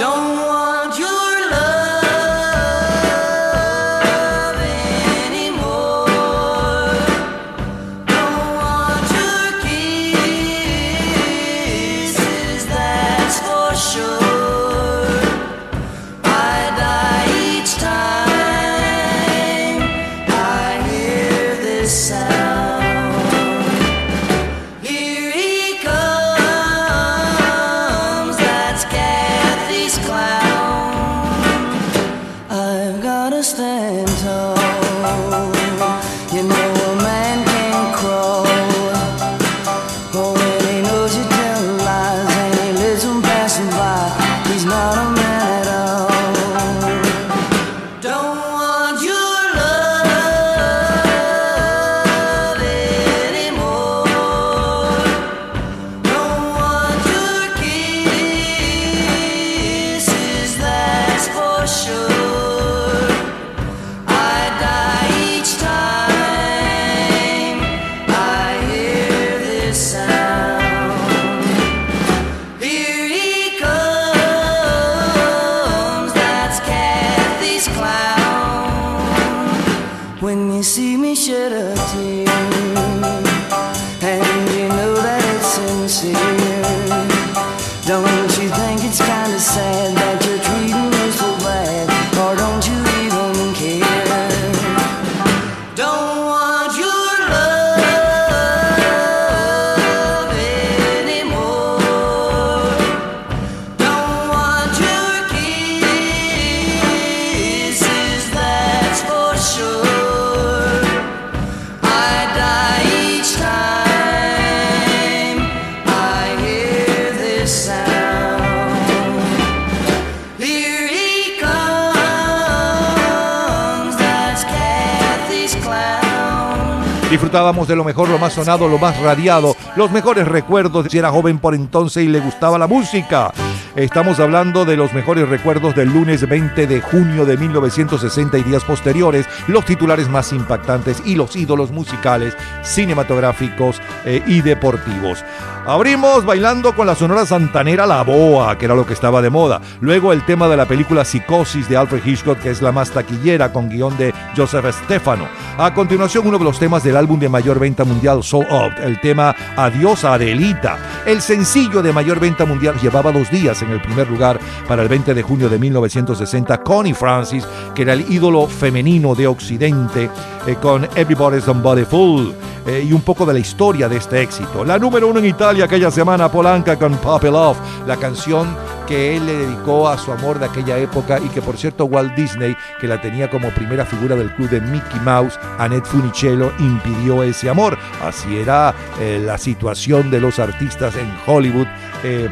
Disfrutábamos 127.11 127.67
de 127.67 127.75
lo 127.75 127.83
mejor, 127.83 128.09
lo 128.09 128.19
más 128.19 128.35
sonado, 128.35 128.69
lo 128.69 128.79
más 128.79 128.97
radiado, 129.01 129.57
los 129.75 129.91
mejores 129.91 130.29
recuerdos 130.29 130.87
si 130.89 130.97
era 130.97 131.11
joven 131.11 131.41
por 131.41 131.57
entonces 131.57 132.05
y 132.05 132.09
le 132.09 132.21
gustaba 132.21 132.57
la 132.57 132.69
música. 132.69 133.33
Estamos 133.77 134.19
hablando 134.19 134.65
de 134.65 134.77
los 134.77 134.93
mejores 134.93 135.29
recuerdos 135.29 135.77
del 135.77 135.93
lunes 135.93 136.29
20 136.29 136.67
de 136.67 136.81
junio 136.81 137.25
de 137.25 137.37
1960 137.37 138.37
y 138.39 138.43
días 138.43 138.65
posteriores, 138.65 139.27
los 139.47 139.65
titulares 139.65 140.09
más 140.09 140.33
impactantes 140.33 141.01
y 141.07 141.15
los 141.15 141.37
ídolos 141.37 141.71
musicales, 141.71 142.37
cinematográficos 142.65 143.81
eh, 144.05 144.25
y 144.27 144.41
deportivos. 144.41 145.25
Abrimos 145.67 146.25
bailando 146.25 146.75
con 146.75 146.87
la 146.87 146.97
sonora 146.97 147.25
santanera 147.25 147.87
La 147.87 148.03
Boa, 148.03 148.59
que 148.59 148.65
era 148.65 148.75
lo 148.75 148.85
que 148.85 148.95
estaba 148.95 149.23
de 149.23 149.31
moda. 149.31 149.61
Luego 149.81 150.13
el 150.13 150.25
tema 150.25 150.49
de 150.49 150.57
la 150.57 150.67
película 150.67 151.05
Psicosis 151.05 151.69
de 151.69 151.77
Alfred 151.77 152.05
Hitchcock, 152.05 152.41
que 152.41 152.51
es 152.51 152.63
la 152.63 152.73
más 152.73 152.91
taquillera, 152.91 153.53
con 153.53 153.69
guion 153.69 153.97
de 153.97 154.13
Joseph 154.37 154.67
Stefano. 154.85 155.29
A 155.59 155.73
continuación, 155.73 156.27
uno 156.27 156.39
de 156.39 156.45
los 156.45 156.59
temas 156.59 156.83
del 156.83 156.97
álbum 156.97 157.21
de 157.21 157.29
mayor 157.29 157.61
venta 157.61 157.85
mundial, 157.85 158.25
So 158.25 158.39
Up, 158.39 158.73
el 158.83 159.01
tema 159.01 159.37
Adiós 159.57 160.05
Adelita. 160.05 160.79
El 161.07 161.21
sencillo 161.21 161.83
de 161.83 161.93
mayor 161.93 162.19
venta 162.19 162.47
mundial 162.47 162.75
llevaba 162.81 163.13
dos 163.13 163.31
días 163.31 163.60
en 163.63 163.71
el 163.71 163.81
primer 163.81 164.09
lugar 164.09 164.39
para 164.67 164.83
el 164.83 164.89
20 164.89 165.15
de 165.15 165.23
junio 165.23 165.49
de 165.49 165.59
1960. 165.59 166.59
Connie 166.63 166.95
Francis, 166.95 167.47
que 167.75 167.83
era 167.83 167.93
el 167.93 168.11
ídolo 168.11 168.47
femenino 168.47 169.15
de 169.15 169.27
Occidente, 169.27 170.11
eh, 170.47 170.57
con 170.61 170.85
Everybody's 170.97 171.45
Somebody 171.45 171.85
Fool. 171.85 172.35
eh, 172.67 172.85
y 172.89 172.93
un 172.93 173.01
poco 173.01 173.25
de 173.25 173.33
la 173.33 173.39
historia 173.39 173.89
de 173.89 173.97
este 173.97 174.23
éxito. 174.23 174.65
La 174.65 174.79
número 174.79 175.09
uno 175.09 175.19
en 175.19 175.27
Italia 175.27 175.65
aquella 175.65 175.91
semana, 175.91 176.31
Polanca 176.31 176.77
con 176.77 176.95
Puppy 176.99 177.29
Love, 177.29 177.57
la 177.87 177.97
canción 177.97 178.55
que 178.87 179.17
él 179.17 179.27
le 179.27 179.35
dedicó 179.35 179.89
a 179.89 179.97
su 179.97 180.13
amor 180.13 180.39
de 180.39 180.47
aquella 180.47 180.77
época 180.77 181.19
y 181.19 181.29
que 181.29 181.41
por 181.41 181.57
cierto 181.57 181.85
Walt 181.87 182.15
Disney, 182.15 182.57
que 182.81 182.87
la 182.87 183.01
tenía 183.01 183.31
como 183.31 183.49
primera 183.51 183.87
figura 183.87 184.17
del 184.17 184.35
club 184.35 184.51
de 184.51 184.61
Mickey 184.61 185.01
Mouse, 185.05 185.39
Annette 185.59 185.87
Funicello, 185.87 186.53
impidió 186.59 187.23
ese 187.23 187.49
amor. 187.49 187.79
Así 188.05 188.37
era 188.37 188.75
eh, 189.01 189.23
la 189.25 189.39
situación 189.39 190.11
de 190.11 190.21
los 190.21 190.39
artistas 190.39 190.97
en 190.97 191.11
Hollywood 191.27 191.67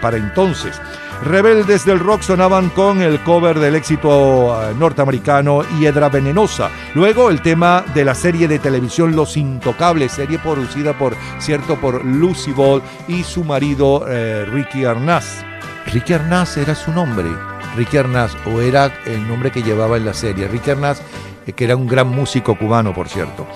para 0.01 0.17
entonces. 0.17 0.81
Rebeldes 1.25 1.85
del 1.85 1.99
rock 1.99 2.23
sonaban 2.23 2.69
con 2.71 3.03
el 3.03 3.21
cover 3.21 3.59
del 3.59 3.75
éxito 3.75 4.63
eh, 4.63 4.75
norteamericano 4.79 5.63
Hiedra 5.79 6.09
Venenosa. 6.09 6.71
Luego 6.95 7.29
el 7.31 7.43
tema 7.43 7.85
de 7.93 8.05
la 8.05 8.15
serie 8.15 8.47
de 8.47 8.61
televisión 8.61 9.17
Los 9.17 9.37
Intocables, 9.37 10.13
serie 10.13 10.39
producida 10.39 10.97
por, 10.97 11.17
cierto, 11.41 11.77
por 11.77 12.05
Lucy 12.05 12.53
Ball 12.53 12.83
y 13.09 13.25
su 13.25 13.43
marido 13.43 14.05
eh, 14.09 14.47
Ricky 14.47 14.85
Arnaz. 14.85 15.45
Ricky 15.93 16.13
Arnaz 16.13 16.57
era 16.57 16.75
su 16.75 16.93
nombre. 16.93 17.29
Ricky 17.77 17.97
Arnaz, 17.97 18.37
o 18.47 18.61
era 18.61 18.93
el 19.05 19.27
nombre 19.27 19.51
que 19.51 19.63
llevaba 19.63 19.97
en 19.97 20.05
la 20.05 20.15
serie. 20.15 20.47
Ricky 20.47 20.71
Arnaz, 20.71 21.03
eh, 21.47 21.53
que 21.53 21.65
era 21.65 21.75
un 21.77 21.89
gran 21.89 22.09
músico 22.09 22.57
cubano, 22.57 22.95
por 22.95 23.09
cierto. 23.09 23.47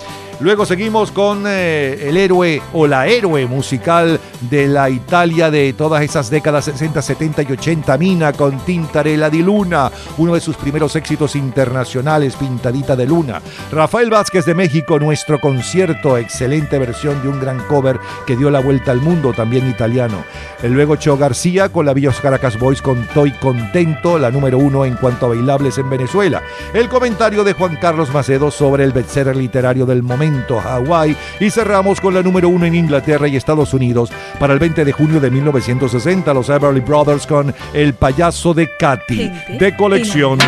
Luego 0.43 0.67
seguimos 0.67 1.13
con 1.13 1.45
eh, 1.47 2.09
el 2.09 2.17
héroe 2.17 2.61
o 2.73 2.89
la 2.89 3.07
héroe 3.07 3.47
musical 3.47 4.19
de 4.41 4.67
la 4.67 4.91
Italia 4.91 5.53
de 5.53 5.73
todas 5.73 6.03
esas 6.03 6.31
décadas 6.31 6.65
60, 6.65 7.01
70 7.01 7.43
y 7.43 7.53
80, 7.53 7.97
Mina 7.97 8.33
con 8.33 8.59
Tintarella 8.59 9.31
di 9.31 9.41
Luna, 9.41 9.93
uno 10.19 10.35
de 10.35 10.41
sus 10.41 10.57
primeros 10.57 10.97
éxitos 10.97 11.37
internacionales, 11.37 12.35
Pintadita 12.35 12.97
de 12.97 13.07
Luna. 13.07 13.41
Rafael 13.71 14.11
Vázquez 14.11 14.45
de 14.45 14.57
México, 14.57 14.99
nuestro 14.99 15.41
concierto, 15.41 16.19
excelente 16.19 16.77
versión 16.77 17.23
de 17.23 17.29
un 17.29 17.39
gran 17.39 17.61
cover 17.69 18.01
que 18.27 18.37
dio 18.37 18.51
la 18.51 18.59
vuelta 18.59 18.91
al 18.91 19.01
mundo, 19.01 19.33
también 19.33 19.71
italiano. 19.71 20.25
Luego 20.65 20.97
Cho 20.97 21.17
García 21.17 21.69
con 21.69 21.87
la 21.87 21.95
Villos 21.95 22.21
Caracas 22.21 22.59
Boys 22.59 22.83
con 22.83 23.07
Toy 23.15 23.31
Contento, 23.41 24.19
la 24.19 24.33
número 24.33 24.59
uno 24.59 24.85
en 24.85 24.95
cuanto 24.97 25.27
a 25.27 25.29
bailables 25.31 25.79
en 25.79 25.89
Venezuela. 25.89 26.43
El 26.75 26.89
comentario 26.89 27.45
de 27.45 27.53
Juan 27.53 27.77
Carlos 27.77 28.13
Macedo 28.13 28.51
sobre 28.51 28.83
el 28.83 28.93
bestseller 28.93 29.37
literario 29.37 29.87
del 29.87 30.03
momento, 30.03 30.32
Hawái. 30.61 31.17
Y 31.41 31.51
cerramos 31.51 32.01
con 32.01 32.15
la 32.15 32.23
número 32.23 32.49
uno 32.49 32.67
en 32.67 32.75
Inglaterra 32.75 33.29
y 33.29 33.37
Estados 33.37 33.75
Unidos 33.75 34.11
para 34.39 34.53
el 34.53 34.59
20 34.59 34.85
de 34.85 34.93
junio 34.93 35.21
de 35.21 35.31
1960, 35.31 36.35
los 36.35 36.49
Everly 36.49 36.81
Brothers 36.81 37.27
con 37.27 37.55
El 37.73 37.95
payaso 37.95 38.55
de 38.55 38.69
Katy, 38.77 39.31
de 39.59 39.77
colección. 39.77 40.39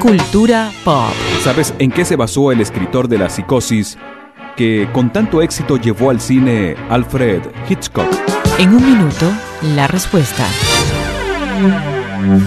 Cultura 0.00 0.70
pop. 0.84 1.12
¿Sabes 1.42 1.74
en 1.78 1.90
qué 1.90 2.04
se 2.04 2.16
basó 2.16 2.52
el 2.52 2.60
escritor 2.60 3.08
de 3.08 3.18
la 3.18 3.28
psicosis 3.28 3.98
que 4.56 4.88
con 4.92 5.12
tanto 5.12 5.42
éxito 5.42 5.76
llevó 5.76 6.10
al 6.10 6.20
cine 6.20 6.76
Alfred 6.90 7.42
Hitchcock? 7.68 8.08
En 8.58 8.74
un 8.74 8.84
minuto, 8.84 9.30
la 9.74 9.86
respuesta. 9.86 10.46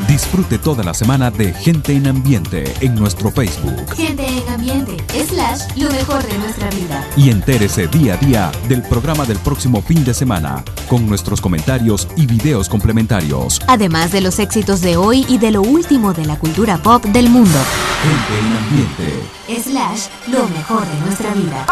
Disfrute 0.07 0.57
toda 0.57 0.83
la 0.83 0.93
semana 0.93 1.31
de 1.31 1.53
Gente 1.53 1.93
en 1.93 2.07
Ambiente 2.07 2.73
en 2.81 2.95
nuestro 2.95 3.29
Facebook 3.31 3.93
Gente 3.95 4.25
en 4.25 4.47
ambiente, 4.53 4.97
slash, 5.27 5.61
lo 5.77 5.89
mejor 5.91 6.23
de 6.25 6.37
nuestra 6.37 6.69
vida. 6.69 7.05
y 7.17 7.29
entérese 7.29 7.87
día 7.87 8.13
a 8.13 8.17
día 8.17 8.51
del 8.69 8.81
programa 8.83 9.25
del 9.25 9.37
próximo 9.39 9.81
fin 9.81 10.03
de 10.05 10.13
semana 10.13 10.63
con 10.87 11.07
nuestros 11.07 11.41
comentarios 11.41 12.07
y 12.15 12.25
videos 12.25 12.69
complementarios. 12.69 13.59
Además 13.67 14.11
de 14.11 14.21
los 14.21 14.39
éxitos 14.39 14.81
de 14.81 14.97
hoy 14.97 15.25
y 15.27 15.37
de 15.39 15.51
lo 15.51 15.61
último 15.61 16.13
de 16.13 16.25
la 16.25 16.37
cultura 16.37 16.77
pop 16.77 17.03
del 17.05 17.29
mundo. 17.29 17.57
Gente 18.03 18.39
en 18.39 18.57
Ambiente. 18.57 19.61
Slash, 19.69 20.07
lo 20.27 20.47
mejor 20.49 20.85
de 20.85 20.99
nuestra 21.05 21.33
vida. 21.33 21.65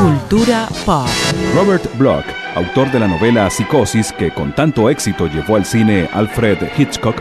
Cultura 0.00 0.68
pop. 0.84 1.08
Robert 1.54 1.96
Bloch, 1.96 2.24
autor 2.54 2.90
de 2.92 3.00
la 3.00 3.08
novela 3.08 3.48
Psicosis 3.50 4.12
que 4.12 4.32
con 4.32 4.54
tanto 4.54 4.90
éxito 4.90 5.26
llevó 5.26 5.56
al 5.56 5.64
cine 5.64 6.08
Alfred 6.12 6.58
Hitchcock, 6.76 7.16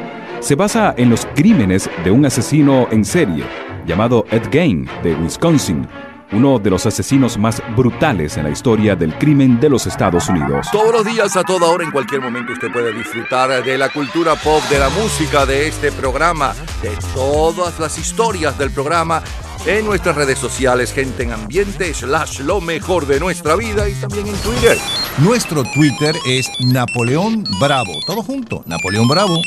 se 0.46 0.54
basa 0.54 0.94
en 0.96 1.10
los 1.10 1.26
crímenes 1.34 1.90
de 2.04 2.12
un 2.12 2.24
asesino 2.24 2.88
en 2.92 3.04
serie 3.04 3.44
llamado 3.88 4.28
Ed 4.30 4.44
Gein 4.52 4.88
de 5.02 5.16
Wisconsin, 5.16 5.88
uno 6.34 6.60
de 6.60 6.70
los 6.70 6.86
asesinos 6.86 7.36
más 7.40 7.64
brutales 7.76 8.38
en 8.38 8.44
la 8.44 8.52
historia 8.52 8.96
del 8.96 9.18
crimen 9.18 9.60
de 9.60 9.70
los 9.70 9.88
Estados 9.88 10.30
Unidos. 10.30 10.68
Todos 10.72 10.94
los 10.94 11.04
días, 11.04 11.36
a 11.36 11.44
toda 11.44 11.68
hora, 11.68 11.84
en 11.84 11.90
cualquier 11.90 12.22
momento, 12.22 12.54
usted 12.54 12.72
puede 12.72 12.94
disfrutar 12.94 13.64
de 13.64 13.76
la 13.76 13.90
cultura 13.90 14.36
pop, 14.36 14.62
de 14.70 14.78
la 14.78 14.90
música, 14.90 15.48
de 15.48 15.68
este 15.68 15.92
programa, 15.92 16.54
de 16.84 16.92
todas 17.16 17.80
las 17.80 17.98
historias 17.98 18.56
del 18.60 18.70
programa 18.70 19.24
en 19.66 19.84
nuestras 19.84 20.16
redes 20.16 20.38
sociales, 20.38 20.94
gente 20.94 21.24
en 21.24 21.32
ambiente, 21.32 21.92
slash 21.92 22.42
lo 22.42 22.62
mejor 22.62 23.08
de 23.08 23.20
nuestra 23.20 23.56
vida 23.56 23.90
y 23.90 23.94
también 23.96 24.28
en 24.28 24.36
Twitter. 24.36 24.78
Nuestro 25.18 25.64
Twitter 25.74 26.14
es 26.28 26.48
Napoleón 26.60 27.44
Bravo. 27.60 27.94
Todo 28.06 28.22
junto, 28.22 28.62
Napoleón 28.68 29.08
Bravo. 29.08 29.40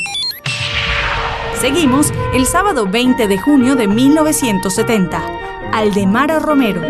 Seguimos 1.59 2.13
el 2.33 2.45
sábado 2.45 2.87
20 2.87 3.27
de 3.27 3.37
junio 3.37 3.75
de 3.75 3.89
1970. 3.89 5.21
Aldemara 5.73 6.39
Romero. 6.39 6.81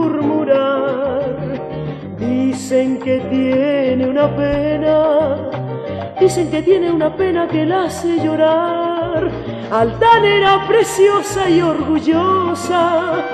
Murmurar. 0.00 1.36
Dicen 2.18 2.98
que 2.98 3.20
tiene 3.20 4.08
una 4.08 4.28
pena, 4.36 5.50
dicen 6.20 6.50
que 6.50 6.62
tiene 6.62 6.90
una 6.90 7.14
pena 7.16 7.48
que 7.48 7.64
la 7.66 7.84
hace 7.84 8.18
llorar. 8.24 9.30
Altanera 9.70 10.66
preciosa 10.66 11.48
y 11.48 11.60
orgullosa, 11.60 13.24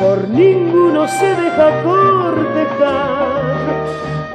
por 0.00 0.28
ninguno 0.28 1.08
se 1.08 1.28
deja 1.42 1.82
cortejar. 1.82 3.60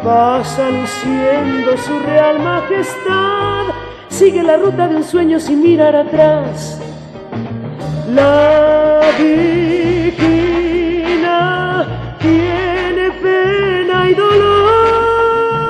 Pasa 0.03 0.70
luciendo 0.70 1.78
su 1.78 1.99
real 2.07 2.40
majestad 2.40 3.66
sigue 4.10 4.44
la 4.44 4.56
ruta 4.57 4.88
de 4.88 4.95
un 4.98 5.03
sueño 5.03 5.40
sin 5.40 5.62
mirar 5.62 5.95
atrás. 5.95 6.80
La 8.14 9.02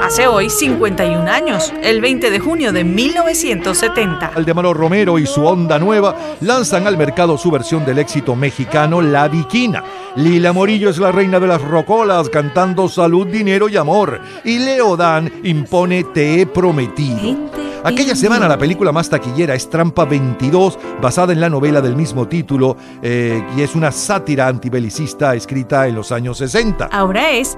Hace 0.05 0.27
hoy 0.27 0.51
51 0.51 1.31
años, 1.31 1.73
el 1.81 1.99
20 1.99 2.29
de 2.29 2.39
junio 2.39 2.71
de 2.71 2.83
1970. 2.83 4.33
Aldemaro 4.35 4.71
Romero 4.71 5.17
y 5.17 5.25
su 5.25 5.43
Onda 5.43 5.79
Nueva 5.79 6.15
lanzan 6.41 6.85
al 6.85 6.95
mercado 6.95 7.39
su 7.39 7.49
versión 7.49 7.83
del 7.85 7.97
éxito 7.97 8.35
mexicano 8.35 9.01
La 9.01 9.27
Viquina. 9.27 9.83
Lila 10.15 10.53
Morillo 10.53 10.91
es 10.91 10.99
la 10.99 11.11
reina 11.11 11.39
de 11.39 11.47
las 11.47 11.59
rocolas 11.59 12.29
cantando 12.29 12.87
Salud, 12.87 13.25
Dinero 13.25 13.67
y 13.67 13.77
Amor. 13.77 14.21
Y 14.43 14.59
Leo 14.59 14.95
Dan 14.95 15.31
impone 15.43 16.03
Te 16.03 16.41
he 16.41 16.45
prometido. 16.45 17.49
Aquella 17.83 18.15
semana 18.15 18.47
la 18.47 18.59
película 18.59 18.91
más 18.91 19.09
taquillera 19.09 19.55
es 19.55 19.69
Trampa 19.69 20.05
22, 20.05 20.77
basada 21.01 21.33
en 21.33 21.39
la 21.39 21.49
novela 21.49 21.81
del 21.81 21.95
mismo 21.95 22.27
título 22.27 22.77
eh, 23.01 23.43
y 23.57 23.61
es 23.61 23.75
una 23.75 23.91
sátira 23.91 24.47
antibelicista 24.47 25.33
escrita 25.33 25.87
en 25.87 25.95
los 25.95 26.11
años 26.11 26.37
60. 26.37 26.85
Ahora 26.85 27.31
es 27.31 27.57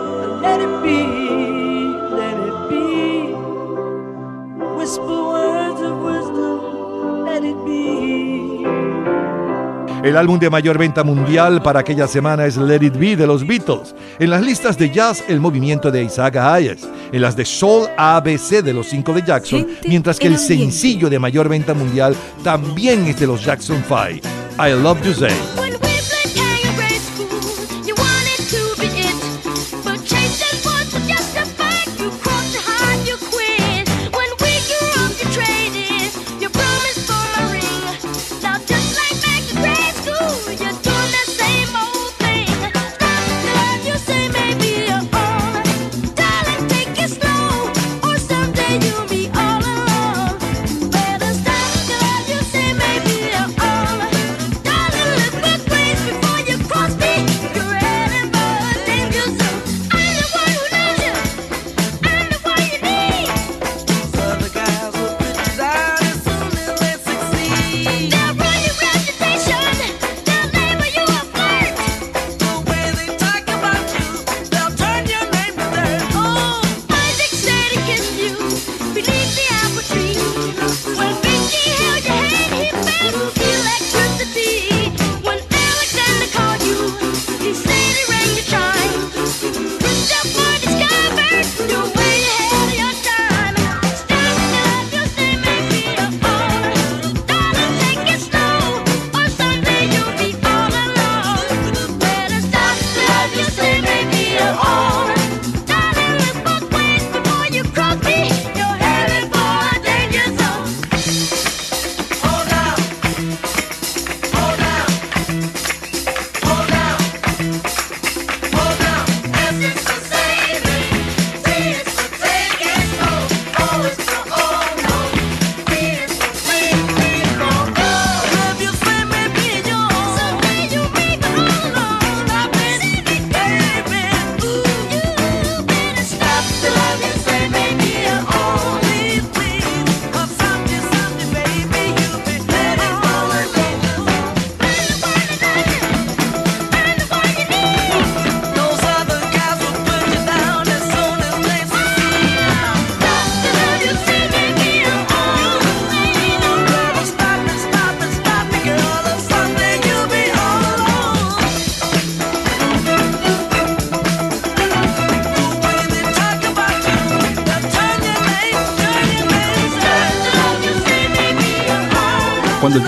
El 10.03 10.17
álbum 10.17 10.39
de 10.39 10.49
mayor 10.49 10.79
venta 10.79 11.03
mundial 11.03 11.61
para 11.61 11.79
aquella 11.81 12.07
semana 12.07 12.45
es 12.45 12.57
Let 12.57 12.83
It 12.83 12.97
Be 12.97 13.15
de 13.15 13.27
los 13.27 13.45
Beatles. 13.45 13.95
En 14.19 14.31
las 14.31 14.41
listas 14.41 14.77
de 14.77 14.89
jazz, 14.89 15.23
el 15.27 15.39
movimiento 15.39 15.91
de 15.91 16.03
Isaac 16.03 16.37
Hayes. 16.37 16.87
En 17.11 17.21
las 17.21 17.35
de 17.35 17.45
soul, 17.45 17.87
ABC 17.97 18.63
de 18.63 18.73
los 18.73 18.87
cinco 18.87 19.13
de 19.13 19.21
Jackson. 19.21 19.67
Mientras 19.87 20.17
que 20.17 20.27
el 20.27 20.39
sencillo 20.39 21.09
de 21.09 21.19
mayor 21.19 21.47
venta 21.47 21.73
mundial 21.75 22.15
también 22.43 23.05
es 23.05 23.19
de 23.19 23.27
los 23.27 23.45
Jackson 23.45 23.83
5. 23.87 24.27
I 24.57 24.71
Love 24.81 25.01
You 25.03 25.13
Say. 25.13 25.70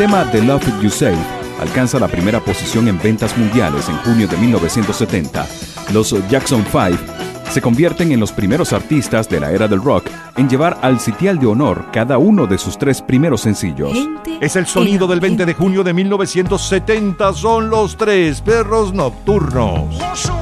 Tema 0.04 0.30
The 0.34 0.42
Love 0.42 0.82
You 0.82 0.90
Say 0.90 1.16
alcanza 1.62 1.98
la 1.98 2.10
primera 2.10 2.42
posición 2.42 2.90
en 2.90 3.00
ventas 3.02 3.38
mundiales 3.38 3.88
en 3.88 3.96
junio 4.00 4.28
de 4.28 4.36
1970, 4.36 5.48
los 5.94 6.14
Jackson 6.28 6.66
5 6.70 7.14
se 7.50 7.62
convierten 7.62 8.12
en 8.12 8.20
los 8.20 8.34
primeros 8.34 8.74
artistas 8.74 9.30
de 9.30 9.40
la 9.40 9.54
era 9.54 9.70
del 9.70 9.82
rock 9.82 10.10
en 10.36 10.50
llevar 10.50 10.78
al 10.82 11.00
sitial 11.00 11.40
de 11.40 11.48
honor 11.48 11.86
cada 11.94 12.18
uno 12.18 12.48
de 12.48 12.58
sus 12.58 12.78
tres 12.78 13.02
primeros 13.02 13.40
sencillos. 13.40 13.98
Es 14.42 14.58
el 14.58 14.68
sonido 14.68 15.08
del 15.08 15.22
20 15.22 15.46
de 15.46 15.54
junio 15.54 15.86
de 15.86 15.94
1970. 15.94 17.32
Son 17.32 17.70
los 17.70 17.96
tres 17.96 18.42
perros 18.42 18.94
nocturnos. 18.94 20.33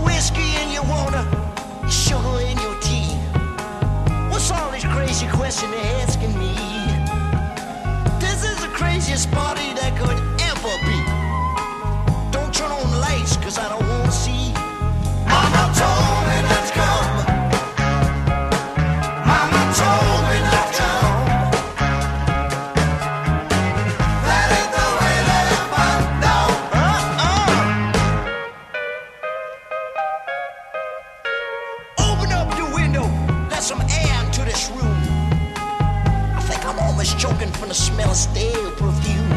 Of 38.12 38.18
stale 38.18 38.72
perfume. 38.72 39.32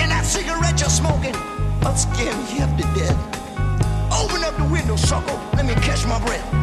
And 0.00 0.10
that 0.10 0.24
cigarette 0.24 0.80
you're 0.80 0.88
smoking, 0.88 1.34
will 1.82 1.96
scare 1.96 2.34
me 2.36 2.44
half 2.56 2.70
to 2.76 2.84
death. 2.98 3.18
Open 4.12 4.44
up 4.44 4.56
the 4.56 4.68
window, 4.70 4.96
sucker, 4.96 5.38
let 5.56 5.66
me 5.66 5.74
catch 5.74 6.06
my 6.06 6.24
breath. 6.24 6.59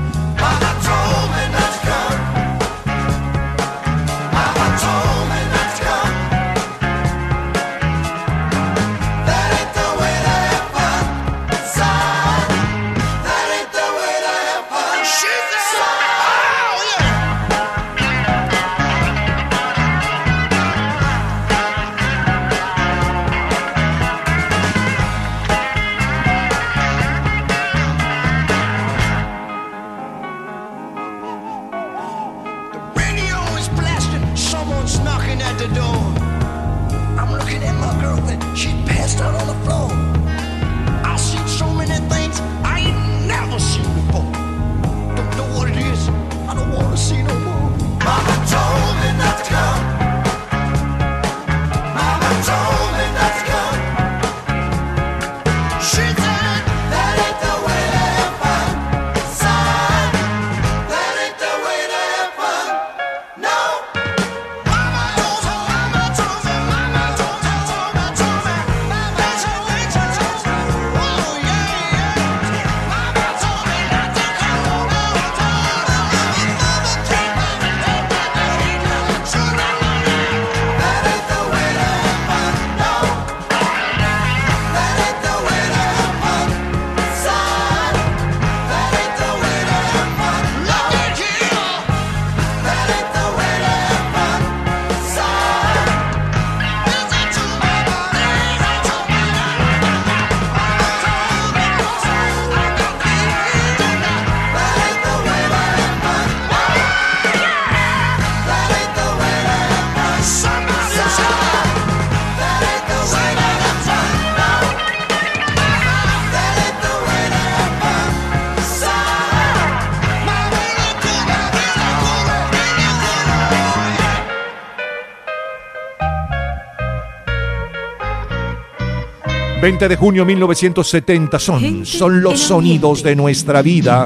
20 129.62 129.88
de 129.88 129.96
junio 129.96 130.24
1970 130.24 131.40
son, 131.40 131.86
son 131.86 132.22
los 132.22 132.40
sonidos 132.40 133.02
de 133.02 133.16
nuestra 133.16 133.62
vida. 133.62 134.06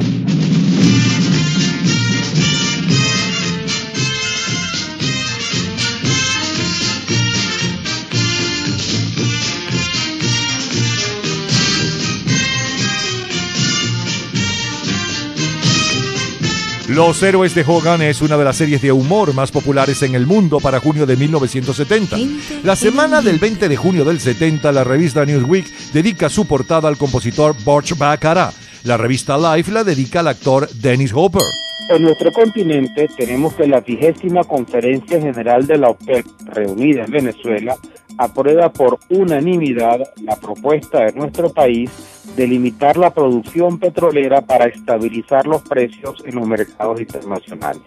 Los 17.03 17.23
Héroes 17.23 17.55
de 17.55 17.65
Hogan 17.67 18.03
es 18.03 18.21
una 18.21 18.37
de 18.37 18.43
las 18.43 18.57
series 18.57 18.79
de 18.79 18.91
humor 18.91 19.33
más 19.33 19.51
populares 19.51 20.03
en 20.03 20.13
el 20.13 20.27
mundo 20.27 20.59
para 20.59 20.79
junio 20.79 21.07
de 21.07 21.17
1970. 21.17 22.15
La 22.63 22.75
semana 22.75 23.23
del 23.23 23.39
20 23.39 23.67
de 23.67 23.75
junio 23.75 24.05
del 24.05 24.19
70, 24.19 24.71
la 24.71 24.83
revista 24.83 25.25
Newsweek 25.25 25.65
dedica 25.93 26.29
su 26.29 26.45
portada 26.45 26.87
al 26.87 26.99
compositor 26.99 27.55
Butch 27.65 27.97
Bacharach. 27.97 28.53
La 28.83 28.97
revista 28.97 29.35
Life 29.35 29.71
la 29.71 29.83
dedica 29.83 30.19
al 30.19 30.27
actor 30.27 30.69
Dennis 30.69 31.11
Hopper. 31.15 31.41
En 31.89 32.03
nuestro 32.03 32.31
continente 32.31 33.09
tenemos 33.17 33.55
que 33.55 33.65
la 33.65 33.81
vigésima 33.81 34.43
conferencia 34.43 35.19
general 35.19 35.65
de 35.65 35.79
la 35.79 35.89
OPEP, 35.89 36.23
reunida 36.53 37.05
en 37.05 37.11
Venezuela, 37.11 37.77
aprueba 38.19 38.71
por 38.71 38.99
unanimidad 39.09 40.01
la 40.21 40.35
propuesta 40.35 41.05
de 41.05 41.13
nuestro 41.13 41.51
país 41.51 41.89
de 42.35 42.47
limitar 42.47 42.97
la 42.97 43.13
producción 43.13 43.79
petrolera 43.79 44.41
para 44.41 44.65
estabilizar 44.65 45.45
los 45.47 45.61
precios 45.61 46.23
en 46.25 46.35
los 46.35 46.47
mercados 46.47 46.99
internacionales. 46.99 47.83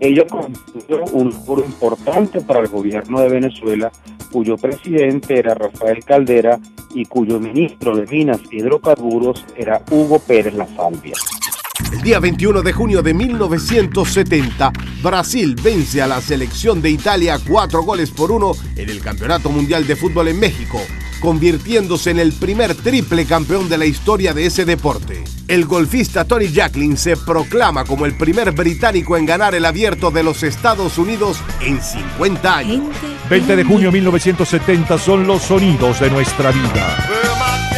Ello 0.00 0.26
constituyó 0.26 1.04
un 1.12 1.30
logro 1.30 1.64
importante 1.64 2.40
para 2.40 2.60
el 2.60 2.68
gobierno 2.68 3.20
de 3.20 3.28
Venezuela, 3.28 3.92
cuyo 4.32 4.56
presidente 4.56 5.38
era 5.38 5.54
Rafael 5.54 6.02
Caldera 6.04 6.58
y 6.94 7.04
cuyo 7.04 7.38
ministro 7.38 7.96
de 7.96 8.06
Minas 8.06 8.40
y 8.50 8.56
Hidrocarburos 8.56 9.44
era 9.56 9.82
Hugo 9.90 10.18
Pérez 10.18 10.54
La 10.54 10.66
Salvia. 10.68 11.14
El 11.92 12.02
día 12.02 12.20
21 12.20 12.62
de 12.62 12.72
junio 12.72 13.02
de 13.02 13.12
1970, 13.14 14.72
Brasil 15.02 15.56
vence 15.60 16.00
a 16.00 16.06
la 16.06 16.20
selección 16.20 16.80
de 16.80 16.90
Italia 16.90 17.38
cuatro 17.46 17.82
goles 17.82 18.10
por 18.10 18.30
uno 18.30 18.52
en 18.76 18.88
el 18.88 19.00
Campeonato 19.00 19.50
Mundial 19.50 19.86
de 19.86 19.96
Fútbol 19.96 20.28
en 20.28 20.38
México, 20.38 20.80
convirtiéndose 21.20 22.10
en 22.10 22.20
el 22.20 22.32
primer 22.32 22.76
triple 22.76 23.26
campeón 23.26 23.68
de 23.68 23.76
la 23.76 23.86
historia 23.86 24.32
de 24.32 24.46
ese 24.46 24.64
deporte. 24.64 25.24
El 25.48 25.64
golfista 25.64 26.24
Tony 26.24 26.46
Jacklin 26.46 26.96
se 26.96 27.16
proclama 27.16 27.84
como 27.84 28.06
el 28.06 28.16
primer 28.16 28.52
británico 28.52 29.16
en 29.16 29.26
ganar 29.26 29.56
el 29.56 29.64
abierto 29.64 30.12
de 30.12 30.22
los 30.22 30.44
Estados 30.44 30.96
Unidos 30.96 31.38
en 31.60 31.82
50 31.82 32.56
años. 32.56 32.82
20 33.28 33.56
de 33.56 33.64
junio 33.64 33.90
1970 33.90 34.96
son 34.96 35.26
los 35.26 35.42
sonidos 35.42 35.98
de 35.98 36.08
nuestra 36.08 36.52
vida. 36.52 37.69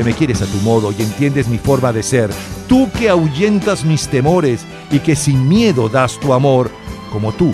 Que 0.00 0.04
me 0.04 0.14
quieres 0.14 0.40
a 0.40 0.46
tu 0.46 0.56
modo 0.62 0.92
y 0.92 1.02
entiendes 1.02 1.46
mi 1.46 1.58
forma 1.58 1.92
de 1.92 2.02
ser, 2.02 2.30
tú 2.66 2.90
que 2.90 3.10
ahuyentas 3.10 3.84
mis 3.84 4.08
temores 4.08 4.64
y 4.90 4.98
que 5.00 5.14
sin 5.14 5.46
miedo 5.46 5.90
das 5.90 6.18
tu 6.18 6.32
amor, 6.32 6.70
como 7.12 7.32
tú 7.32 7.52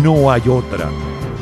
no 0.00 0.30
hay 0.30 0.42
otra. 0.48 0.88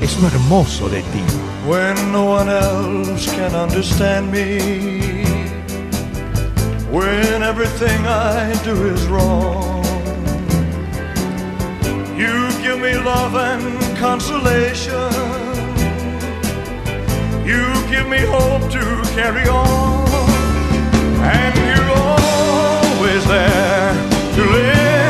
Es 0.01 0.19
lo 0.19 0.29
hermoso 0.29 0.89
de 0.89 1.03
ti. 1.03 1.21
when 1.69 1.95
no 2.11 2.25
one 2.25 2.49
else 2.49 3.27
can 3.35 3.55
understand 3.55 4.33
me, 4.33 5.25
when 6.91 7.43
everything 7.43 8.07
I 8.07 8.55
do 8.65 8.95
is 8.95 9.07
wrong. 9.09 9.85
You 12.17 12.49
give 12.63 12.81
me 12.81 12.97
love 12.97 13.35
and 13.35 13.99
consolation. 13.99 15.13
You 17.45 17.63
give 17.91 18.09
me 18.09 18.21
hope 18.21 18.71
to 18.73 19.03
carry 19.15 19.47
on. 19.49 20.06
And 21.29 21.55
you're 21.59 21.91
always 21.91 23.27
there 23.27 23.93
to 24.37 24.43
lend 24.53 25.06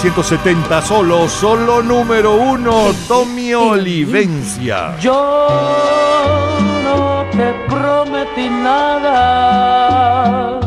1970, 0.00 0.80
solo, 0.82 1.28
solo 1.28 1.82
número 1.82 2.36
uno, 2.36 2.92
Tommy 3.08 3.52
Olivencia. 3.52 4.96
Yo 5.00 5.48
no 6.84 7.24
te 7.32 7.52
prometí 7.68 8.48
nada 8.48 10.60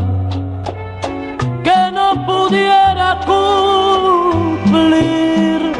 que 1.64 1.90
no 1.94 2.26
pudiera 2.26 3.18
cumplir. 4.44 5.72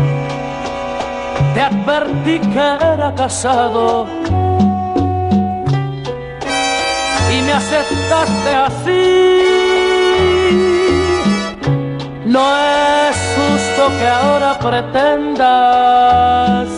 Te 1.52 1.60
advertí 1.60 2.38
que 2.38 2.58
era 2.58 3.12
casado 3.14 4.06
que 14.02 14.08
ahora 14.08 14.58
pretendas 14.58 16.68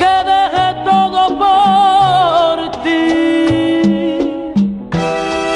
que 0.00 0.14
deje 0.30 0.66
todo 0.84 1.20
por 1.44 2.54
ti. 2.84 3.08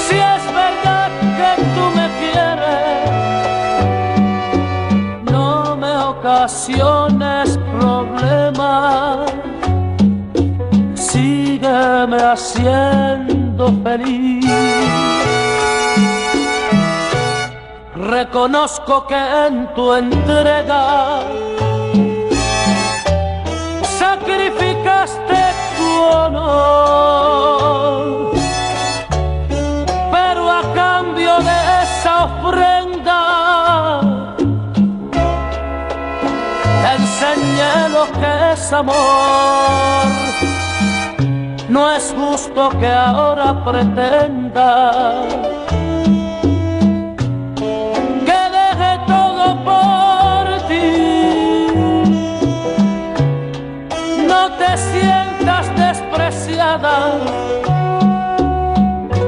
Si 0.06 0.16
es 0.34 0.42
verdad 0.62 1.10
que 1.38 1.50
tú 1.74 1.84
me 1.98 2.06
quieres, 2.20 3.02
no 5.30 5.46
me 5.76 5.92
ocasiones 6.14 7.46
problemas. 7.78 9.18
Sígueme 10.94 12.18
haciendo 12.32 13.64
feliz. 13.84 15.19
Reconozco 18.20 19.06
que 19.06 19.16
en 19.16 19.54
tu 19.74 19.94
entrega 19.94 21.22
sacrificaste 23.98 25.40
tu 25.78 25.90
honor, 26.16 27.52
pero 30.12 30.50
a 30.50 30.62
cambio 30.74 31.38
de 31.38 31.58
esa 31.82 32.24
ofrenda 32.26 33.20
te 36.82 36.90
enseñé 37.00 37.74
lo 37.88 38.04
que 38.20 38.32
es 38.52 38.70
amor. 38.70 40.04
No 41.70 41.90
es 41.90 42.14
justo 42.18 42.68
que 42.78 42.86
ahora 42.86 43.64
pretenda 43.64 45.29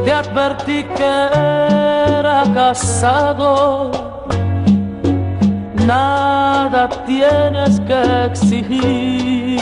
Te 0.05 0.13
advertí 0.13 0.85
que 0.85 1.05
era 1.05 2.45
casado. 2.55 3.91
Nada 5.87 6.89
tienes 7.07 7.81
que 7.81 8.25
exigir. 8.27 9.61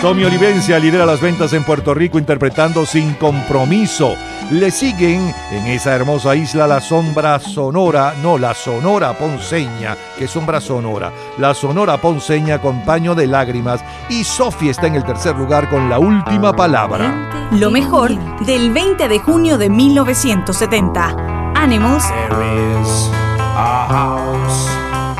Tommy 0.00 0.22
Olivencia 0.24 0.78
lidera 0.78 1.04
las 1.04 1.20
ventas 1.20 1.52
en 1.52 1.64
Puerto 1.64 1.92
Rico 1.92 2.20
interpretando 2.20 2.86
Sin 2.86 3.14
Compromiso. 3.14 4.14
Le 4.52 4.70
siguen 4.70 5.34
en 5.50 5.66
esa 5.66 5.94
hermosa 5.94 6.36
isla 6.36 6.68
la 6.68 6.80
sombra 6.80 7.40
sonora, 7.40 8.14
no, 8.22 8.38
la 8.38 8.54
sonora 8.54 9.12
ponceña, 9.18 9.96
que 10.16 10.28
sombra 10.28 10.60
sonora, 10.60 11.12
la 11.38 11.52
sonora 11.52 11.96
ponceña 11.96 12.60
con 12.60 12.84
paño 12.84 13.16
de 13.16 13.26
lágrimas 13.26 13.84
y 14.08 14.22
Sophie 14.22 14.70
está 14.70 14.86
en 14.86 14.94
el 14.94 15.04
tercer 15.04 15.36
lugar 15.36 15.68
con 15.68 15.90
la 15.90 15.98
última 15.98 16.54
palabra. 16.54 17.27
Lo 17.52 17.70
mejor 17.70 18.14
del 18.44 18.72
20 18.72 19.08
de 19.08 19.20
junio 19.20 19.56
de 19.56 19.70
1970. 19.70 21.52
Animals. 21.54 22.06
There 22.08 22.80
is 22.80 23.10
a 23.56 23.86
house 23.88 24.68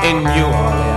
in. 0.07 0.88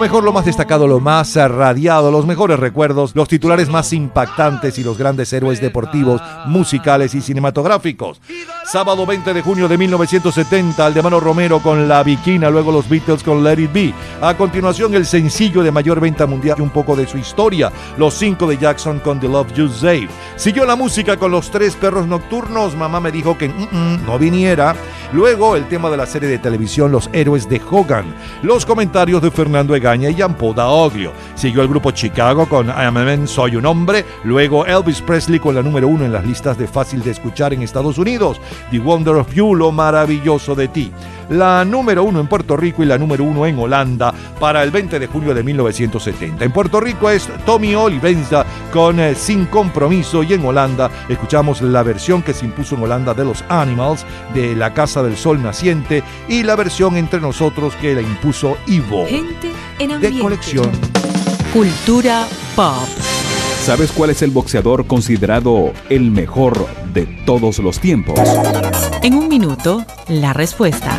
Mejor, 0.00 0.24
lo 0.24 0.32
más 0.32 0.46
destacado, 0.46 0.88
lo 0.88 0.98
más 0.98 1.36
radiado, 1.36 2.10
los 2.10 2.26
mejores 2.26 2.58
recuerdos, 2.58 3.14
los 3.14 3.28
titulares 3.28 3.68
más 3.68 3.92
impactantes 3.92 4.78
y 4.78 4.82
los 4.82 4.96
grandes 4.96 5.32
héroes 5.32 5.60
deportivos, 5.60 6.22
musicales 6.46 7.14
y 7.14 7.20
cinematográficos. 7.20 8.20
Sábado 8.70 9.04
20 9.04 9.34
de 9.34 9.42
junio 9.42 9.66
de 9.66 9.76
1970, 9.76 10.86
Aldemano 10.86 11.18
Romero 11.18 11.58
con 11.58 11.88
La 11.88 12.04
Viquina, 12.04 12.48
luego 12.50 12.70
los 12.70 12.88
Beatles 12.88 13.24
con 13.24 13.42
Let 13.42 13.60
It 13.60 13.72
Be. 13.72 13.94
A 14.20 14.36
continuación, 14.36 14.94
el 14.94 15.06
sencillo 15.06 15.64
de 15.64 15.72
mayor 15.72 15.98
venta 15.98 16.24
mundial 16.24 16.54
y 16.56 16.62
un 16.62 16.70
poco 16.70 16.94
de 16.94 17.04
su 17.04 17.18
historia, 17.18 17.72
Los 17.96 18.14
Cinco 18.14 18.46
de 18.46 18.58
Jackson 18.58 19.00
con 19.00 19.18
The 19.18 19.26
Love 19.26 19.54
You 19.54 19.68
Save. 19.68 20.08
Siguió 20.36 20.66
la 20.66 20.76
música 20.76 21.16
con 21.16 21.32
Los 21.32 21.50
Tres 21.50 21.74
Perros 21.74 22.06
Nocturnos, 22.06 22.76
mamá 22.76 23.00
me 23.00 23.10
dijo 23.10 23.36
que 23.36 23.48
mm, 23.48 23.68
mm, 23.72 24.06
no 24.06 24.20
viniera. 24.20 24.76
Luego, 25.12 25.56
el 25.56 25.66
tema 25.66 25.90
de 25.90 25.96
la 25.96 26.06
serie 26.06 26.28
de 26.28 26.38
televisión 26.38 26.92
Los 26.92 27.10
Héroes 27.12 27.48
de 27.48 27.60
Hogan. 27.68 28.14
Los 28.42 28.64
comentarios 28.64 29.20
de 29.20 29.32
Fernando 29.32 29.74
Egaña 29.74 30.10
y 30.10 30.14
Jean-Paul 30.14 30.54
Daoglio. 30.54 31.12
Siguió 31.34 31.62
el 31.62 31.68
grupo 31.68 31.90
Chicago 31.90 32.48
con 32.48 32.68
I 32.68 32.84
a 32.84 32.90
Man, 32.92 33.26
Soy 33.26 33.56
un 33.56 33.66
Hombre. 33.66 34.04
Luego 34.22 34.64
Elvis 34.64 35.02
Presley 35.02 35.40
con 35.40 35.56
la 35.56 35.62
número 35.62 35.88
uno 35.88 36.04
en 36.04 36.12
las 36.12 36.24
listas 36.24 36.56
de 36.56 36.68
fácil 36.68 37.02
de 37.02 37.10
escuchar 37.10 37.52
en 37.52 37.62
Estados 37.62 37.98
Unidos. 37.98 38.40
The 38.70 38.78
Wonder 38.78 39.16
of 39.16 39.32
You, 39.34 39.54
Lo 39.54 39.72
Maravilloso 39.72 40.54
de 40.54 40.68
Ti. 40.68 40.92
La 41.30 41.64
número 41.64 42.02
uno 42.02 42.18
en 42.18 42.26
Puerto 42.26 42.56
Rico 42.56 42.82
y 42.82 42.86
la 42.86 42.98
número 42.98 43.22
uno 43.22 43.46
en 43.46 43.56
Holanda 43.56 44.12
para 44.40 44.64
el 44.64 44.72
20 44.72 44.98
de 44.98 45.06
junio 45.06 45.32
de 45.32 45.44
1970. 45.44 46.44
En 46.44 46.50
Puerto 46.50 46.80
Rico 46.80 47.08
es 47.08 47.28
Tommy 47.46 47.72
Olivenza 47.76 48.44
con 48.72 48.98
eh, 48.98 49.14
Sin 49.14 49.46
Compromiso 49.46 50.24
y 50.24 50.32
en 50.34 50.44
Holanda 50.44 50.90
escuchamos 51.08 51.62
la 51.62 51.84
versión 51.84 52.22
que 52.22 52.34
se 52.34 52.46
impuso 52.46 52.74
en 52.74 52.82
Holanda 52.82 53.14
de 53.14 53.24
los 53.24 53.44
Animals 53.48 54.04
de 54.34 54.56
La 54.56 54.74
Casa 54.74 55.04
del 55.04 55.16
Sol 55.16 55.40
Naciente 55.40 56.02
y 56.28 56.42
la 56.42 56.56
versión 56.56 56.96
entre 56.96 57.20
nosotros 57.20 57.74
que 57.80 57.94
la 57.94 58.02
impuso 58.02 58.56
Ivo 58.66 59.06
Gente 59.06 59.52
en 59.78 59.88
de 59.88 59.94
ambiente. 59.94 60.20
colección. 60.20 60.70
Cultura 61.52 62.26
pop. 62.56 63.19
¿Sabes 63.60 63.92
cuál 63.92 64.10
es 64.10 64.22
el 64.22 64.30
boxeador 64.30 64.86
considerado 64.86 65.72
el 65.90 66.10
mejor 66.10 66.66
de 66.94 67.06
todos 67.26 67.58
los 67.58 67.78
tiempos? 67.78 68.18
En 69.02 69.14
un 69.14 69.28
minuto, 69.28 69.84
la 70.08 70.32
respuesta. 70.32 70.98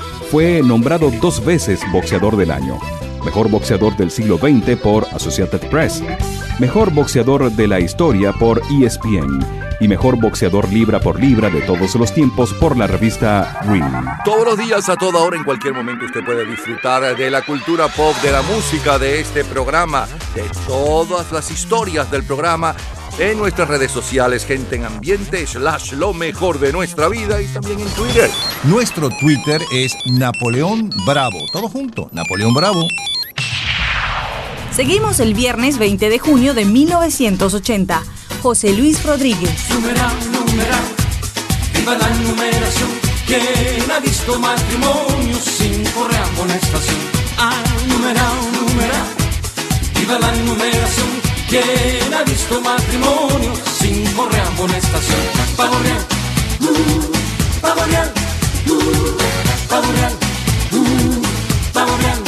fue 0.31 0.61
nombrado 0.63 1.11
dos 1.19 1.43
veces 1.43 1.81
boxeador 1.91 2.37
del 2.37 2.51
año. 2.51 2.79
Mejor 3.25 3.49
boxeador 3.49 3.97
del 3.97 4.09
siglo 4.09 4.37
XX 4.37 4.77
por 4.77 5.05
Associated 5.11 5.69
Press. 5.69 6.01
Mejor 6.57 6.89
boxeador 6.93 7.51
de 7.51 7.67
la 7.67 7.81
historia 7.81 8.31
por 8.31 8.61
ESPN. 8.71 9.45
Y 9.81 9.89
mejor 9.89 10.15
boxeador 10.15 10.71
libra 10.71 11.01
por 11.01 11.19
libra 11.19 11.49
de 11.49 11.59
todos 11.63 11.95
los 11.95 12.13
tiempos 12.13 12.53
por 12.53 12.77
la 12.77 12.87
revista 12.87 13.59
Ring. 13.65 13.83
Todos 14.23 14.45
los 14.45 14.57
días, 14.57 14.87
a 14.87 14.95
toda 14.95 15.19
hora, 15.19 15.35
en 15.35 15.43
cualquier 15.43 15.73
momento, 15.73 16.05
usted 16.05 16.23
puede 16.23 16.45
disfrutar 16.45 17.13
de 17.17 17.29
la 17.29 17.41
cultura 17.41 17.89
pop, 17.89 18.15
de 18.23 18.31
la 18.31 18.41
música, 18.41 18.97
de 18.97 19.19
este 19.19 19.43
programa, 19.43 20.07
de 20.33 20.49
todas 20.65 21.29
las 21.33 21.51
historias 21.51 22.09
del 22.09 22.23
programa 22.23 22.73
en 23.19 23.37
nuestras 23.37 23.67
redes 23.67 23.91
sociales, 23.91 24.45
gente 24.45 24.75
en 24.75 24.85
ambiente, 24.85 25.45
slash 25.45 25.93
lo 25.93 26.13
mejor 26.13 26.59
de 26.59 26.71
nuestra 26.71 27.07
vida 27.09 27.41
y 27.41 27.47
también 27.47 27.79
en 27.79 27.87
Twitter. 27.89 28.29
Nuestro 28.63 29.09
Twitter 29.19 29.61
es 29.73 29.95
Napoleón 30.05 30.89
Bravo. 31.05 31.39
Todo 31.51 31.69
junto, 31.69 32.09
Napoleón 32.11 32.53
Bravo. 32.53 32.87
Seguimos 34.75 35.19
el 35.19 35.33
viernes 35.33 35.77
20 35.77 36.09
de 36.09 36.19
junio 36.19 36.53
de 36.53 36.65
1980. 36.65 38.03
José 38.41 38.73
Luis 38.73 39.03
Rodríguez. 39.03 39.69
Numeral, 39.69 40.13
numeral, 40.31 40.83
viva 41.73 41.97
la 41.97 42.09
numeración. 42.09 42.89
¿Quién 43.27 43.91
ha 43.91 43.99
visto 43.99 44.39
matrimonio 44.39 45.37
sin 45.37 45.83
correa 45.91 46.23
amonestación? 46.25 46.97
Ah, 47.37 47.63
numeral, 47.87 48.33
numeral, 48.53 49.07
viva 49.95 50.19
la 50.19 50.31
numeración. 50.43 51.30
¿Quién 51.51 52.13
ha 52.13 52.23
visto 52.23 52.61
matrimonio 52.61 53.51
sin 53.77 54.09
correa 54.13 54.47
amonestación? 54.47 55.19
Pavo 55.57 55.77
real, 55.79 56.05
uh, 56.61 57.59
pavo 57.59 57.83
real, 57.87 58.13
uh, 58.67 59.17
pavo 59.67 59.91
real, 59.91 60.13
uh, 60.71 61.21
pavo 61.73 61.97
real, 61.97 62.19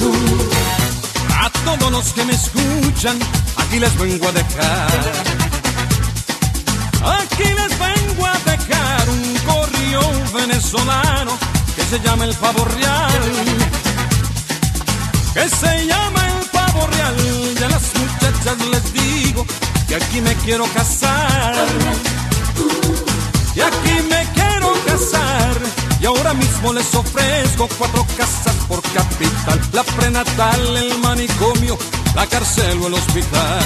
uh. 0.00 1.44
A 1.44 1.50
todos 1.64 1.92
los 1.92 2.12
que 2.14 2.24
me 2.24 2.32
escuchan, 2.32 3.16
aquí 3.58 3.78
les 3.78 3.96
vengo 3.96 4.26
a 4.26 4.32
dejar. 4.32 5.24
Aquí 7.20 7.44
les 7.44 7.78
vengo 7.78 8.26
a 8.26 8.36
dejar 8.50 9.08
un 9.08 9.38
corrillo 9.46 10.00
venezolano 10.34 11.38
que 11.76 11.84
se 11.84 12.00
llama 12.00 12.24
el 12.24 12.34
pavo 12.34 12.64
real. 12.64 13.22
Que 15.32 15.48
se 15.48 15.86
llama 15.86 16.26
el 16.26 16.43
pavo 16.74 16.86
real. 16.88 17.16
Y 17.58 17.62
a 17.62 17.68
las 17.68 17.92
muchachas 17.94 18.66
les 18.70 18.92
digo 18.92 19.46
que 19.88 19.94
aquí 19.96 20.20
me 20.20 20.34
quiero 20.36 20.64
casar. 20.74 21.54
Y 23.54 23.60
aquí 23.60 23.94
me 24.08 24.26
quiero 24.34 24.72
casar. 24.86 25.56
Y 26.00 26.06
ahora 26.06 26.34
mismo 26.34 26.72
les 26.72 26.94
ofrezco 26.94 27.68
cuatro 27.78 28.06
casas 28.16 28.54
por 28.68 28.82
capital. 28.82 29.60
La 29.72 29.84
prenatal, 29.84 30.76
el 30.76 30.98
manicomio, 30.98 31.78
la 32.14 32.26
cárcel 32.26 32.80
o 32.82 32.86
el 32.88 32.94
hospital 32.94 33.62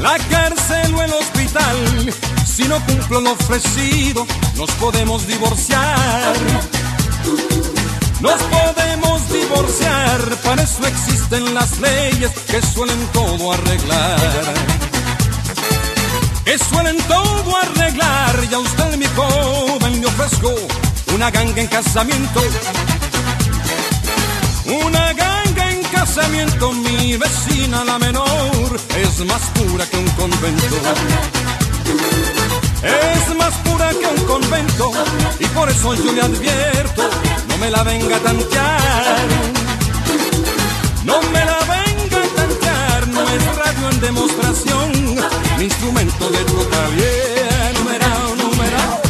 la 0.00 0.16
cárcel 0.30 0.94
o 0.94 1.02
el 1.02 1.12
hospital. 1.12 2.14
Si 2.46 2.64
no 2.64 2.84
cumplo 2.86 3.20
lo 3.20 3.32
ofrecido, 3.32 4.26
nos 4.56 4.70
podemos 4.72 5.26
divorciar. 5.26 6.34
Nos 8.20 8.42
podemos 8.42 9.32
divorciar, 9.32 10.20
para 10.44 10.62
eso 10.62 10.86
existen 10.86 11.54
las 11.54 11.78
leyes 11.80 12.30
que 12.46 12.60
suelen 12.60 12.98
todo 13.12 13.52
arreglar. 13.52 14.20
Que 16.44 16.58
suelen 16.58 16.96
todo 17.08 17.56
arreglar, 17.56 18.46
y 18.50 18.54
a 18.54 18.58
usted 18.58 18.96
mi 18.96 19.06
joven 19.06 20.00
le 20.00 20.06
ofrezco 20.06 20.54
una 21.14 21.30
ganga 21.30 21.60
en 21.62 21.68
casamiento. 21.68 22.40
Una 24.66 25.12
ganga 25.14 25.70
en 25.70 25.82
casamiento, 25.84 26.72
mi 26.72 27.16
vecina 27.16 27.84
la 27.84 27.98
menor 27.98 28.80
es 28.96 29.24
más 29.24 29.42
pura 29.54 29.86
que 29.86 29.96
un 29.96 30.10
convento. 30.10 30.76
Es 32.82 33.36
más 33.36 33.54
pura 33.64 33.90
que 33.90 34.06
un 34.06 34.26
convento 34.26 34.92
y 35.38 35.46
por 35.46 35.68
eso 35.68 35.94
yo 35.94 36.12
le 36.12 36.22
advierto, 36.22 37.10
me 37.60 37.70
la 37.70 37.82
venga 37.82 38.16
a 38.16 38.20
tantear. 38.20 39.28
No 41.04 41.20
me 41.32 41.44
la 41.44 41.58
venga 41.74 42.18
a 42.24 42.28
tantear, 42.38 43.08
no 43.08 43.20
es 43.22 43.56
radio 43.56 43.88
en 43.90 44.00
demostración, 44.00 44.92
mi 45.58 45.64
instrumento 45.64 46.30
de 46.30 46.38
tocar. 46.44 46.88
Yeah, 46.96 47.72
numerado, 47.78 48.36
numerado, 48.36 49.00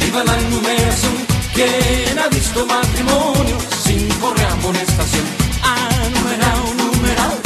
viva 0.00 0.24
la 0.24 0.36
numeración. 0.52 1.14
¿Quién 1.54 2.18
ha 2.18 2.28
visto 2.28 2.66
matrimonio 2.66 3.56
sin 3.84 4.08
correa 4.20 4.52
amonestación? 4.52 5.24
Ah, 5.62 5.88
numerado, 6.14 6.64
numerado, 6.82 7.38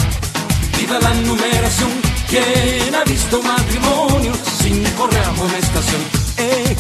viva 0.79 0.99
la 0.99 1.15
numeración. 1.15 1.91
¿Quién 2.29 2.95
ha 2.95 3.05
visto 3.05 3.41
matrimonio 3.41 4.33
sin 4.61 4.83
correa 4.99 5.29
amonestación? 5.29 6.03
Eh, 6.39 6.77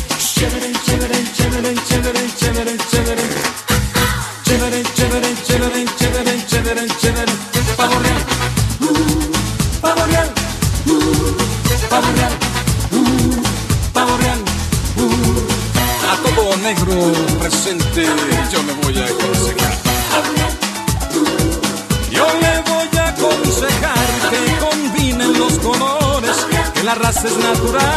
la 26.84 26.94
raza 26.94 27.28
es 27.28 27.36
natural. 27.38 27.94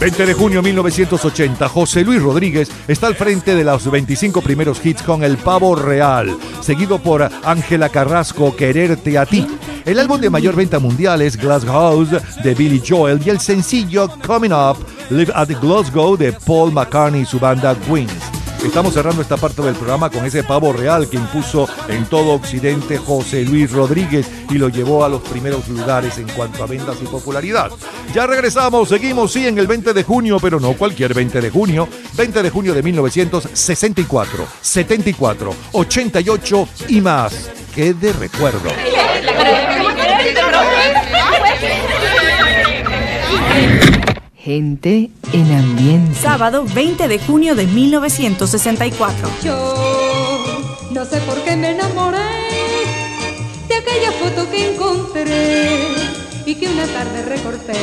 20 0.00 0.26
de 0.26 0.34
junio 0.34 0.62
de 0.62 0.68
1980, 0.68 1.68
José 1.68 2.04
Luis 2.04 2.22
Rodríguez 2.22 2.70
está 2.86 3.08
al 3.08 3.16
frente 3.16 3.56
de 3.56 3.64
los 3.64 3.90
25 3.90 4.40
primeros 4.42 4.84
hits 4.86 5.02
con 5.02 5.24
El 5.24 5.36
Pavo 5.36 5.74
Real, 5.74 6.34
seguido 6.62 6.98
por 6.98 7.28
Ángela 7.44 7.88
Carrasco, 7.88 8.54
Quererte 8.54 9.18
a 9.18 9.26
ti. 9.26 9.46
El 9.84 9.98
álbum 9.98 10.20
de 10.20 10.30
mayor 10.30 10.54
venta 10.54 10.78
mundial 10.78 11.20
es 11.20 11.36
Glass 11.36 11.64
House 11.64 12.10
de 12.42 12.54
Billy 12.54 12.80
Joel 12.86 13.20
y 13.24 13.30
el 13.30 13.40
sencillo 13.40 14.08
Coming 14.24 14.52
Up, 14.52 14.78
Live 15.10 15.32
at 15.34 15.48
Glasgow 15.60 16.16
de 16.16 16.32
Paul 16.32 16.72
McCartney 16.72 17.22
y 17.22 17.26
su 17.26 17.40
banda 17.40 17.76
Wings. 17.88 18.37
Estamos 18.64 18.92
cerrando 18.92 19.22
esta 19.22 19.36
parte 19.36 19.62
del 19.62 19.76
programa 19.76 20.10
con 20.10 20.24
ese 20.26 20.42
pavo 20.42 20.72
real 20.72 21.08
que 21.08 21.16
impuso 21.16 21.68
en 21.88 22.04
todo 22.06 22.32
Occidente 22.32 22.98
José 22.98 23.44
Luis 23.44 23.70
Rodríguez 23.70 24.28
y 24.50 24.54
lo 24.54 24.68
llevó 24.68 25.04
a 25.04 25.08
los 25.08 25.22
primeros 25.22 25.68
lugares 25.68 26.18
en 26.18 26.28
cuanto 26.28 26.62
a 26.62 26.66
ventas 26.66 26.96
y 27.00 27.06
popularidad. 27.06 27.70
Ya 28.12 28.26
regresamos, 28.26 28.88
seguimos 28.88 29.32
sí 29.32 29.46
en 29.46 29.58
el 29.58 29.66
20 29.66 29.92
de 29.92 30.02
junio, 30.02 30.38
pero 30.40 30.58
no 30.58 30.72
cualquier 30.74 31.14
20 31.14 31.40
de 31.40 31.50
junio, 31.50 31.88
20 32.14 32.42
de 32.42 32.50
junio 32.50 32.74
de 32.74 32.82
1964, 32.82 34.46
74, 34.60 35.54
88 35.72 36.68
y 36.88 37.00
más. 37.00 37.50
Que 37.74 37.94
de 37.94 38.12
recuerdo. 38.12 38.70
Gente 44.48 45.10
en 45.34 45.52
ambiente. 45.52 46.18
Sábado 46.18 46.64
20 46.74 47.06
de 47.06 47.18
junio 47.18 47.54
de 47.54 47.66
1964. 47.66 49.28
Yo 49.44 49.74
no 50.90 51.04
sé 51.04 51.20
por 51.20 51.36
qué 51.44 51.54
me 51.54 51.72
enamoré 51.72 52.16
de 53.68 53.74
aquella 53.74 54.10
foto 54.12 54.50
que 54.50 54.72
encontré 54.72 55.68
y 56.46 56.54
que 56.54 56.66
una 56.66 56.86
tarde 56.86 57.26
recorté. 57.26 57.74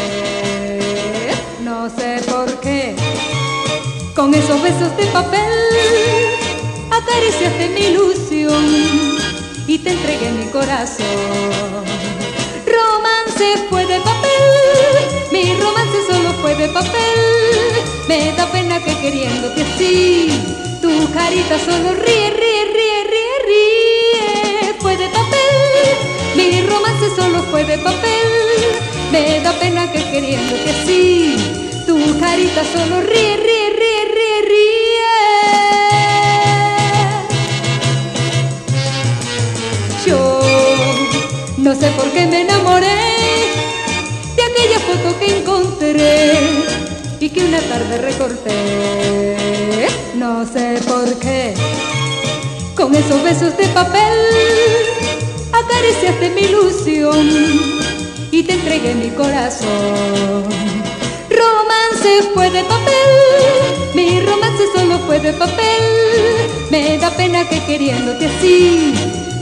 No 1.64 1.88
sé 1.88 2.20
por 2.28 2.60
qué, 2.62 2.96
con 4.16 4.34
esos 4.34 4.60
besos 4.64 4.98
de 4.98 5.06
papel 5.14 5.54
acariciaste 6.90 7.70
mi 7.76 7.82
ilusión 7.94 8.66
y 9.68 9.78
te 9.78 9.92
entregué 9.92 10.32
mi 10.32 10.46
corazón. 10.46 12.15
Romance 12.66 13.68
fue 13.70 13.86
de 13.86 14.00
papel, 14.00 15.32
mi 15.32 15.54
romance 15.62 15.98
solo 16.10 16.34
fue 16.42 16.56
de 16.56 16.68
papel. 16.70 17.22
Me 18.08 18.32
da 18.34 18.46
pena 18.52 18.84
que 18.84 18.94
queriéndote 19.00 19.62
así, 19.62 20.30
tu 20.82 21.12
carita 21.14 21.58
solo 21.60 21.94
ríe, 21.94 22.30
ríe, 22.32 22.66
ríe, 22.76 23.00
ríe, 23.12 23.36
ríe. 23.48 24.74
Fue 24.80 24.98
de 24.98 25.08
papel, 25.10 25.56
mi 26.36 26.62
romance 26.62 27.08
solo 27.16 27.44
fue 27.52 27.64
de 27.66 27.78
papel. 27.78 28.30
Me 29.12 29.40
da 29.42 29.54
pena 29.60 29.92
que 29.92 30.04
queriéndote 30.12 30.70
así, 30.70 31.36
tu 31.86 31.96
carita 32.20 32.64
solo 32.64 33.02
ríe, 33.02 33.38
ríe, 33.38 33.70
ríe, 33.80 34.06
ríe, 34.14 34.42
ríe. 34.50 34.75
No 41.66 41.74
sé 41.74 41.90
por 41.98 42.06
qué 42.12 42.28
me 42.28 42.42
enamoré 42.42 42.86
de 44.36 44.44
aquella 44.44 44.80
foto 44.82 45.20
que 45.20 45.40
encontré 45.40 46.34
y 47.20 47.28
que 47.28 47.44
una 47.44 47.60
tarde 47.60 47.98
recorté. 47.98 49.88
No 50.14 50.46
sé 50.46 50.80
por 50.88 51.12
qué, 51.18 51.56
con 52.76 52.94
esos 52.94 53.24
besos 53.24 53.58
de 53.58 53.66
papel 53.70 54.14
acariciaste 55.52 56.30
mi 56.36 56.42
ilusión 56.42 57.28
y 58.30 58.44
te 58.44 58.54
entregué 58.54 58.94
mi 58.94 59.10
corazón. 59.10 60.44
Romance 61.32 62.30
fue 62.36 62.52
de 62.52 62.64
papel, 62.64 63.10
mi 63.96 64.20
romance 64.20 64.66
solo 64.76 65.00
fue 65.00 65.20
de 65.20 65.34
papel. 65.34 65.84
Me 66.70 67.00
da 67.00 67.10
pena 67.10 67.50
que 67.50 67.60
queriéndote 67.66 68.28
así, 68.28 68.94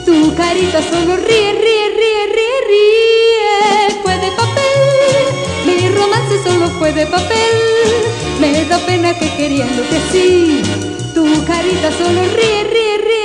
tu 0.05 0.35
carita 0.35 0.81
solo 0.81 1.15
ríe, 1.17 1.51
ríe, 1.53 1.87
ríe, 1.99 2.23
ríe, 2.35 2.59
ríe. 2.69 4.01
Fue 4.01 4.17
de 4.17 4.31
papel, 4.31 5.21
mi 5.65 5.89
romance 5.89 6.35
solo 6.43 6.67
fue 6.77 6.91
de 6.91 7.05
papel. 7.05 7.55
Me 8.39 8.65
da 8.65 8.77
pena 8.85 9.17
que 9.17 9.29
queriéndote 9.35 9.97
así, 9.97 10.61
tu 11.13 11.23
carita 11.45 11.91
solo 11.91 12.21
ríe, 12.35 12.63
ríe, 12.73 12.97
ríe, 13.07 13.22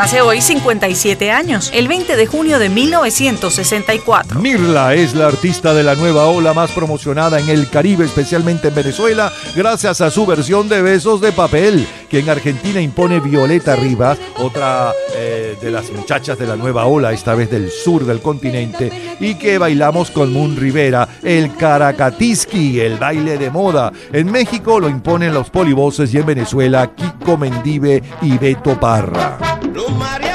Hace 0.00 0.22
hoy 0.22 0.40
57 0.40 1.30
años, 1.30 1.70
el 1.74 1.86
20 1.86 2.16
de 2.16 2.26
junio 2.26 2.58
de 2.58 2.70
1964. 2.70 4.40
Mirla 4.40 4.94
es 4.94 5.14
la 5.14 5.26
artista 5.26 5.74
de 5.74 5.82
la 5.82 5.94
nueva 5.94 6.24
ola 6.28 6.54
más 6.54 6.72
promocionada 6.72 7.38
en 7.38 7.50
el 7.50 7.68
Caribe, 7.68 8.06
especialmente 8.06 8.68
en 8.68 8.74
Venezuela, 8.76 9.30
gracias 9.54 10.00
a 10.00 10.10
su 10.10 10.24
versión 10.24 10.70
de 10.70 10.80
Besos 10.80 11.20
de 11.20 11.32
Papel, 11.32 11.86
que 12.08 12.20
en 12.20 12.30
Argentina 12.30 12.80
impone 12.80 13.20
Violeta 13.20 13.76
Rivas, 13.76 14.18
otra 14.38 14.94
eh, 15.16 15.58
de 15.60 15.70
las 15.70 15.90
muchachas 15.90 16.38
de 16.38 16.46
la 16.46 16.56
nueva 16.56 16.86
ola, 16.86 17.12
esta 17.12 17.34
vez 17.34 17.50
del 17.50 17.70
sur 17.70 18.06
del 18.06 18.22
continente, 18.22 18.90
y 19.20 19.34
que 19.34 19.58
bailamos 19.58 20.10
con 20.10 20.32
Moon 20.32 20.56
Rivera, 20.56 21.06
el 21.22 21.54
Caracatiski, 21.56 22.80
el 22.80 22.96
baile 22.96 23.36
de 23.36 23.50
moda. 23.50 23.92
En 24.14 24.32
México 24.32 24.80
lo 24.80 24.88
imponen 24.88 25.34
los 25.34 25.50
polivoces 25.50 26.14
y 26.14 26.16
en 26.16 26.24
Venezuela 26.24 26.90
Kiko 26.94 27.36
Mendive 27.36 28.02
y 28.22 28.38
Beto 28.38 28.80
Parra. 28.80 29.59
Luz 29.72 29.90
María 29.96 30.29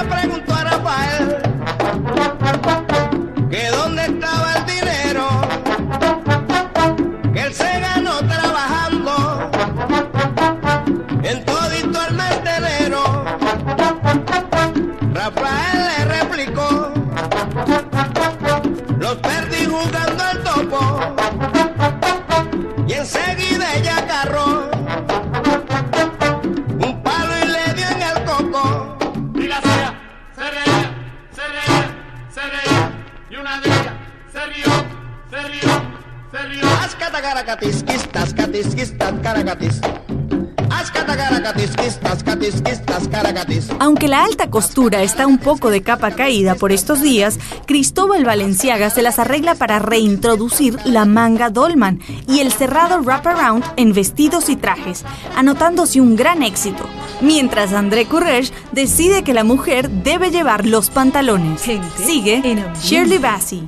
Aunque 43.79 44.07
la 44.07 44.23
alta 44.23 44.49
costura 44.49 45.03
está 45.03 45.27
un 45.27 45.37
poco 45.37 45.69
de 45.69 45.81
capa 45.81 46.11
caída 46.11 46.55
por 46.55 46.71
estos 46.71 47.01
días, 47.01 47.39
Cristóbal 47.65 48.23
Valenciaga 48.23 48.89
se 48.89 49.01
las 49.01 49.19
arregla 49.19 49.55
para 49.55 49.79
reintroducir 49.79 50.77
la 50.85 51.05
manga 51.05 51.49
dolman 51.49 51.99
y 52.27 52.39
el 52.39 52.51
cerrado 52.51 53.01
wraparound 53.01 53.63
en 53.75 53.93
vestidos 53.93 54.49
y 54.49 54.55
trajes, 54.55 55.03
anotándose 55.35 56.01
un 56.01 56.15
gran 56.15 56.43
éxito, 56.43 56.85
mientras 57.21 57.73
André 57.73 58.07
Courrèges 58.07 58.51
decide 58.71 59.23
que 59.23 59.33
la 59.33 59.43
mujer 59.43 59.89
debe 59.89 60.31
llevar 60.31 60.65
los 60.65 60.89
pantalones. 60.89 61.61
Sigue 61.97 62.41
Shirley 62.81 63.17
Bassey. 63.17 63.63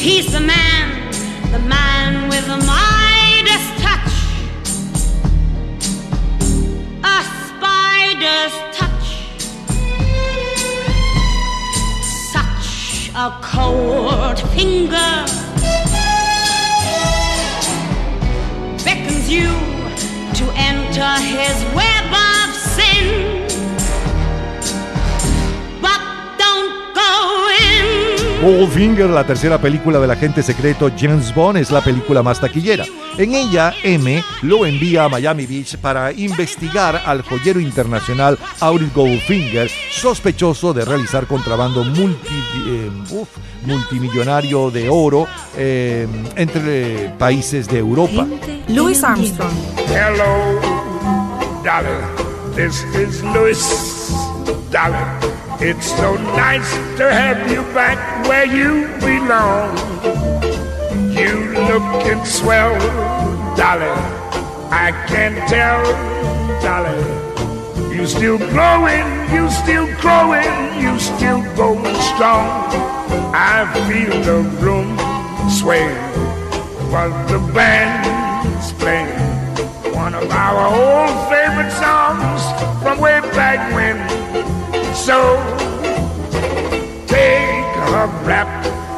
He's 0.00 0.30
the 0.30 0.38
man, 0.38 1.10
the 1.50 1.58
man 1.58 2.28
with 2.30 2.46
the 2.46 2.56
Midas 2.56 2.87
a 13.20 13.36
cold 13.42 14.38
finger 14.54 15.12
beckons 18.84 19.28
you 19.28 19.48
to 20.38 20.44
enter 20.54 21.12
his 21.24 21.64
web 21.74 22.27
Goldfinger, 28.40 29.10
la 29.10 29.26
tercera 29.26 29.58
película 29.60 29.98
del 29.98 30.12
agente 30.12 30.44
secreto 30.44 30.92
James 30.96 31.34
Bond, 31.34 31.58
es 31.58 31.72
la 31.72 31.80
película 31.80 32.22
más 32.22 32.40
taquillera. 32.40 32.84
En 33.16 33.34
ella, 33.34 33.74
M 33.82 34.22
lo 34.42 34.64
envía 34.64 35.04
a 35.04 35.08
Miami 35.08 35.44
Beach 35.44 35.76
para 35.78 36.12
investigar 36.12 37.02
al 37.04 37.22
joyero 37.22 37.58
internacional 37.58 38.38
Audie 38.60 38.90
Goldfinger, 38.94 39.68
sospechoso 39.90 40.72
de 40.72 40.84
realizar 40.84 41.26
contrabando 41.26 41.82
multi, 41.82 42.28
eh, 42.68 42.90
uf, 43.10 43.28
multimillonario 43.66 44.70
de 44.70 44.88
oro 44.88 45.26
eh, 45.56 46.06
entre 46.36 47.08
países 47.18 47.66
de 47.66 47.78
Europa. 47.78 48.24
Louis 48.68 49.02
Armstrong. 49.02 49.50
Hello, 49.88 50.60
darling. 51.64 52.06
This 52.54 52.84
is 52.94 53.20
Louis, 53.24 54.12
darling. 54.70 55.47
It's 55.60 55.90
so 55.90 56.14
nice 56.14 56.70
to 56.98 57.10
have 57.10 57.50
you 57.50 57.62
back 57.74 57.98
where 58.28 58.46
you 58.46 58.86
belong. 59.02 59.74
You 61.10 61.50
looking 61.66 62.24
swell, 62.24 62.78
darling. 63.56 63.98
I 64.70 64.92
can 65.08 65.34
tell, 65.48 65.82
darling. 66.62 67.92
You 67.92 68.06
still 68.06 68.38
glowing, 68.38 69.04
you 69.34 69.50
still 69.50 69.86
growing, 69.98 70.46
you 70.80 70.96
still 71.00 71.42
going 71.56 71.96
strong. 72.14 72.70
I 73.34 73.66
feel 73.90 74.14
the 74.22 74.48
room 74.62 74.96
sway, 75.50 75.90
but 76.92 77.10
the 77.26 77.40
band's 77.52 78.72
playing 78.74 79.10
one 79.92 80.14
of 80.14 80.30
our 80.30 80.70
old 80.70 81.18
favorite 81.28 81.72
songs 81.72 82.42
from 82.80 83.00
way 83.00 83.18
back 83.34 83.74
when. 83.74 84.27
So. 85.08 85.38
Take 87.06 87.64
a 87.94 88.06
rap, 88.26 88.46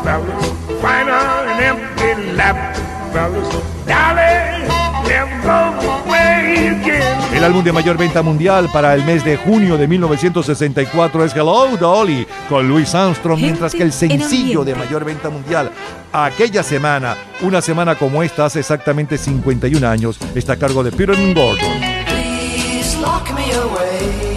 fellas, 0.03 0.45
find 0.82 1.09
an 1.09 1.62
empty 1.62 2.32
lap, 2.32 2.74
fellas, 3.12 3.49
darling, 3.87 4.66
never 5.07 5.41
go 5.45 6.03
away 6.03 6.66
again. 6.66 7.16
El 7.32 7.45
álbum 7.45 7.62
de 7.62 7.70
mayor 7.70 7.97
venta 7.97 8.23
mundial 8.23 8.69
para 8.73 8.93
el 8.95 9.05
mes 9.05 9.24
de 9.24 9.37
junio 9.37 9.78
de 9.78 9.87
1964 9.87 11.27
es 11.27 11.37
Hello 11.37 11.77
Dolly 11.77 12.27
con 12.49 12.69
Louis 12.69 12.93
Armstrong, 12.93 13.41
mientras 13.41 13.73
que 13.73 13.85
el 13.85 13.93
sencillo 13.93 14.65
de 14.65 14.74
mayor 14.74 15.05
venta 15.05 15.31
mundial 15.31 15.70
aquella 16.12 16.65
semana, 16.65 17.16
una 17.41 17.62
semana 17.62 17.95
como 17.95 18.24
esta 18.24 18.47
hace 18.47 18.59
exactamente 18.59 19.16
51 19.16 19.89
años, 19.89 20.19
está 20.35 20.55
a 20.55 20.57
cargo 20.57 20.82
de 20.82 20.91
Peter 20.91 21.15
Gordon. 21.32 21.81
Please 22.09 22.99
lock 22.99 23.31
me 23.31 23.53
away 23.53 24.30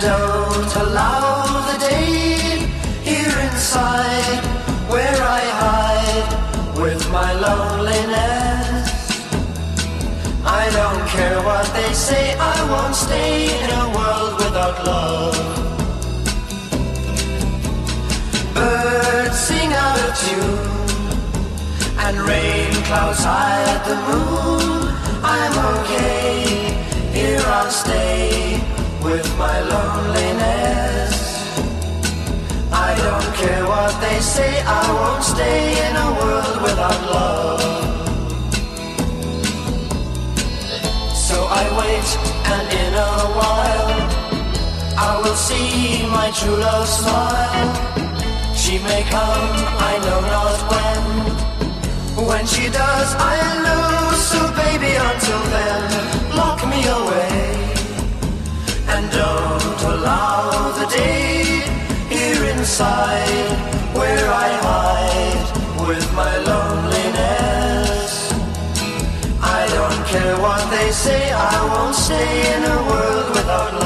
don't 0.00 0.76
allow 0.76 1.72
the 1.72 1.78
day 1.78 2.68
here 3.02 3.38
inside 3.48 4.44
where 4.90 5.22
I 5.22 5.42
hide 5.62 6.76
with 6.76 7.10
my 7.10 7.32
loneliness. 7.32 8.90
I 10.44 10.68
don't 10.78 11.08
care 11.08 11.42
what 11.42 11.66
they 11.72 11.92
say, 11.94 12.34
I 12.38 12.70
won't 12.70 12.94
stay 12.94 13.46
in 13.62 13.70
a 13.70 13.86
world 13.96 14.34
without 14.36 14.84
love. 14.84 15.36
Birds 18.54 19.38
sing 19.38 19.72
out 19.72 19.98
of 20.06 20.12
tune 20.24 20.76
and 22.04 22.18
rain 22.20 22.72
clouds 22.84 23.24
hide 23.24 23.82
the 23.86 23.96
moon. 24.08 24.94
I'm 25.22 25.54
okay, 25.80 26.74
here 27.12 27.40
I'll 27.46 27.70
stay 27.70 28.75
with 29.06 29.28
my 29.38 29.60
loneliness. 29.60 31.14
I 32.72 32.90
don't 33.06 33.30
care 33.40 33.64
what 33.64 33.92
they 34.00 34.18
say, 34.20 34.52
I 34.66 34.84
won't 34.98 35.22
stay 35.22 35.60
in 35.86 35.94
a 36.06 36.08
world 36.18 36.56
without 36.66 37.00
love. 37.14 37.62
So 41.26 41.36
I 41.60 41.64
wait, 41.80 42.08
and 42.52 42.66
in 42.82 42.92
a 42.94 43.14
while, 43.38 43.90
I 45.08 45.12
will 45.22 45.38
see 45.48 46.04
my 46.18 46.28
true 46.38 46.58
love 46.66 46.88
smile. 46.88 47.70
She 48.56 48.78
may 48.88 49.02
come, 49.14 49.50
I 49.90 49.94
know 50.04 50.20
not 50.34 50.58
when. 50.70 51.02
When 52.26 52.44
she 52.46 52.64
does, 52.70 53.10
I'll 53.30 53.58
lose. 53.68 54.20
So 54.32 54.40
baby, 54.62 54.92
until 55.10 55.42
then, 55.54 55.82
lock 56.34 56.58
me 56.72 56.80
away. 57.00 57.45
And 58.88 59.10
don't 59.10 59.82
allow 59.94 60.72
the 60.78 60.86
day 60.86 61.62
here 62.08 62.44
inside 62.56 63.50
where 63.98 64.28
I 64.30 64.48
hide 64.66 65.88
with 65.88 66.06
my 66.14 66.34
loneliness. 66.50 68.12
I 69.42 69.66
don't 69.76 70.06
care 70.06 70.36
what 70.40 70.62
they 70.70 70.90
say, 70.90 71.32
I 71.32 71.56
won't 71.72 71.94
stay 71.94 72.54
in 72.54 72.62
a 72.64 72.78
world 72.88 73.28
without 73.36 73.72
love. 73.74 73.85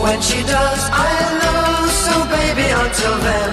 When 0.00 0.20
she 0.22 0.42
does, 0.42 0.82
I'll 0.90 1.34
know. 1.42 1.86
So 2.04 2.14
baby, 2.36 2.66
until 2.84 3.16
then, 3.28 3.50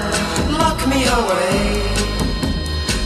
lock 0.57 0.79
me 0.87 1.03
away. 1.19 1.83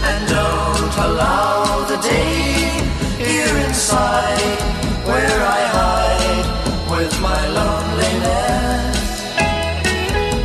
And 0.10 0.20
don't 0.30 0.96
allow 1.08 1.86
the 1.92 1.98
day 1.98 2.70
here 3.18 3.56
inside 3.66 4.60
where 5.10 5.42
I 5.58 5.62
hide 5.78 6.48
with 6.92 7.14
my 7.20 7.42
loneliness. 7.60 8.98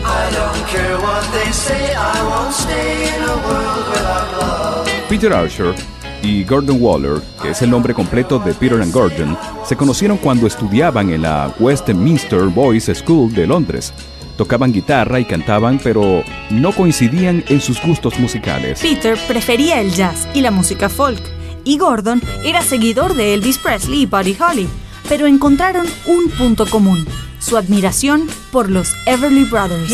I 0.04 0.22
don't 0.38 0.64
care 0.66 0.96
what 0.98 1.24
they 1.36 1.50
say, 1.52 1.94
I 1.94 2.16
won't 2.30 2.54
stay 2.54 3.14
in 3.14 3.22
a 3.22 3.36
world 3.46 3.86
without 3.92 4.28
love. 4.40 5.08
Peter 5.08 5.32
Archer 5.34 5.74
y 6.22 6.44
Gordon 6.44 6.78
Waller, 6.80 7.20
que 7.42 7.50
es 7.50 7.62
el 7.62 7.70
nombre 7.70 7.94
completo 7.94 8.38
de 8.38 8.54
Peter 8.54 8.80
and 8.80 8.92
Gordon, 8.92 9.36
se 9.64 9.76
conocieron 9.76 10.16
cuando 10.18 10.46
estudiaban 10.46 11.10
en 11.10 11.22
la 11.22 11.54
Westminster 11.58 12.42
Boys 12.44 12.90
School 12.94 13.32
de 13.32 13.46
Londres. 13.46 13.92
Tocaban 14.36 14.72
guitarra 14.72 15.18
y 15.18 15.24
cantaban, 15.24 15.80
pero 15.82 16.22
no 16.50 16.72
coincidían 16.72 17.42
en 17.48 17.60
sus 17.60 17.80
gustos 17.80 18.18
musicales. 18.18 18.80
Peter 18.80 19.18
prefería 19.26 19.80
el 19.80 19.92
jazz 19.92 20.28
y 20.34 20.40
la 20.42 20.50
música 20.50 20.88
folk, 20.88 21.22
y 21.64 21.78
Gordon 21.78 22.20
era 22.44 22.60
seguidor 22.62 23.14
de 23.14 23.34
Elvis 23.34 23.58
Presley 23.58 24.02
y 24.02 24.06
Buddy 24.06 24.36
Holly. 24.40 24.68
pero 25.08 25.26
encontraron 25.26 25.86
un 26.06 26.28
punto 26.30 26.66
común, 26.66 27.06
su 27.38 27.56
admiración 27.56 28.28
por 28.50 28.70
los 28.70 28.92
Everly 29.06 29.44
Brothers. 29.44 29.92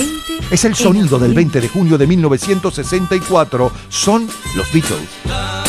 Es 0.50 0.64
el 0.64 0.74
sonido 0.74 1.18
del 1.18 1.34
20 1.34 1.60
de 1.60 1.68
junio 1.68 1.98
de 1.98 2.06
1964. 2.06 3.70
Son 3.88 4.26
los 4.56 4.72
Beatles. 4.72 5.61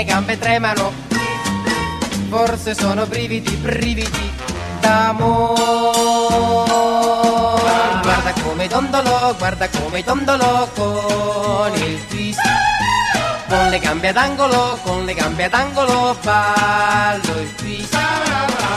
Mie 0.00 0.04
gambe 0.04 0.38
tremano. 0.38 0.92
Forse 2.30 2.74
sono 2.74 3.04
brividi, 3.06 3.54
brividi 3.56 4.32
d'amore. 4.80 5.58
Guarda 8.02 8.32
come 8.42 8.66
dondolo, 8.66 9.34
guarda 9.36 9.68
come 9.68 10.02
dondolo 10.02 10.70
con 10.74 11.72
il 11.74 12.06
twist. 12.06 12.40
Con 13.48 13.68
le 13.68 13.78
gambe 13.78 14.08
ad 14.08 14.16
angolo, 14.16 14.78
con 14.82 15.04
le 15.04 15.12
gambe 15.12 15.44
ad 15.44 15.52
angolo 15.54 16.16
ballo 16.22 17.40
il 17.40 17.54
twist. 17.56 17.98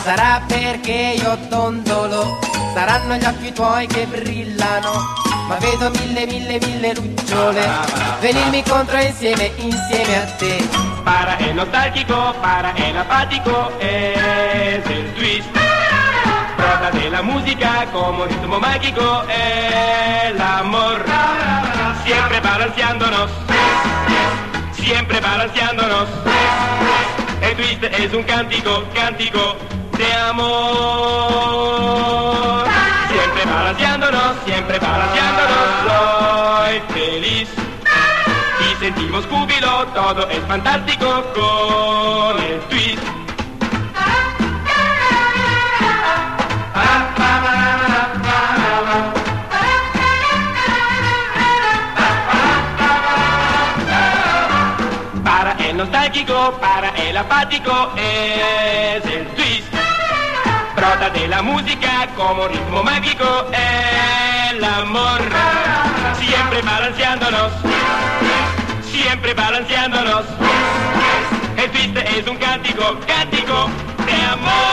Sarà 0.03 0.41
perché 0.45 1.15
io 1.21 1.37
dondolo, 1.47 2.39
saranno 2.73 3.15
gli 3.15 3.25
occhi 3.25 3.53
tuoi 3.53 3.87
che 3.87 4.05
brillano. 4.07 5.21
Ma 5.47 5.55
vedo 5.57 5.89
mille, 5.89 6.25
mille, 6.25 6.59
mille 6.59 6.93
lucciole 6.95 8.13
venirmi 8.19 8.57
incontro 8.57 8.97
insieme, 8.97 9.51
insieme 9.57 10.17
a 10.17 10.25
te. 10.37 10.92
Para 11.03 11.35
el 11.37 11.55
nostálgico, 11.55 12.33
para 12.41 12.71
el 12.71 12.97
apático 12.97 13.71
es 13.79 14.85
el 14.89 15.13
twist. 15.15 15.49
Brota 16.57 16.91
de 16.91 17.09
la 17.09 17.21
música 17.21 17.85
como 17.91 18.25
ritmo 18.25 18.59
mágico 18.59 19.23
el 19.29 20.41
amor. 20.41 21.03
Siempre 22.05 22.39
balanceándonos, 22.39 23.29
siempre 24.73 25.19
balanceándonos. 25.19 26.07
El 27.41 27.55
twist 27.55 27.83
es 27.83 28.13
un 28.13 28.23
cántico, 28.23 28.83
cántico 28.93 29.57
de 29.97 30.13
amor. 30.13 30.63
Siempre 33.11 33.45
balanceándonos, 33.45 34.35
siempre 34.45 34.79
balanceándonos, 34.79 35.57
soy 35.85 36.81
feliz. 36.93 37.52
Sentimos 38.83 39.25
júbilo, 39.27 39.85
todo 39.93 40.29
es 40.29 40.45
fantástico 40.45 41.23
con 41.33 42.43
el 42.43 42.59
twist. 42.67 43.01
Para 55.23 55.53
el 55.59 55.77
nostálgico, 55.77 56.57
para 56.59 56.89
el 56.89 57.15
apático 57.15 57.93
es 57.95 59.05
el 59.05 59.27
twist. 59.27 59.73
Brota 60.75 61.09
de 61.09 61.29
la 61.29 61.41
música 61.41 62.09
como 62.17 62.49
ritmo 62.49 62.83
mágico 62.83 63.47
el 64.51 64.61
amor. 64.61 65.21
Siempre 66.19 66.61
balanceándonos, 66.63 67.53
siempre 69.13 69.33
balanceándonos. 69.35 70.25
El 71.55 71.69
twist 71.69 71.97
es 71.97 72.27
un 72.27 72.37
cántico, 72.37 72.97
cántico 73.05 73.69
de 74.07 74.25
amor. 74.25 74.63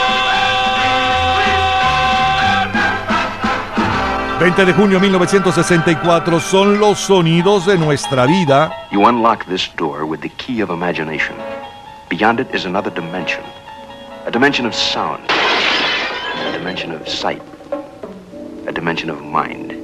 20 4.39 4.65
de 4.65 4.73
junio 4.73 4.97
de 4.97 5.01
1964 5.03 6.39
son 6.39 6.79
los 6.79 6.97
sonidos 6.97 7.67
de 7.67 7.77
nuestra 7.77 8.25
vida. 8.25 8.71
You 8.91 9.07
unlock 9.07 9.45
this 9.45 9.69
door 9.77 10.05
with 10.05 10.21
the 10.21 10.29
key 10.29 10.63
of 10.63 10.71
imagination. 10.71 11.35
Beyond 12.09 12.39
it 12.39 12.47
is 12.51 12.65
another 12.65 12.91
dimension. 12.91 13.43
A 14.25 14.31
dimension 14.31 14.65
of 14.65 14.73
sound. 14.73 15.21
A 16.49 16.51
dimension 16.57 16.91
of 16.91 17.07
sight. 17.07 17.43
A 18.67 18.71
dimension 18.71 19.11
of 19.11 19.21
mind. 19.21 19.80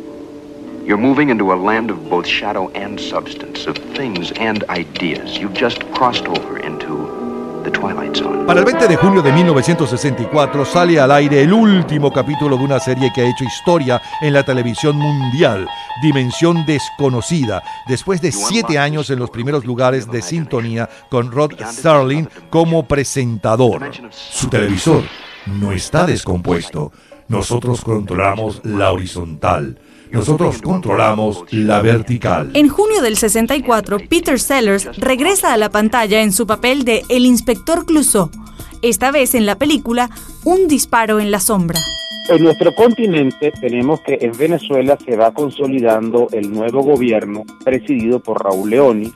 You're 0.88 0.98
moving 0.98 1.30
into 1.30 1.52
a 1.52 1.58
land 1.58 1.92
of 1.92 2.10
both 2.10 2.26
shadow 2.26 2.72
and 2.74 2.98
substance, 2.98 3.68
of 3.68 3.76
things 3.94 4.32
and 4.40 4.64
ideas. 4.70 5.38
You've 5.38 5.54
just 5.54 5.84
crossed 5.92 6.26
over 6.30 6.66
into 6.66 7.62
The 7.66 7.72
Twilight 7.72 8.16
Zone. 8.16 8.46
Para 8.46 8.62
el 8.62 8.66
20 8.66 8.88
de 8.88 8.96
julio 8.96 9.22
de 9.22 9.34
1964 9.34 10.64
sale 10.64 10.98
al 10.98 11.12
aire 11.12 11.42
el 11.44 11.52
último 11.52 12.10
capítulo 12.14 12.56
de 12.56 12.64
una 12.64 12.80
serie 12.80 13.12
que 13.14 13.20
ha 13.20 13.30
hecho 13.30 13.44
historia 13.44 14.02
en 14.22 14.32
la 14.32 14.44
televisión 14.44 14.96
mundial, 14.96 15.68
Dimensión 16.02 16.66
Desconocida, 16.66 17.62
después 17.86 18.22
de 18.22 18.32
siete 18.32 18.80
años 18.80 19.10
en 19.10 19.20
los 19.20 19.30
primeros 19.30 19.66
lugares 19.66 20.10
de 20.10 20.22
sintonía 20.22 20.88
con 21.10 21.34
Rod 21.34 21.52
Sterling 21.62 22.30
como 22.50 22.88
presentador. 22.88 23.92
Su 24.12 24.48
televisor 24.48 25.04
no 25.48 25.74
está 25.74 26.06
descompuesto. 26.06 26.94
Nosotros 27.28 27.82
controlamos 27.82 28.62
la 28.64 28.94
horizontal. 28.94 29.78
Nosotros 30.12 30.62
controlamos 30.62 31.44
la 31.52 31.82
vertical. 31.82 32.52
En 32.54 32.70
junio 32.70 33.02
del 33.02 33.18
64, 33.18 33.98
Peter 34.10 34.40
Sellers 34.40 34.98
regresa 34.98 35.54
a 35.54 35.58
la 35.58 35.70
pantalla 35.70 36.22
en 36.22 36.32
su 36.32 36.48
papel 36.48 36.84
de 36.84 37.04
El 37.10 37.26
inspector 37.26 37.86
Clouseau, 37.86 38.30
esta 38.82 39.12
vez 39.12 39.36
en 39.36 39.46
la 39.46 39.56
película 39.56 40.10
Un 40.44 40.68
disparo 40.68 41.20
en 41.20 41.32
la 41.32 41.40
sombra. 41.40 41.80
En 42.30 42.44
nuestro 42.44 42.76
continente 42.76 43.54
tenemos 43.54 44.02
que 44.02 44.18
en 44.20 44.38
Venezuela 44.38 44.98
se 45.04 45.16
va 45.16 45.32
consolidando 45.32 46.28
el 46.34 46.52
nuevo 46.52 46.82
gobierno 46.84 47.46
presidido 47.64 48.20
por 48.20 48.44
Raúl 48.44 48.70
Leoni, 48.70 49.14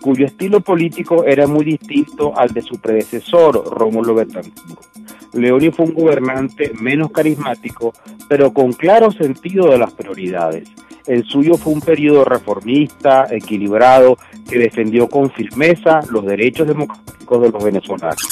cuyo 0.00 0.26
estilo 0.26 0.60
político 0.60 1.24
era 1.24 1.46
muy 1.46 1.64
distinto 1.64 2.36
al 2.36 2.50
de 2.50 2.62
su 2.62 2.80
predecesor, 2.80 3.62
Rómulo 3.64 4.14
Betancourt. 4.14 4.86
Leoni 5.32 5.70
fue 5.70 5.86
un 5.86 5.94
gobernante 5.94 6.72
menos 6.80 7.12
carismático, 7.12 7.92
pero 8.28 8.52
con 8.52 8.72
claro 8.72 9.12
sentido 9.12 9.70
de 9.70 9.78
las 9.78 9.92
prioridades. 9.92 10.68
El 11.06 11.24
suyo 11.24 11.56
fue 11.56 11.72
un 11.72 11.80
periodo 11.80 12.24
reformista, 12.24 13.26
equilibrado, 13.30 14.18
que 14.48 14.58
defendió 14.58 15.08
con 15.08 15.30
firmeza 15.30 16.00
los 16.10 16.24
derechos 16.24 16.66
democráticos 16.66 17.42
de 17.42 17.50
los 17.50 17.64
venezolanos. 17.64 18.28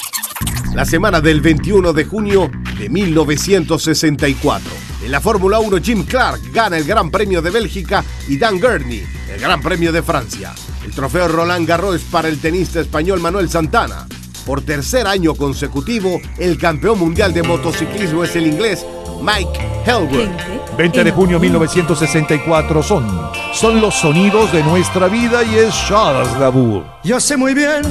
La 0.75 0.85
semana 0.85 1.21
del 1.21 1.41
21 1.41 1.93
de 1.93 2.05
junio 2.05 2.51
de 2.79 2.89
1964. 2.89 4.71
En 5.05 5.11
la 5.11 5.21
Fórmula 5.21 5.61
1, 5.61 5.79
Jim 5.79 6.05
Clark 6.05 6.41
gana 6.53 6.77
el 6.77 6.85
Gran 6.85 7.11
Premio 7.11 7.41
de 7.41 7.51
Bélgica 7.51 8.05
y 8.29 8.37
Dan 8.37 8.61
Gurney 8.61 9.03
el 9.33 9.41
Gran 9.41 9.61
Premio 9.61 9.93
de 9.93 10.03
Francia. 10.03 10.53
El 10.89 10.95
trofeo 10.95 11.29
Roland 11.29 11.69
Garros 11.69 12.01
para 12.11 12.29
el 12.29 12.41
tenista 12.41 12.81
español 12.81 13.21
Manuel 13.21 13.51
Santana. 13.51 14.07
Por 14.47 14.63
tercer 14.63 15.07
año 15.07 15.35
consecutivo, 15.35 16.19
el 16.39 16.57
campeón 16.57 16.99
mundial 16.99 17.35
de 17.35 17.43
motociclismo 17.43 18.25
es 18.25 18.35
el 18.37 18.47
inglés 18.47 18.87
Mike 19.21 19.61
Helwood. 19.85 20.31
20 20.79 21.05
de 21.05 21.13
junio 21.13 21.39
de 21.39 21.43
1964 21.43 22.83
son, 22.83 23.07
son 23.53 23.83
los 23.83 23.97
sonidos 23.97 24.51
de 24.51 24.63
nuestra 24.63 25.09
vida 25.09 25.45
y 25.45 25.57
es 25.57 25.75
Charles 25.87 26.33
Gavour. 26.39 26.87
Yo 27.05 27.21
sé 27.21 27.37
muy 27.37 27.53
bien 27.53 27.83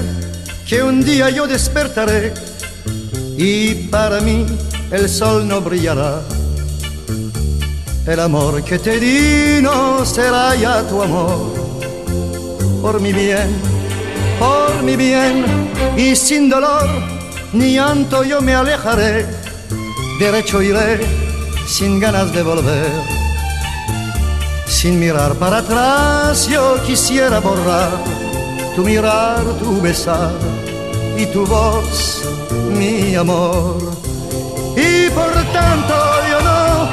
que 0.68 0.82
un 0.82 1.04
día 1.04 1.30
yo 1.30 1.46
despertaré 1.46 2.34
y 3.38 3.76
para 3.92 4.22
mí 4.22 4.44
el 4.90 5.08
sol 5.08 5.48
no 5.48 5.62
brillará. 5.62 6.24
El 8.08 8.20
amor 8.22 8.64
que 8.64 8.80
te 8.80 9.00
di 9.00 9.62
no 9.62 10.04
será 10.04 10.56
ya 10.56 10.82
tu 10.82 11.00
amor. 11.04 11.68
Por 12.82 13.02
mi 13.02 13.12
bien, 13.12 13.50
por 14.40 14.84
mi 14.84 14.96
bien 14.96 15.46
y 15.98 16.16
sin 16.16 16.50
dolor 16.50 16.88
ni 17.54 17.74
llanto 17.74 18.24
yo 18.24 18.42
me 18.42 18.54
alejaré. 18.54 19.26
Derecho 20.20 20.62
iré 20.62 21.00
sin 21.68 22.00
ganas 22.00 22.34
de 22.34 22.44
volver. 22.44 22.92
Sin 24.66 25.00
mirar 25.00 25.34
para 25.36 25.58
atrás 25.60 26.48
yo 26.48 26.82
quisiera 26.84 27.40
borrar 27.40 27.92
tu 28.78 28.84
mirar, 28.84 29.44
tu 29.60 29.82
besar 29.82 30.34
y 31.18 31.26
tu 31.26 31.48
voz, 31.48 32.22
mi 32.70 33.16
amor. 33.16 33.78
Y 34.76 35.10
por 35.10 35.34
tanto 35.52 35.96
yo 36.30 36.40
no 36.42 36.88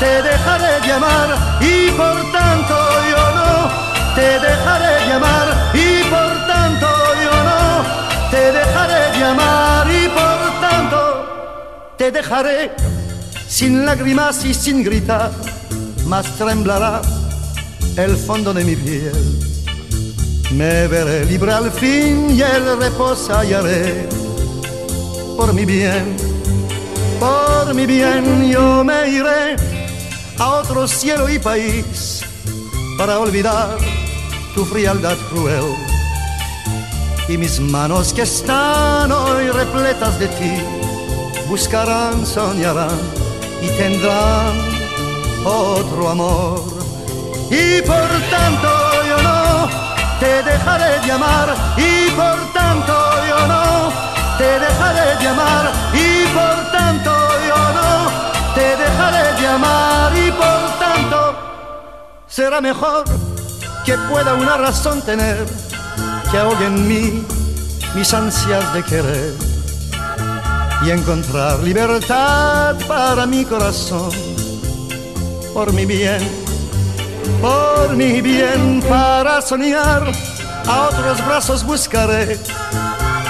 te 0.00 0.22
dejaré 0.22 0.80
de 0.86 0.92
amar 0.92 1.28
y 1.60 1.90
por 1.90 2.16
tanto 2.32 2.74
yo 3.10 3.22
no 3.38 4.14
te 4.14 4.40
dejaré 4.40 4.95
y 5.08 6.02
por 6.10 6.46
tanto 6.48 6.86
yo 7.22 7.44
no 7.44 8.30
te 8.30 8.50
dejaré 8.50 9.16
de 9.16 9.24
amar 9.24 9.86
y 9.88 10.08
por 10.08 10.60
tanto 10.60 11.94
te 11.96 12.10
dejaré 12.10 12.72
sin 13.46 13.86
lágrimas 13.86 14.44
y 14.44 14.52
sin 14.52 14.82
gritar, 14.82 15.30
más 16.06 16.26
temblará 16.36 17.00
el 17.96 18.16
fondo 18.16 18.52
de 18.52 18.64
mi 18.64 18.74
piel. 18.74 19.12
Me 20.52 20.88
veré 20.88 21.24
libre 21.24 21.52
al 21.52 21.70
fin 21.70 22.28
y 22.30 22.42
el 22.42 22.76
reposo 22.76 23.32
hallaré. 23.36 24.08
Por 25.36 25.52
mi 25.52 25.64
bien, 25.64 26.16
por 27.20 27.72
mi 27.74 27.86
bien 27.86 28.50
yo 28.50 28.82
me 28.82 29.08
iré 29.08 29.54
a 30.38 30.48
otro 30.48 30.88
cielo 30.88 31.28
y 31.28 31.38
país 31.38 32.22
para 32.98 33.20
olvidar 33.20 33.76
tu 34.56 34.64
frialdad 34.64 35.18
cruel. 35.28 35.76
Y 37.28 37.36
mis 37.36 37.60
manos 37.60 38.14
que 38.14 38.22
están 38.22 39.12
hoy 39.12 39.50
repletas 39.50 40.18
de 40.18 40.28
ti 40.28 40.54
buscarán, 41.46 42.24
soñarán 42.24 42.98
y 43.60 43.68
tendrán 43.80 44.54
otro 45.44 46.08
amor. 46.08 46.62
Y 47.50 47.82
por 47.82 48.08
tanto 48.34 48.70
yo 49.10 49.18
no 49.22 49.68
te 50.20 50.42
dejaré 50.42 51.00
de 51.04 51.12
amar 51.12 51.54
y 51.76 52.10
por 52.12 52.38
tanto 52.54 52.94
yo 53.28 53.46
no 53.46 53.92
te 54.38 54.50
dejaré 54.64 55.22
de 55.22 55.28
amar 55.28 55.64
y 55.92 56.24
por 56.38 56.56
tanto 56.72 57.12
yo 57.48 57.60
no 57.78 57.90
te 58.54 58.68
dejaré 58.82 59.38
de 59.38 59.46
amar 59.46 60.16
y 60.16 60.30
por 60.30 60.60
tanto 60.78 61.36
será 62.26 62.62
mejor 62.62 63.04
que 63.86 63.96
pueda 64.10 64.34
una 64.34 64.56
razón 64.56 65.00
tener 65.00 65.46
que 66.30 66.38
ahogue 66.38 66.66
en 66.66 66.88
mí 66.88 67.24
mis 67.94 68.12
ansias 68.12 68.74
de 68.74 68.82
querer 68.82 69.34
y 70.84 70.90
encontrar 70.90 71.60
libertad 71.60 72.74
para 72.88 73.24
mi 73.26 73.44
corazón 73.44 74.10
por 75.54 75.72
mi 75.72 75.86
bien 75.86 76.46
por 77.40 77.94
mi 77.96 78.20
bien 78.20 78.82
para 78.88 79.40
soñar, 79.40 80.10
a 80.66 80.88
otros 80.88 81.24
brazos 81.24 81.64
buscaré 81.64 82.38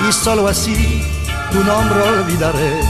y 0.09 0.13
solo 0.13 0.49
así 0.49 1.03
tu 1.53 1.63
nombre 1.65 2.01
olvidaré. 2.01 2.81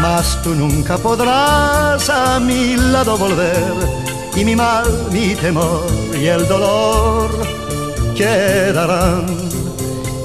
Mas 0.00 0.40
tú 0.42 0.54
nunca 0.54 0.98
podrás 0.98 2.08
a 2.10 2.38
mi 2.38 2.76
lado 2.76 3.16
volver 3.16 4.15
y 4.36 4.44
mi 4.44 4.54
mal, 4.54 4.84
mi 5.10 5.34
temor 5.34 5.86
y 6.14 6.26
el 6.26 6.46
dolor 6.46 7.30
quedarán. 8.14 9.26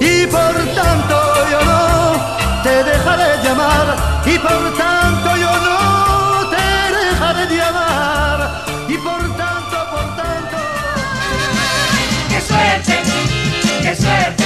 Y 0.01 0.27
por 0.27 0.53
tanto 0.75 1.15
yo 1.49 1.63
no 1.63 2.61
te 2.61 2.83
dejaré 2.83 3.41
de 3.41 3.49
amar 3.49 4.21
y 4.25 4.38
por 4.38 4.77
tanto 4.77 5.38
yo 5.38 5.51
no 5.67 6.49
te 6.49 6.65
dejaré 6.99 7.45
de 7.47 7.61
amar 7.61 8.65
y 8.89 8.97
por 8.97 9.21
tanto, 9.38 9.77
por 9.91 10.15
tanto. 10.17 10.57
¡Qué 12.29 12.41
suerte! 12.41 12.99
¡Qué 13.81 13.95
suerte! 13.95 14.45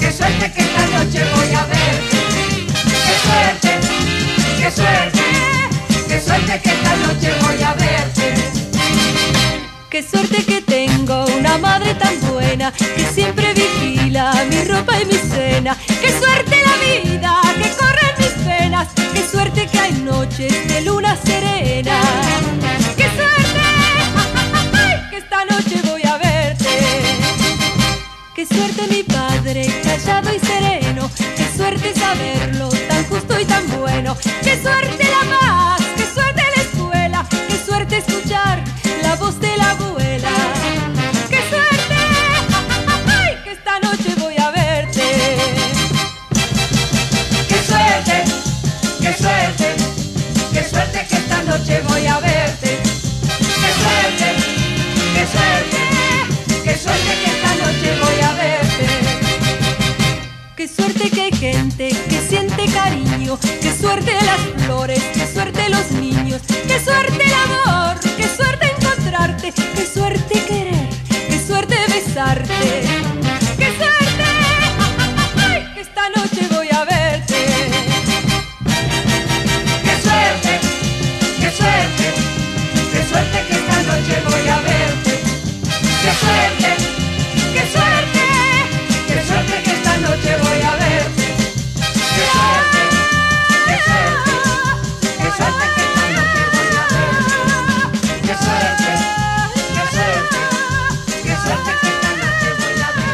¡Qué 0.00 0.12
suerte 0.12 0.52
que 0.52 0.60
esta 0.62 0.86
noche 0.98 1.24
voy 1.34 1.54
a 1.54 1.66
verte! 1.66 2.18
¡Qué 3.06 3.14
suerte! 3.26 3.72
¡Qué 4.58 4.70
suerte! 4.70 5.24
¡Qué 6.08 6.20
suerte 6.20 6.60
que 6.62 6.70
esta 6.70 6.96
noche 6.96 7.32
voy 7.42 7.62
a 7.62 7.74
verte! 7.74 8.49
Qué 9.90 10.04
suerte 10.04 10.44
que 10.44 10.60
tengo 10.60 11.24
una 11.36 11.58
madre 11.58 11.94
tan 11.94 12.14
buena 12.30 12.70
que 12.72 13.04
siempre 13.12 13.52
vigila 13.54 14.32
mi 14.48 14.62
ropa 14.62 15.00
y 15.00 15.04
mi 15.04 15.14
cena. 15.14 15.76
Qué 16.00 16.12
suerte 16.16 16.56
la 16.64 16.76
vida 16.76 17.40
que 17.60 17.70
corre 17.70 18.06
en 18.10 18.24
mis 18.24 18.46
venas. 18.46 18.88
Qué 19.12 19.26
suerte 19.28 19.66
que 19.66 19.78
hay 19.80 19.92
noches 19.94 20.68
de 20.68 20.82
luna 20.82 21.16
serena. 21.16 22.00
Qué 22.96 23.08
suerte 23.16 23.60
que 25.10 25.16
esta 25.16 25.44
noche 25.46 25.82
voy 25.84 26.02
a 26.04 26.18
verte. 26.18 26.68
Qué 28.32 28.46
suerte 28.46 28.86
mi 28.88 29.02
padre 29.02 29.66
callado 29.82 30.30
y 30.32 30.38
sereno. 30.38 31.10
Qué 31.36 31.46
suerte 31.56 31.92
saberlo 31.94 32.68
tan 32.88 33.04
justo 33.06 33.40
y 33.40 33.44
tan 33.44 33.68
bueno. 33.76 34.16
Qué 34.44 34.56
suerte 34.62 35.04
la 35.04 35.36
paz. 35.36 35.82
Qué 35.96 36.06
suerte 36.14 36.42
la 36.56 36.62
escuela. 36.62 37.26
Qué 37.48 37.58
suerte 37.66 37.96
escuchar 37.96 38.62
la 39.02 39.16
voz 39.16 39.40
de 39.40 39.49
suerte! 60.80 61.10
¡Qué 61.10 61.10
suerte 61.10 61.10
que 61.10 61.30
que 61.30 61.36
gente 61.36 61.88
que 62.08 62.20
siente 62.28 62.64
cariño. 62.72 63.38
Qué 63.60 63.72
suerte 63.72 64.12
las 64.12 64.64
flores, 64.64 65.02
qué 65.14 65.26
suerte 65.26 65.68
los 65.68 65.90
niños, 65.92 66.40
qué 66.66 66.80
suerte 66.80 67.24
el 67.24 67.32
amor, 67.32 67.79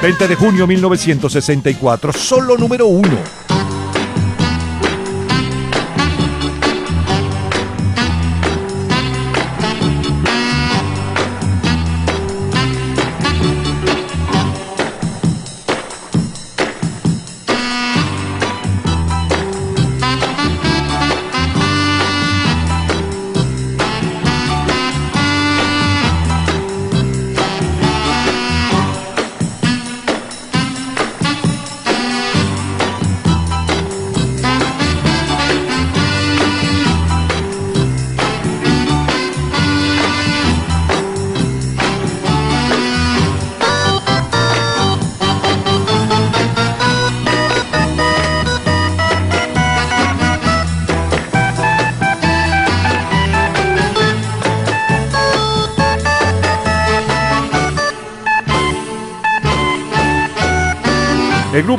20 0.06 0.28
de 0.28 0.36
junio 0.36 0.68
1964, 0.68 2.12
solo 2.12 2.56
número 2.56 2.86
uno. 2.86 3.45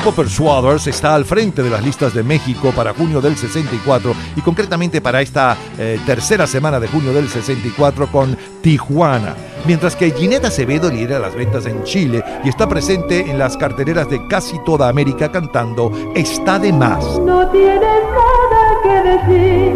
Grupo 0.07 0.23
Persuaders 0.23 0.88
está 0.88 1.15
al 1.15 1.25
frente 1.25 1.61
de 1.61 1.69
las 1.69 1.84
listas 1.84 2.13
de 2.13 2.23
México 2.23 2.71
para 2.73 2.93
junio 2.93 3.19
del 3.19 3.35
64 3.35 4.13
y 4.38 4.41
concretamente 4.41 5.01
para 5.01 5.21
esta 5.21 5.57
eh, 5.77 5.99
tercera 6.05 6.47
semana 6.47 6.79
de 6.79 6.88
junio 6.88 7.11
del 7.11 7.27
64 7.27 8.07
con 8.07 8.38
Tijuana. 8.61 9.35
Mientras 9.65 9.97
que 9.97 10.11
Ginette 10.11 10.45
Acevedo 10.45 10.89
lidera 10.89 11.19
las 11.19 11.35
ventas 11.35 11.65
en 11.65 11.84
Chile 11.84 12.23
y 12.45 12.47
está 12.47 12.69
presente 12.69 13.29
en 13.29 13.38
las 13.38 13.57
carteleras 13.57 14.09
de 14.09 14.25
casi 14.29 14.57
toda 14.63 14.88
América 14.88 15.29
cantando 15.29 15.91
Está 16.15 16.57
de 16.57 16.71
más. 16.71 17.03
No 17.19 17.45
tienes 17.49 17.81
nada 17.81 18.63
que 18.84 19.09
decir, 19.09 19.73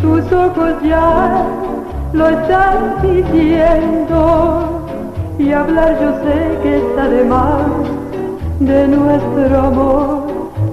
tus 0.00 0.32
ojos 0.32 0.74
ya 0.84 1.44
lo 2.12 2.28
están 2.28 3.02
diciendo. 3.02 4.86
Y 5.40 5.50
hablar 5.50 5.98
yo 6.00 6.12
sé 6.22 6.58
que 6.62 6.76
está 6.76 7.08
de 7.08 7.24
más 7.24 7.99
de 8.60 8.86
nuestro 8.88 9.58
amor 9.58 10.26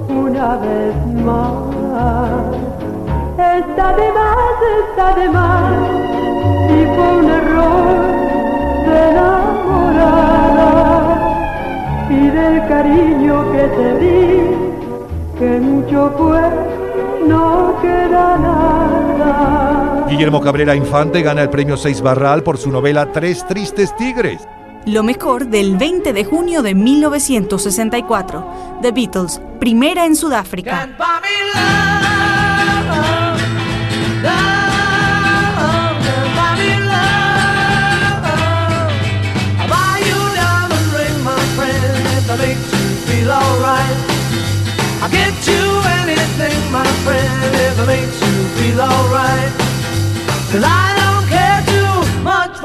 una 0.09 0.57
vez 0.57 0.95
más. 1.23 1.53
Está 3.37 3.95
de 3.95 4.11
más, 4.11 4.61
está 4.89 5.15
de 5.15 5.29
más, 5.29 5.73
y 6.69 6.85
fue 6.95 7.17
un 7.17 7.29
error 7.29 7.95
de 8.87 9.09
enamorada 9.09 10.35
y 12.09 12.27
del 12.27 12.67
cariño 12.67 13.51
que 13.53 13.63
te 13.77 13.99
di, 13.99 14.51
que 15.39 15.59
mucho 15.61 16.11
fue, 16.17 16.41
no 17.25 17.73
queda 17.81 18.37
nada. 18.37 20.05
Guillermo 20.09 20.41
Cabrera 20.41 20.75
Infante 20.75 21.21
gana 21.21 21.41
el 21.43 21.49
premio 21.49 21.77
6 21.77 22.01
Barral 22.01 22.43
por 22.43 22.57
su 22.57 22.69
novela 22.69 23.11
Tres 23.13 23.45
Tristes 23.47 23.95
Tigres. 23.95 24.45
Lo 24.87 25.03
mejor 25.03 25.47
del 25.47 25.75
20 25.75 26.13
de 26.13 26.23
junio 26.23 26.61
de 26.61 26.73
1964. 26.73 28.79
The 28.81 28.93
Beatles, 28.93 29.41
primera 29.59 30.05
en 30.05 30.15
Sudáfrica. 30.15 30.87
Cause 50.49 50.63
I 50.63 50.95
don't 50.95 51.16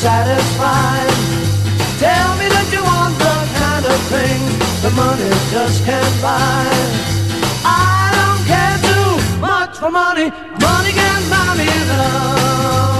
satisfied. 0.00 1.12
Tell 2.00 2.30
me 2.40 2.48
that 2.48 2.68
you 2.72 2.82
want 2.82 3.12
the 3.20 3.36
kind 3.60 3.84
of 3.84 3.98
thing 4.08 4.40
the 4.80 4.90
money 4.96 5.28
just 5.52 5.84
can't 5.84 6.16
buy. 6.22 6.64
I 7.68 8.08
don't 8.16 8.44
care 8.48 8.78
too 8.88 9.12
much 9.40 9.76
for 9.76 9.90
money. 9.90 10.30
Money 10.56 10.92
can 10.96 11.20
buy 11.28 11.52
me 11.60 11.68
love. 11.92 12.99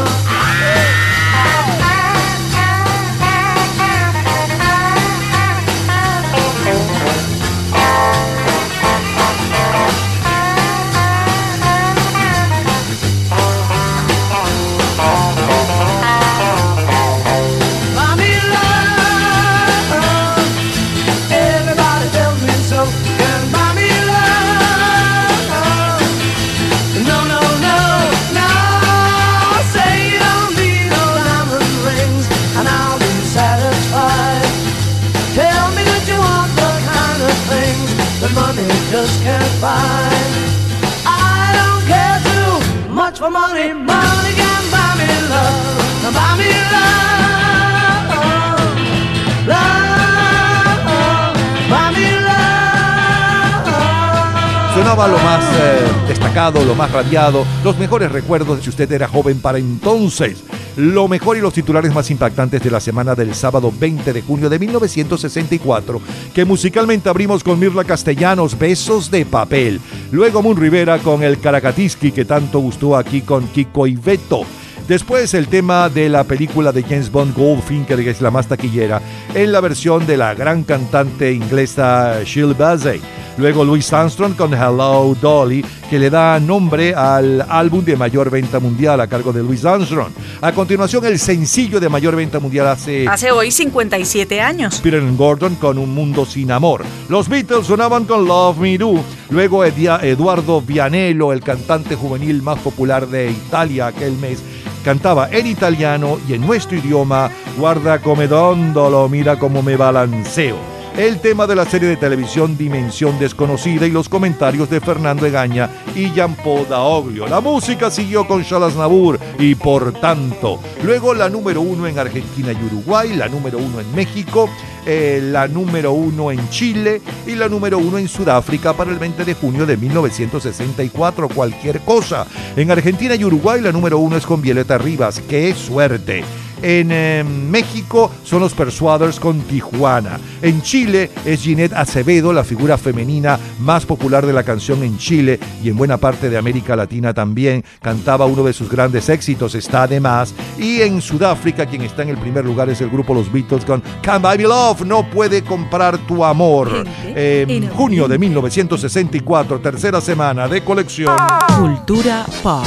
Sonaba 54.75 55.09
lo 55.09 55.19
más 55.19 55.45
eh, 55.61 55.81
destacado, 56.09 56.65
lo 56.65 56.75
más 56.75 56.91
radiado, 56.91 57.45
los 57.63 57.77
mejores 57.77 58.11
recuerdos 58.11 58.57
de 58.57 58.63
si 58.63 58.71
usted 58.71 58.91
era 58.91 59.07
joven 59.09 59.41
para 59.41 59.59
entonces. 59.59 60.43
Lo 60.77 61.09
mejor 61.09 61.37
y 61.37 61.41
los 61.41 61.55
titulares 61.55 61.93
más 61.95 62.11
impactantes 62.11 62.63
de 62.63 62.71
la 62.71 62.81
semana 62.81 63.15
del 63.15 63.35
sábado 63.35 63.73
20 63.79 64.13
de 64.13 64.23
junio 64.23 64.49
de 64.49 64.59
1964, 64.59 66.01
que 66.35 66.45
musicalmente 66.45 67.09
abrimos 67.09 67.43
con 67.45 67.59
Mirla 67.59 67.85
Castellanos, 67.85 68.59
Besos 68.59 69.11
de 69.11 69.25
Papel. 69.27 69.81
Luego 70.11 70.43
Moon 70.43 70.57
Rivera 70.57 70.99
con 70.99 71.23
el 71.23 71.41
Caracatiski, 71.41 72.13
que 72.13 72.25
tanto 72.25 72.61
gustó 72.61 72.97
aquí 72.97 73.23
con 73.23 73.49
Kiko 73.49 73.87
y 73.87 73.97
Beto. 73.97 74.43
Después 74.91 75.35
el 75.35 75.47
tema 75.47 75.89
de 75.89 76.09
la 76.09 76.25
película 76.25 76.73
de 76.73 76.83
James 76.83 77.13
Bond 77.13 77.37
Goldfinger, 77.37 78.03
que 78.03 78.11
es 78.11 78.21
la 78.21 78.33
más 78.33 78.49
taquillera, 78.49 79.01
en 79.35 79.53
la 79.53 79.61
versión 79.61 80.05
de 80.05 80.17
la 80.17 80.35
gran 80.35 80.65
cantante 80.65 81.33
inglesa 81.33 82.25
Shirley 82.25 82.57
Bassey. 82.59 83.01
Luego 83.41 83.65
Louis 83.65 83.91
Armstrong 83.91 84.37
con 84.37 84.53
Hello 84.53 85.17
Dolly, 85.19 85.65
que 85.89 85.99
le 85.99 86.11
da 86.11 86.39
nombre 86.39 86.95
al 86.95 87.41
álbum 87.49 87.83
de 87.83 87.97
mayor 87.97 88.29
venta 88.29 88.61
mundial 88.61 89.01
a 89.01 89.07
cargo 89.07 89.33
de 89.33 89.43
Louis 89.43 89.65
Armstrong. 89.65 90.13
A 90.43 90.53
continuación, 90.53 91.07
el 91.07 91.19
sencillo 91.19 91.81
de 91.81 91.89
mayor 91.89 92.17
venta 92.17 92.39
mundial 92.39 92.67
hace 92.69 93.09
Hace 93.09 93.33
hoy 93.33 93.51
57 93.51 94.43
años. 94.43 94.79
Peter 94.83 95.03
Gordon 95.17 95.55
con 95.55 95.79
Un 95.79 95.95
Mundo 95.95 96.27
Sin 96.27 96.53
Amor. 96.53 96.85
Los 97.09 97.31
Beatles 97.31 97.67
sonaban 97.67 98.05
con 98.05 98.27
Love 98.27 98.59
Me 98.59 98.77
Do. 98.77 99.03
Luego 99.31 99.65
Eduardo 99.65 100.61
Vianello, 100.61 101.33
el 101.33 101.41
cantante 101.41 101.97
juvenil 101.97 102.43
más 102.43 102.59
popular 102.59 103.09
de 103.09 103.31
Italia 103.31 103.87
aquel 103.87 104.19
mes, 104.19 104.43
cantaba 104.85 105.31
en 105.31 105.47
italiano 105.47 106.19
y 106.29 106.35
en 106.35 106.43
nuestro 106.47 106.77
idioma 106.77 107.31
Guarda 107.57 108.01
come 108.01 108.29
dondolo, 108.29 109.09
mira 109.09 109.39
cómo 109.39 109.63
me 109.63 109.77
balanceo. 109.77 110.70
El 110.97 111.21
tema 111.21 111.47
de 111.47 111.57
la 111.57 111.65
serie 111.65 111.89
de 111.89 111.97
televisión 111.97 112.59
Dimensión 112.59 113.19
Desconocida 113.19 113.87
y 113.87 113.91
los 113.91 114.09
comentarios 114.09 114.69
de 114.69 114.81
Fernando 114.81 115.25
Egaña 115.25 115.71
y 115.95 116.13
Jean-Paul 116.13 116.69
Daoglio. 116.69 117.27
La 117.27 117.41
música 117.41 117.91
siguió 117.91 118.27
con 118.27 118.45
Charles 118.45 118.77
Nabur 118.77 119.19
y 119.39 119.55
por 119.55 119.93
tanto. 119.93 120.61
Luego 120.83 121.15
la 121.15 121.31
número 121.31 121.61
uno 121.63 121.87
en 121.87 121.99
Argentina 121.99 122.53
y 122.53 122.65
Uruguay, 122.65 123.15
la 123.15 123.29
número 123.29 123.59
uno 123.59 123.81
en 123.81 123.95
México, 123.95 124.51
eh, 124.85 125.21
la 125.23 125.49
número 125.49 125.93
uno 125.93 126.33
en 126.33 126.51
Chile 126.51 127.01
y 127.27 127.35
la 127.35 127.49
número 127.49 127.79
uno 127.79 127.97
en 127.97 128.09
Sudáfrica 128.09 128.75
para 128.75 128.91
el 128.91 128.99
20 128.99 129.25
de 129.25 129.35
junio 129.35 129.65
de 129.65 129.77
1964. 129.77 131.29
Cualquier 131.29 131.81
cosa. 131.81 132.27
En 132.57 132.71
Argentina 132.71 133.15
y 133.15 133.25
Uruguay 133.25 133.61
la 133.61 133.73
número 133.73 133.99
uno 133.99 134.17
es 134.17 134.27
con 134.27 134.43
Violeta 134.43 134.77
Rivas. 134.77 135.23
¡Qué 135.29 135.55
suerte! 135.55 136.25
En 136.63 136.91
eh, 136.93 137.25
México 137.25 138.11
son 138.25 138.41
los 138.41 138.55
Persuaders 138.55 139.19
con 139.19 139.41
Tijuana. 139.41 140.19
En 140.43 140.61
Chile 140.63 141.11
es 141.25 141.43
Ginette 141.43 141.73
Acevedo, 141.73 142.33
la 142.33 142.45
figura 142.45 142.77
femenina 142.77 143.39
más 143.61 143.87
popular 143.87 144.27
de 144.27 144.33
la 144.33 144.43
canción 144.43 144.83
en 144.83 144.99
Chile 144.99 145.41
y 145.63 145.69
en 145.71 145.77
buena 145.77 145.97
parte 145.97 146.29
de 146.29 146.37
América 146.37 146.77
Latina 146.77 147.15
también. 147.15 147.65
Cantaba 147.81 148.27
uno 148.27 148.43
de 148.45 148.53
sus 148.53 148.71
grandes 148.71 149.09
éxitos, 149.09 149.55
está 149.55 149.85
además. 149.85 150.35
Y 150.59 150.83
en 150.83 151.01
Sudáfrica, 151.01 151.67
quien 151.67 151.83
está 151.83 152.03
en 152.03 152.11
el 152.11 152.19
primer 152.19 152.45
lugar 152.45 152.69
es 152.69 152.81
el 152.81 152.91
grupo 152.91 153.15
Los 153.15 153.33
Beatles 153.33 153.65
con 153.65 153.83
Can't 154.03 154.23
Buy 154.23 154.39
Me 154.39 154.45
Love, 154.45 154.83
no 154.83 155.09
puede 155.09 155.43
comprar 155.43 155.99
tu 156.07 156.25
amor. 156.25 156.85
En 157.05 157.69
junio 157.69 158.07
de 158.07 158.19
1964, 158.19 159.61
tercera 159.61 160.01
semana 160.01 160.47
de 160.47 160.63
colección. 160.63 161.17
Cultura 161.59 162.27
pop. 162.43 162.65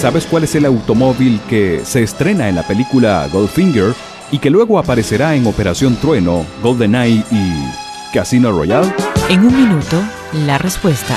¿Sabes 0.00 0.26
cuál 0.26 0.44
es 0.44 0.54
el 0.54 0.64
automóvil 0.64 1.40
que 1.48 1.82
se 1.84 2.02
estrena 2.02 2.48
en 2.48 2.54
la 2.56 2.66
película 2.66 3.25
Goldfinger 3.26 3.94
y 4.30 4.38
que 4.38 4.50
luego 4.50 4.78
aparecerá 4.78 5.34
en 5.34 5.46
Operación 5.46 5.96
Trueno, 5.96 6.44
GoldenEye 6.62 7.24
y 7.30 8.12
Casino 8.12 8.50
Royale? 8.52 8.92
En 9.28 9.40
un 9.40 9.56
minuto, 9.56 10.02
la 10.46 10.58
respuesta. 10.58 11.16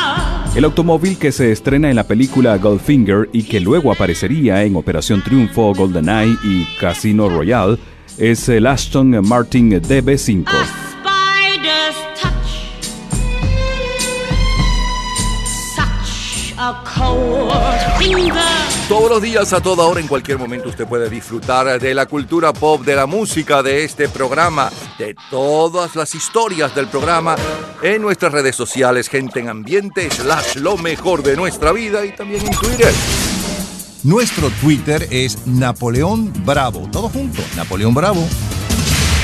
El 0.53 0.65
automóvil 0.65 1.17
que 1.17 1.31
se 1.31 1.53
estrena 1.53 1.89
en 1.89 1.95
la 1.95 2.03
película 2.03 2.57
Goldfinger 2.57 3.29
y 3.31 3.43
que 3.43 3.61
luego 3.61 3.89
aparecería 3.89 4.63
en 4.63 4.75
Operación 4.75 5.21
Triunfo, 5.21 5.73
GoldenEye 5.73 6.35
y 6.43 6.65
Casino 6.77 7.29
Royale 7.29 7.77
es 8.17 8.49
el 8.49 8.67
Aston 8.67 9.25
Martin 9.25 9.71
DB5. 9.71 10.45
Spider's 10.91 11.95
touch, 12.19 12.67
such 15.73 16.53
a. 16.57 18.60
Todos 18.91 19.09
los 19.09 19.21
días, 19.21 19.53
a 19.53 19.61
toda 19.61 19.85
hora, 19.85 20.01
en 20.01 20.07
cualquier 20.07 20.37
momento, 20.37 20.67
usted 20.67 20.85
puede 20.85 21.09
disfrutar 21.09 21.79
de 21.79 21.93
la 21.93 22.07
cultura 22.07 22.51
pop, 22.51 22.83
de 22.83 22.93
la 22.93 23.05
música, 23.05 23.63
de 23.63 23.85
este 23.85 24.09
programa, 24.09 24.69
de 24.99 25.15
todas 25.29 25.95
las 25.95 26.13
historias 26.13 26.75
del 26.75 26.87
programa 26.87 27.37
en 27.81 28.01
nuestras 28.01 28.33
redes 28.33 28.53
sociales, 28.53 29.07
gente 29.07 29.39
en 29.39 29.47
ambiente, 29.47 30.11
slash 30.11 30.57
lo 30.57 30.75
mejor 30.75 31.23
de 31.23 31.37
nuestra 31.37 31.71
vida 31.71 32.05
y 32.05 32.11
también 32.11 32.45
en 32.45 32.51
Twitter. 32.51 32.93
Nuestro 34.03 34.49
Twitter 34.59 35.07
es 35.09 35.47
Napoleón 35.47 36.33
Bravo. 36.45 36.89
Todo 36.91 37.07
junto, 37.07 37.41
Napoleón 37.55 37.93
Bravo. 37.93 38.27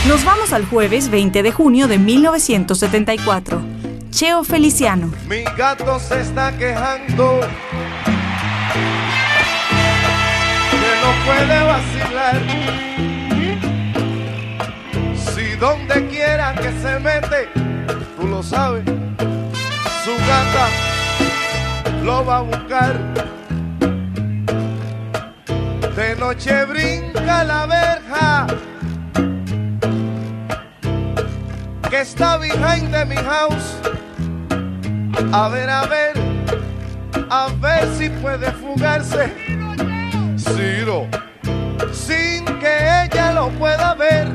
Nos 0.07 0.23
vamos 0.23 0.53
al 0.53 0.65
jueves 0.65 1.11
20 1.11 1.43
de 1.43 1.51
junio 1.51 1.89
de 1.89 1.97
1974. 1.97 3.61
Cheo 4.11 4.45
Feliciano. 4.45 5.11
Mi 5.27 5.43
gato 5.57 5.99
se 5.99 6.21
está 6.21 6.57
quejando 6.57 7.41
puede 11.25 11.63
vacilar. 11.63 12.41
Si 15.15 15.55
donde 15.55 16.07
quiera 16.07 16.53
que 16.55 16.71
se 16.81 16.99
mete, 16.99 17.49
tú 18.17 18.27
lo 18.27 18.41
sabes, 18.43 18.83
su 20.03 20.13
gata 20.27 20.67
lo 22.03 22.25
va 22.25 22.37
a 22.37 22.41
buscar. 22.41 22.95
De 25.95 26.15
noche 26.15 26.65
brinca 26.65 27.43
la 27.43 27.65
verja 27.65 28.47
que 31.89 32.01
está 32.01 32.37
behind 32.37 32.91
de 32.91 33.05
mi 33.05 33.15
house. 33.15 33.77
A 35.33 35.49
ver, 35.49 35.69
a 35.69 35.85
ver, 35.87 36.13
a 37.29 37.47
ver 37.59 37.87
si 37.97 38.09
puede 38.09 38.51
fugarse. 38.51 39.33
Sin 41.91 42.45
que 42.61 43.03
ella 43.03 43.33
lo 43.33 43.49
pueda 43.59 43.93
ver. 43.95 44.25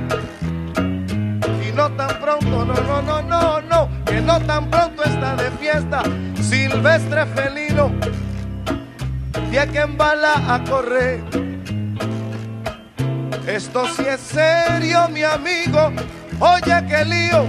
Y 1.66 1.72
no 1.72 1.90
tan 1.92 2.20
pronto, 2.20 2.66
no, 2.66 2.74
no, 2.74 3.00
no, 3.00 3.22
no, 3.22 3.60
no, 3.62 3.88
que 4.04 4.20
no 4.20 4.38
tan 4.42 4.68
pronto 4.68 5.02
está 5.02 5.34
de 5.34 5.50
fiesta. 5.52 6.02
Silvestre 6.42 7.24
felino, 7.24 7.90
de 9.50 9.66
que 9.68 9.80
embala 9.80 10.54
a 10.54 10.62
correr. 10.64 11.20
Esto 13.46 13.86
sí 13.86 14.04
es 14.06 14.20
serio, 14.20 15.08
mi 15.08 15.22
amigo. 15.22 15.90
Oye, 16.38 16.84
qué 16.86 17.04
lío, 17.06 17.46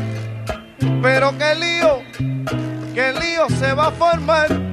pero 1.01 1.37
qué 1.37 1.55
lío, 1.55 2.03
qué 2.93 3.11
lío 3.19 3.49
se 3.59 3.73
va 3.73 3.87
a 3.87 3.91
formar 3.91 4.72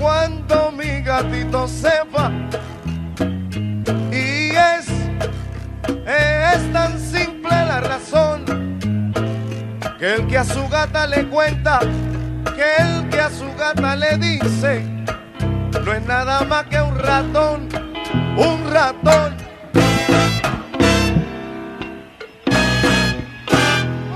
cuando 0.00 0.72
mi 0.72 1.02
gatito 1.02 1.66
sepa. 1.68 2.30
Y 4.12 4.50
es, 4.50 4.88
es 6.06 6.72
tan 6.72 6.98
simple 6.98 7.50
la 7.50 7.80
razón 7.80 8.44
que 9.98 10.14
el 10.14 10.26
que 10.26 10.38
a 10.38 10.44
su 10.44 10.68
gata 10.68 11.06
le 11.06 11.26
cuenta, 11.28 11.80
que 12.54 12.82
el 12.82 13.08
que 13.08 13.20
a 13.20 13.30
su 13.30 13.46
gata 13.56 13.96
le 13.96 14.16
dice, 14.16 14.84
no 15.84 15.92
es 15.92 16.06
nada 16.06 16.44
más 16.44 16.64
que 16.66 16.80
un 16.80 16.98
ratón, 16.98 17.68
un 18.36 18.70
ratón. 18.70 19.36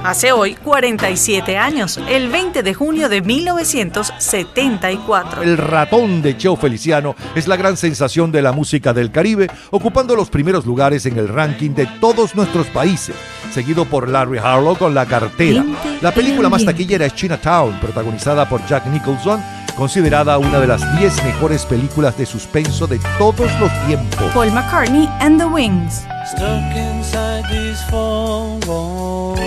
Hace 0.04 0.32
hoy 0.32 0.56
47 0.56 1.56
años, 1.56 2.00
el 2.08 2.28
20 2.28 2.64
de 2.64 2.74
junio 2.74 3.08
de 3.08 3.22
1974. 3.22 5.42
El 5.42 5.56
ratón 5.56 6.22
de 6.22 6.36
Cheo 6.36 6.56
Feliciano 6.56 7.14
es 7.36 7.46
la 7.46 7.54
gran 7.56 7.76
sensación 7.76 8.32
de 8.32 8.42
la 8.42 8.50
música 8.50 8.92
del 8.92 9.12
Caribe, 9.12 9.48
ocupando 9.70 10.16
los 10.16 10.28
primeros 10.28 10.66
lugares 10.66 11.06
en 11.06 11.18
el 11.18 11.28
ranking 11.28 11.70
de 11.70 11.86
todos 12.00 12.34
nuestros 12.34 12.66
países, 12.66 13.14
seguido 13.52 13.84
por 13.84 14.08
Larry 14.08 14.38
Harlow 14.38 14.76
con 14.76 14.92
La 14.92 15.06
Cartera. 15.06 15.64
La 16.00 16.12
película 16.12 16.48
más 16.48 16.64
taquillera 16.64 17.06
es 17.06 17.14
Chinatown, 17.14 17.78
protagonizada 17.78 18.48
por 18.48 18.66
Jack 18.66 18.86
Nicholson, 18.86 19.40
considerada 19.76 20.36
una 20.38 20.58
de 20.58 20.66
las 20.66 20.98
10 20.98 21.22
mejores 21.24 21.64
películas 21.64 22.18
de 22.18 22.26
suspenso 22.26 22.88
de 22.88 22.98
todos 23.18 23.48
los 23.60 23.70
tiempos. 23.86 24.32
Paul 24.34 24.50
McCartney 24.50 25.08
and 25.20 25.38
the 25.38 25.46
Wings. 25.46 26.04
Stuck 26.26 26.74
inside 26.74 27.44
these 27.50 27.80
four 27.90 28.58
walls, 28.66 29.38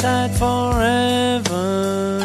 sent 0.00 0.32
inside 0.32 0.38
forever. 0.38 2.18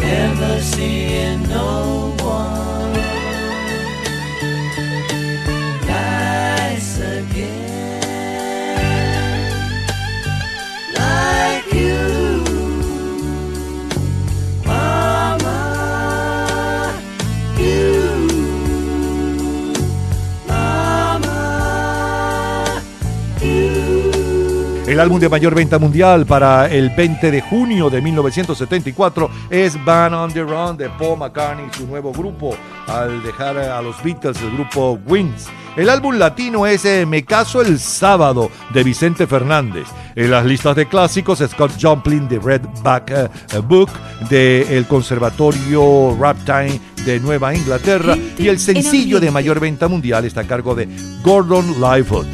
Never 0.00 0.60
seeing 0.60 1.42
no 1.48 2.14
one 2.18 2.71
El 24.92 25.00
álbum 25.00 25.18
de 25.18 25.30
mayor 25.30 25.54
venta 25.54 25.78
mundial 25.78 26.26
para 26.26 26.66
el 26.66 26.90
20 26.90 27.30
de 27.30 27.40
junio 27.40 27.88
de 27.88 28.02
1974 28.02 29.30
es 29.48 29.82
Band 29.82 30.14
on 30.14 30.32
the 30.34 30.42
Run 30.42 30.76
de 30.76 30.90
Paul 30.90 31.18
McCartney 31.18 31.64
y 31.66 31.74
su 31.74 31.86
nuevo 31.86 32.12
grupo 32.12 32.54
al 32.86 33.22
dejar 33.22 33.56
a 33.56 33.80
los 33.80 33.96
Beatles 34.04 34.38
el 34.42 34.50
grupo 34.50 34.98
Wings. 35.06 35.48
El 35.76 35.88
álbum 35.88 36.16
latino 36.16 36.66
es 36.66 36.84
eh, 36.84 37.06
Me 37.06 37.24
caso 37.24 37.62
el 37.62 37.78
sábado 37.78 38.50
de 38.74 38.84
Vicente 38.84 39.26
Fernández. 39.26 39.86
En 40.14 40.30
las 40.30 40.44
listas 40.44 40.76
de 40.76 40.86
clásicos 40.86 41.38
Scott 41.38 41.72
Joplin 41.80 42.28
de 42.28 42.38
Red 42.38 42.60
Back 42.82 43.12
eh, 43.12 43.28
Book 43.66 43.88
del 44.28 44.86
Conservatorio 44.88 46.14
Raptime 46.20 46.78
de 47.06 47.18
Nueva 47.18 47.54
Inglaterra 47.54 48.14
y 48.36 48.48
el 48.48 48.58
sencillo 48.58 49.20
de 49.20 49.30
mayor 49.30 49.58
venta 49.58 49.88
mundial 49.88 50.26
está 50.26 50.42
a 50.42 50.46
cargo 50.46 50.74
de 50.74 50.86
Gordon 51.22 51.80
Lightfoot. 51.80 52.26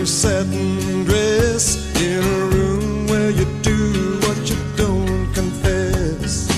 Her 0.00 0.06
satin 0.06 1.04
dress 1.04 1.76
in 2.00 2.24
a 2.24 2.46
room 2.56 3.06
where 3.08 3.28
you 3.28 3.44
do 3.60 4.18
what 4.24 4.38
you 4.48 4.56
don't 4.74 5.30
confess. 5.34 6.48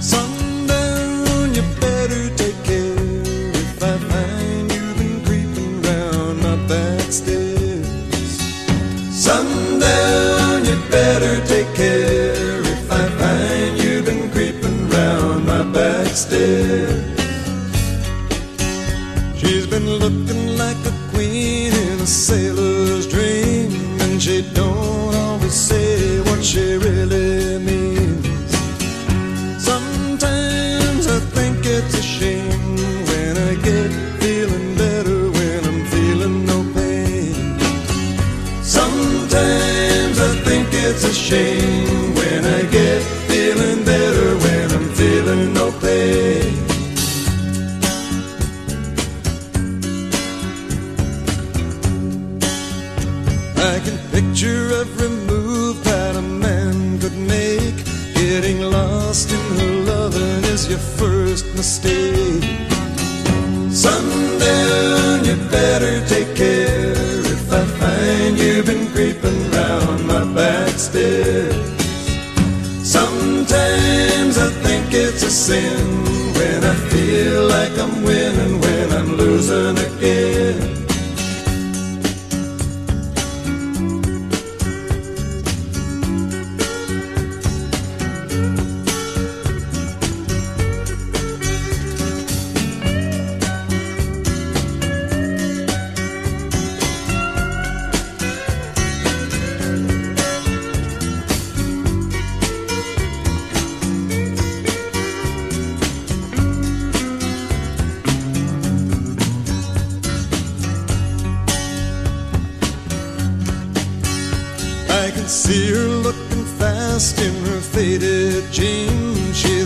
Sundown, 0.00 1.54
you 1.54 1.62
better 1.78 2.28
take 2.34 2.60
care 2.64 3.52
if 3.54 3.80
I 3.80 3.96
find 3.98 4.72
you've 4.72 4.98
been 4.98 5.24
creeping 5.24 5.80
round 5.82 6.42
my 6.42 6.56
back 6.66 7.12
stairs. 7.12 7.86
Sundown, 9.14 10.64
you 10.64 10.74
better 10.90 11.46
take 11.46 11.72
care 11.76 12.62
if 12.62 12.90
I 12.90 13.08
find 13.20 13.78
you've 13.80 14.06
been 14.06 14.28
creeping 14.32 14.88
round 14.88 15.46
my 15.46 15.62
back 15.62 16.08
stairs. 16.08 16.98
She's 19.38 19.68
been 19.68 19.88
looking 19.88 20.39
sailor's 22.10 23.06
dream, 23.06 23.70
and 24.00 24.20
she 24.20 24.42
don't 24.52 25.14
always 25.14 25.54
say 25.54 26.18
what 26.22 26.42
she 26.44 26.74
really 26.76 27.58
means. 27.58 28.26
Sometimes 29.62 31.06
I 31.06 31.20
think 31.36 31.64
it's 31.64 31.94
a 31.94 32.02
shame 32.02 32.76
when 33.10 33.38
I 33.38 33.54
get 33.62 33.92
feeling 34.20 34.74
better 34.76 35.30
when 35.30 35.64
I'm 35.70 35.86
feeling 35.86 36.46
no 36.46 36.58
pain. 36.74 37.58
Sometimes 38.60 40.18
I 40.18 40.34
think 40.44 40.66
it's 40.72 41.04
a 41.04 41.14
shame 41.14 41.69
first 61.40 61.56
mistake. 61.56 62.44
Sundown, 63.72 65.24
you 65.24 65.36
better 65.50 66.06
take 66.06 66.34
care 66.36 66.92
if 66.92 67.52
I 67.52 67.64
find 67.64 68.38
you've 68.38 68.66
been 68.66 68.86
creeping 68.88 69.50
round 69.50 70.06
my 70.06 70.24
back 70.34 70.70
stairs. 70.70 71.54
Sometimes 72.82 74.38
I 74.38 74.50
think 74.64 74.92
it's 74.92 75.22
a 75.22 75.30
sin 75.30 76.04
when 76.34 76.64
I 76.64 76.74
feel 76.90 77.46
like 77.46 77.78
I'm 77.78 78.02
winning 78.02 78.60
when 78.60 78.92
I'm 78.92 79.16
losing 79.16 79.78
again. 79.78 80.49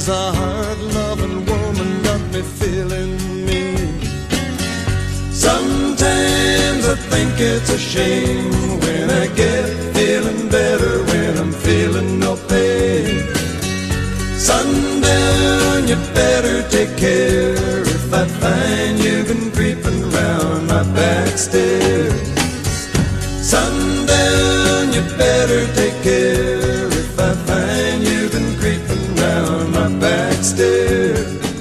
She's 0.05 0.12
a 0.12 0.33
hard 0.33 0.78
loving 0.92 1.47
woman, 1.47 2.02
got 2.02 2.20
me 2.31 2.42
feeling 2.42 3.16
mean. 3.47 4.02
Sometimes 5.33 6.83
I 6.86 6.97
think 7.08 7.33
it's 7.41 7.70
a 7.70 7.78
shame 7.78 8.50
when 8.81 9.08
I 9.08 9.28
get 9.28 9.65
feeling 9.94 10.50
better 10.50 11.02
when 11.05 11.39
I'm 11.39 11.52
feeling 11.52 12.18
no 12.18 12.36
pain. 12.36 13.33
Sundown, 14.36 15.89
you 15.89 15.97
better 16.12 16.68
take 16.68 16.94
care 16.99 17.81
if 17.81 18.12
I 18.12 18.26
find 18.26 18.99
you've 18.99 19.28
been 19.28 19.50
creeping 19.52 20.10
round 20.10 20.66
my 20.66 20.83
back 20.92 21.39
stairs. 21.39 22.12
Sundown, 23.41 24.92
you 24.92 25.00
better 25.16 25.65
take 25.74 26.02
care 26.02 26.64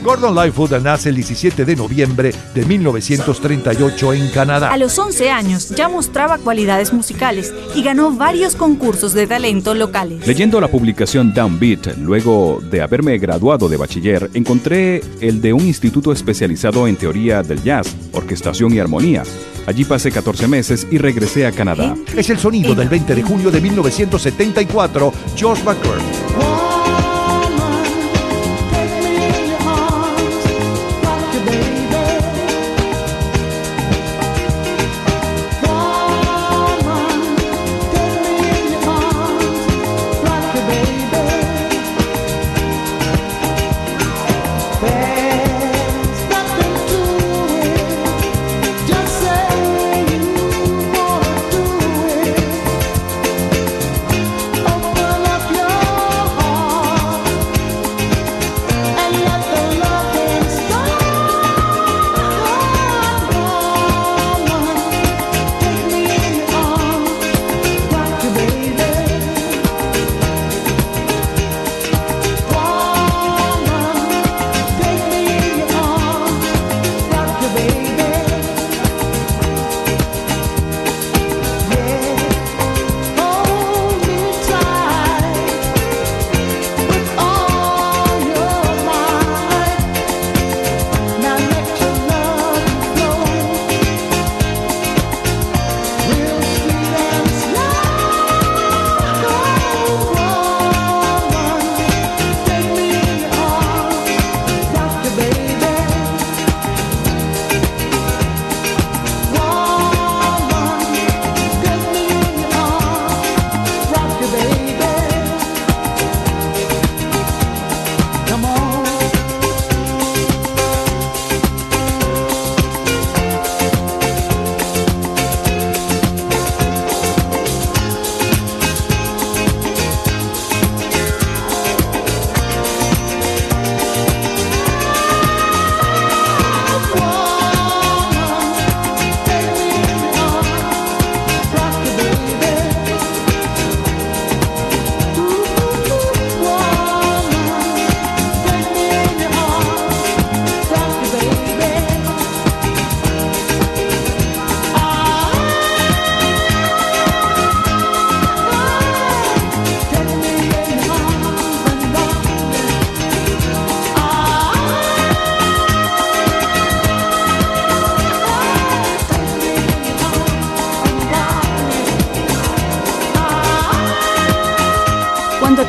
Gordon 0.04 0.36
Lightfoot 0.36 0.72
nace 0.82 1.10
el 1.10 1.16
17 1.16 1.64
de 1.64 1.76
noviembre 1.78 2.34
de 2.54 2.66
1938 2.66 4.14
en 4.14 4.30
Canadá. 4.30 4.70
A 4.72 4.78
los 4.78 5.00
11 5.00 5.30
años 5.30 5.70
ya 5.70 5.88
mostraba 5.88 6.38
cualidades 6.40 6.92
musicales 6.92 7.54
y 7.74 7.84
ganó 7.84 8.12
varios 8.12 8.56
concursos 8.58 9.14
de 9.14 9.28
talento 9.28 9.74
locales. 9.74 10.28
Leyendo 10.28 10.60
la 10.60 10.68
publicación 10.68 11.34
Downbeat, 11.34 11.98
luego 11.98 12.62
de 12.70 12.82
haberme 12.82 13.18
graduado 13.18 13.70
de 13.70 13.78
bachiller, 13.78 14.30
encontré 14.34 15.02
el 15.22 15.42
de 15.42 15.54
un 15.54 15.66
instituto 15.66 16.12
especializado 16.12 16.86
en 16.88 16.98
teoría 16.98 17.42
del 17.42 17.64
jazz, 17.64 17.96
orquestación 18.12 18.74
y 18.74 18.80
armonía. 18.80 19.24
Allí 19.66 19.86
pasé 19.86 20.12
14 20.12 20.50
meses 20.50 20.86
y 20.92 20.98
regresé 20.98 21.46
a 21.48 21.54
Canadá. 21.54 21.96
Es 22.18 22.30
el 22.30 22.38
sonido 22.38 22.76
del 22.76 22.90
20 22.90 23.16
de 23.16 23.24
junio 23.24 23.50
de 23.50 23.62
1974, 23.62 25.14
George 25.38 25.64
McCurry. 25.64 26.33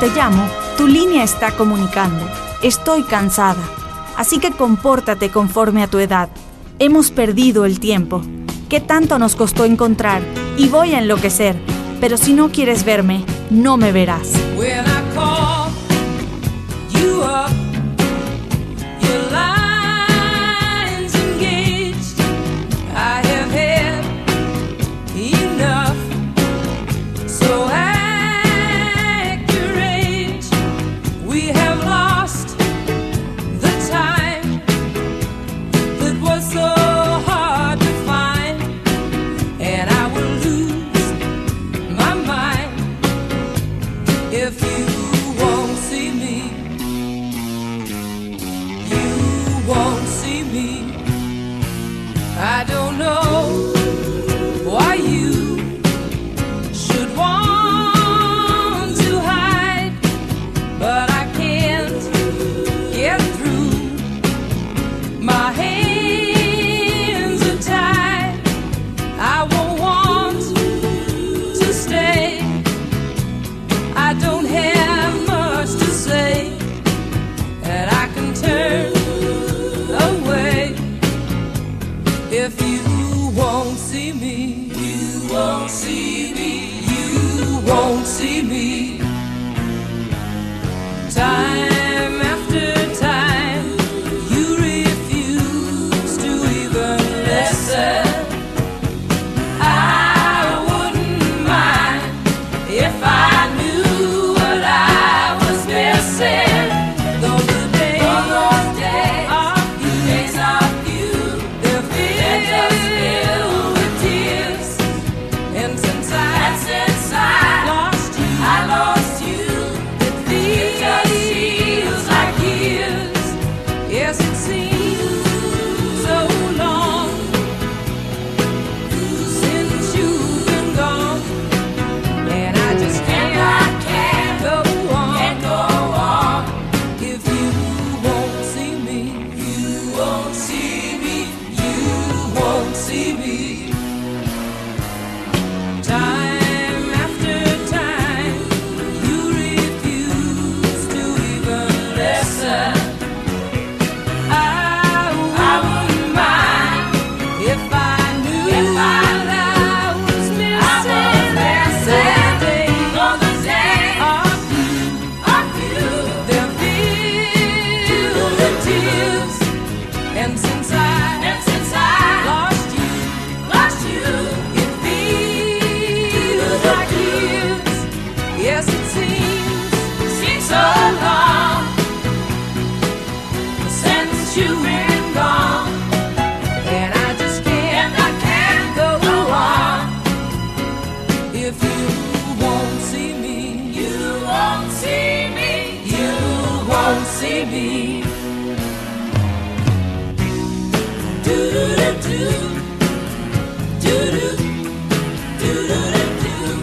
te 0.05 0.10
llamo, 0.10 0.47
tu 0.76 0.86
línea 0.86 1.24
está 1.24 1.52
comunicando. 1.52 2.28
Estoy 2.62 3.05
cansada. 3.05 3.62
Así 4.18 4.39
que 4.39 4.50
compórtate 4.50 5.31
conforme 5.31 5.83
a 5.83 5.86
tu 5.86 5.99
edad. 5.99 6.28
Hemos 6.78 7.10
perdido 7.10 7.65
el 7.65 7.81
tiempo. 7.81 8.20
¿Qué 8.68 8.81
tanto 8.81 9.18
nos 9.18 9.34
costó 9.34 9.65
encontrar? 9.65 10.20
Y 10.58 10.68
voy 10.68 10.92
a 10.92 10.99
enloquecer. 10.99 11.57
Pero 12.02 12.18
si 12.18 12.34
no 12.34 12.50
quieres 12.50 12.84
verme, 12.84 13.24
no 13.49 13.78
me 13.78 13.92
verás. 13.92 14.31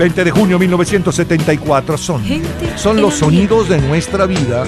20 0.02 0.24
de 0.24 0.32
junio 0.32 0.58
1974 0.58 1.96
son, 1.96 2.24
son 2.76 3.00
los 3.00 3.14
sonidos 3.14 3.70
de 3.70 3.78
nuestra 3.78 4.26
vida. 4.26 4.64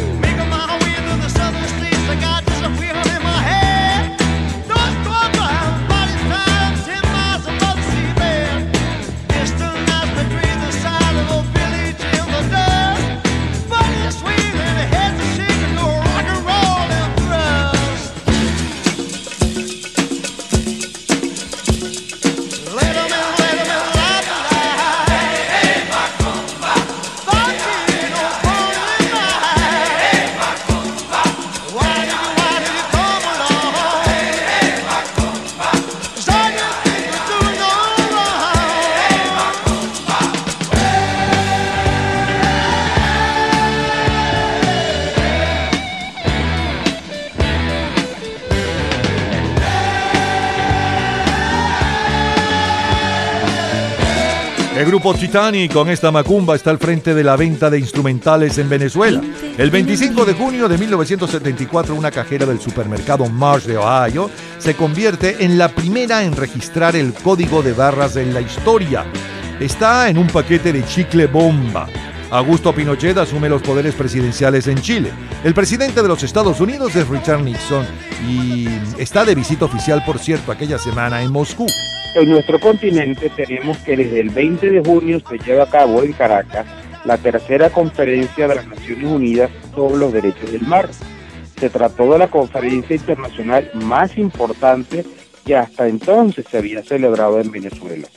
Grupo 55.04 55.74
con 55.74 55.90
esta 55.90 56.12
macumba 56.12 56.56
está 56.56 56.70
al 56.70 56.78
frente 56.78 57.14
de 57.14 57.26
la 57.26 57.36
venta 57.36 57.70
de 57.70 57.78
instrumentales 57.78 58.58
en 58.58 58.70
Venezuela. 58.70 59.22
El 59.58 59.70
25 59.70 60.24
de 60.24 60.34
junio 60.34 60.70
de 60.70 60.78
1974, 60.78 61.94
una 61.94 62.10
cajera 62.10 62.46
del 62.46 62.62
supermercado 62.62 63.26
Marsh 63.26 63.66
de 63.66 63.76
Ohio 63.76 64.30
se 64.60 64.78
convierte 64.78 65.44
en 65.44 65.58
la 65.58 65.68
primera 65.68 66.24
en 66.24 66.34
registrar 66.38 66.96
el 66.96 67.14
código 67.14 67.62
de 67.62 67.74
barras 67.74 68.16
en 68.16 68.34
la 68.34 68.40
historia. 68.40 69.04
Está 69.60 70.08
en 70.08 70.18
un 70.18 70.28
paquete 70.28 70.72
de 70.72 70.86
chicle 70.86 71.28
bomba. 71.28 71.90
Augusto 72.32 72.74
Pinochet 72.74 73.18
asume 73.18 73.50
los 73.50 73.62
poderes 73.62 73.96
presidenciales 73.96 74.68
en 74.68 74.80
Chile. 74.80 75.12
El 75.44 75.54
presidente 75.54 76.02
de 76.02 76.08
los 76.08 76.24
Estados 76.24 76.62
Unidos 76.62 76.96
es 76.96 77.10
Richard 77.10 77.44
Nixon 77.44 77.86
y 78.26 78.70
está 78.98 79.26
de 79.26 79.36
visita 79.36 79.66
oficial, 79.66 80.02
por 80.06 80.18
cierto, 80.18 80.50
aquella 80.50 80.78
semana 80.78 81.22
en 81.22 81.30
Moscú. 81.30 81.68
En 82.16 82.30
nuestro 82.30 82.60
continente 82.60 83.32
tenemos 83.32 83.76
que 83.80 83.98
desde 83.98 84.20
el 84.20 84.30
20 84.30 84.70
de 84.70 84.84
junio 84.84 85.20
se 85.28 85.40
lleva 85.40 85.64
a 85.64 85.70
cabo 85.70 86.04
en 86.04 86.14
Caracas 86.14 86.68
la 87.06 87.18
tercera 87.18 87.72
conferencia 87.72 88.48
de 88.48 88.54
las 88.56 88.68
Naciones 88.68 89.06
Unidas 89.06 89.50
sobre 89.74 89.98
los 89.98 90.14
derechos 90.14 90.52
del 90.52 90.62
mar. 90.62 90.90
Se 91.60 91.72
trató 91.72 92.14
de 92.14 92.20
la 92.20 92.28
conferencia 92.28 92.96
internacional 92.96 93.72
más 93.74 94.16
importante 94.16 95.04
que 95.44 95.56
hasta 95.56 95.88
entonces 95.88 96.46
se 96.50 96.60
había 96.60 96.84
celebrado 96.84 97.42
en 97.42 97.50
Venezuela. 97.50 98.08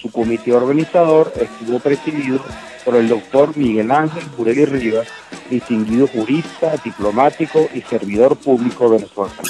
Su 0.00 0.12
comité 0.12 0.52
organizador 0.52 1.32
estuvo 1.40 1.80
presidido 1.80 2.38
por 2.84 2.94
el 2.94 3.08
doctor 3.08 3.56
Miguel 3.56 3.90
Ángel 3.90 4.22
Burelli 4.36 4.64
Rivas, 4.64 5.08
distinguido 5.50 6.06
jurista, 6.06 6.76
diplomático 6.84 7.68
y 7.74 7.80
servidor 7.82 8.36
público 8.36 8.88
venezolano. 8.88 9.42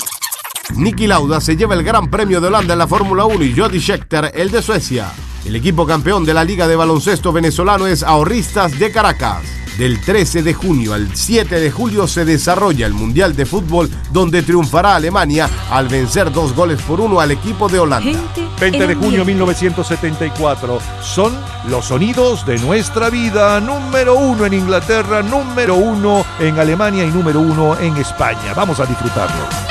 Nicky 0.77 1.07
Lauda 1.07 1.41
se 1.41 1.57
lleva 1.57 1.75
el 1.75 1.83
Gran 1.83 2.11
Premio 2.11 2.41
de 2.41 2.49
Holanda 2.49 2.75
en 2.75 2.79
la 2.79 2.87
Fórmula 2.87 3.25
1 3.25 3.45
y 3.45 3.57
Jody 3.57 3.81
Scheckter 3.81 4.33
el 4.35 4.51
de 4.51 4.63
Suecia. 4.63 5.11
El 5.45 5.57
equipo 5.57 5.87
campeón 5.87 6.25
de 6.25 6.35
la 6.35 6.45
Liga 6.45 6.69
de 6.69 6.77
Baloncesto 6.77 7.33
Venezolano 7.33 7.87
es 7.87 8.03
Ahorristas 8.03 8.79
de 8.79 8.91
Caracas. 8.91 9.43
Del 9.79 10.01
13 10.01 10.43
de 10.43 10.53
junio 10.53 10.93
al 10.93 11.17
7 11.17 11.59
de 11.59 11.71
julio 11.71 12.07
se 12.07 12.25
desarrolla 12.25 12.87
el 12.87 12.93
Mundial 12.93 13.35
de 13.35 13.47
Fútbol 13.47 13.89
donde 14.13 14.43
triunfará 14.43 14.97
Alemania 14.97 15.49
al 15.71 15.89
vencer 15.89 16.31
dos 16.31 16.55
goles 16.55 16.83
por 16.83 17.01
uno 17.01 17.21
al 17.21 17.31
equipo 17.31 17.69
de 17.69 17.79
Holanda. 17.79 18.21
20 18.61 18.87
de 18.87 18.95
junio 18.95 19.21
de 19.21 19.25
1974. 19.25 20.81
Son 21.03 21.33
los 21.69 21.87
sonidos 21.87 22.45
de 22.45 22.59
nuestra 22.59 23.09
vida. 23.09 23.59
Número 23.61 24.17
uno 24.17 24.45
en 24.45 24.53
Inglaterra, 24.53 25.23
número 25.23 25.77
uno 25.77 26.27
en 26.39 26.59
Alemania 26.59 27.05
y 27.05 27.11
número 27.11 27.41
uno 27.41 27.79
en 27.79 27.97
España. 27.97 28.53
Vamos 28.55 28.81
a 28.81 28.87
disfrutarlo. 28.87 29.70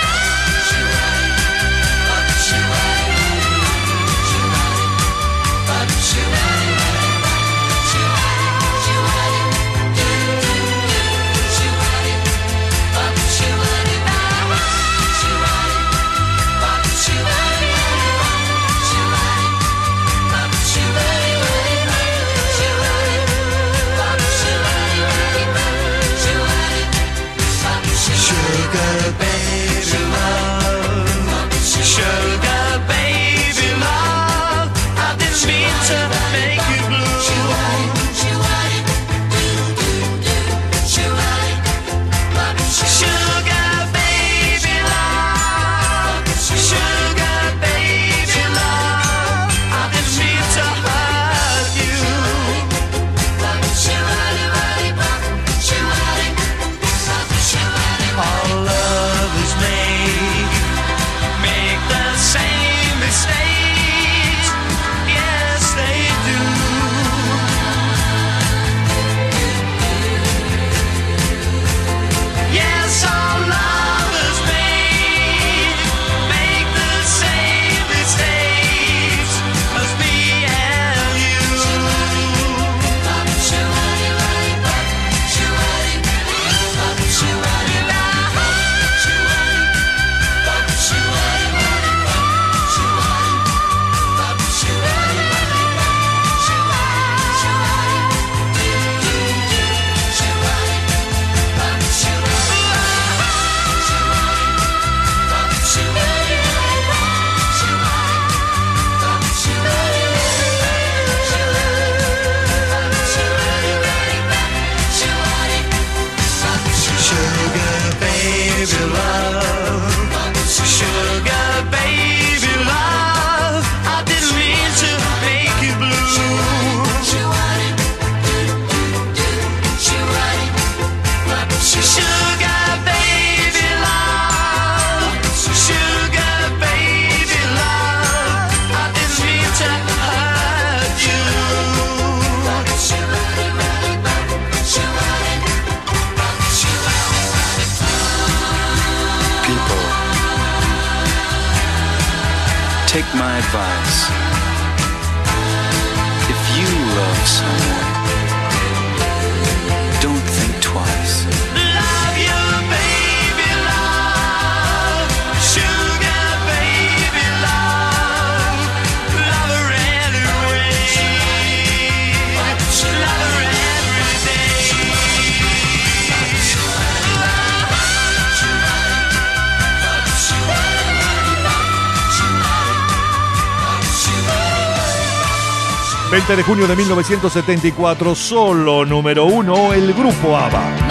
20 186.19 186.35
de 186.35 186.43
junio 186.43 186.67
de 186.67 186.75
1974, 186.75 188.13
solo 188.13 188.85
número 188.85 189.23
uno, 189.23 189.71
el 189.71 189.93
grupo 189.93 190.35
ABBA. 190.35 190.88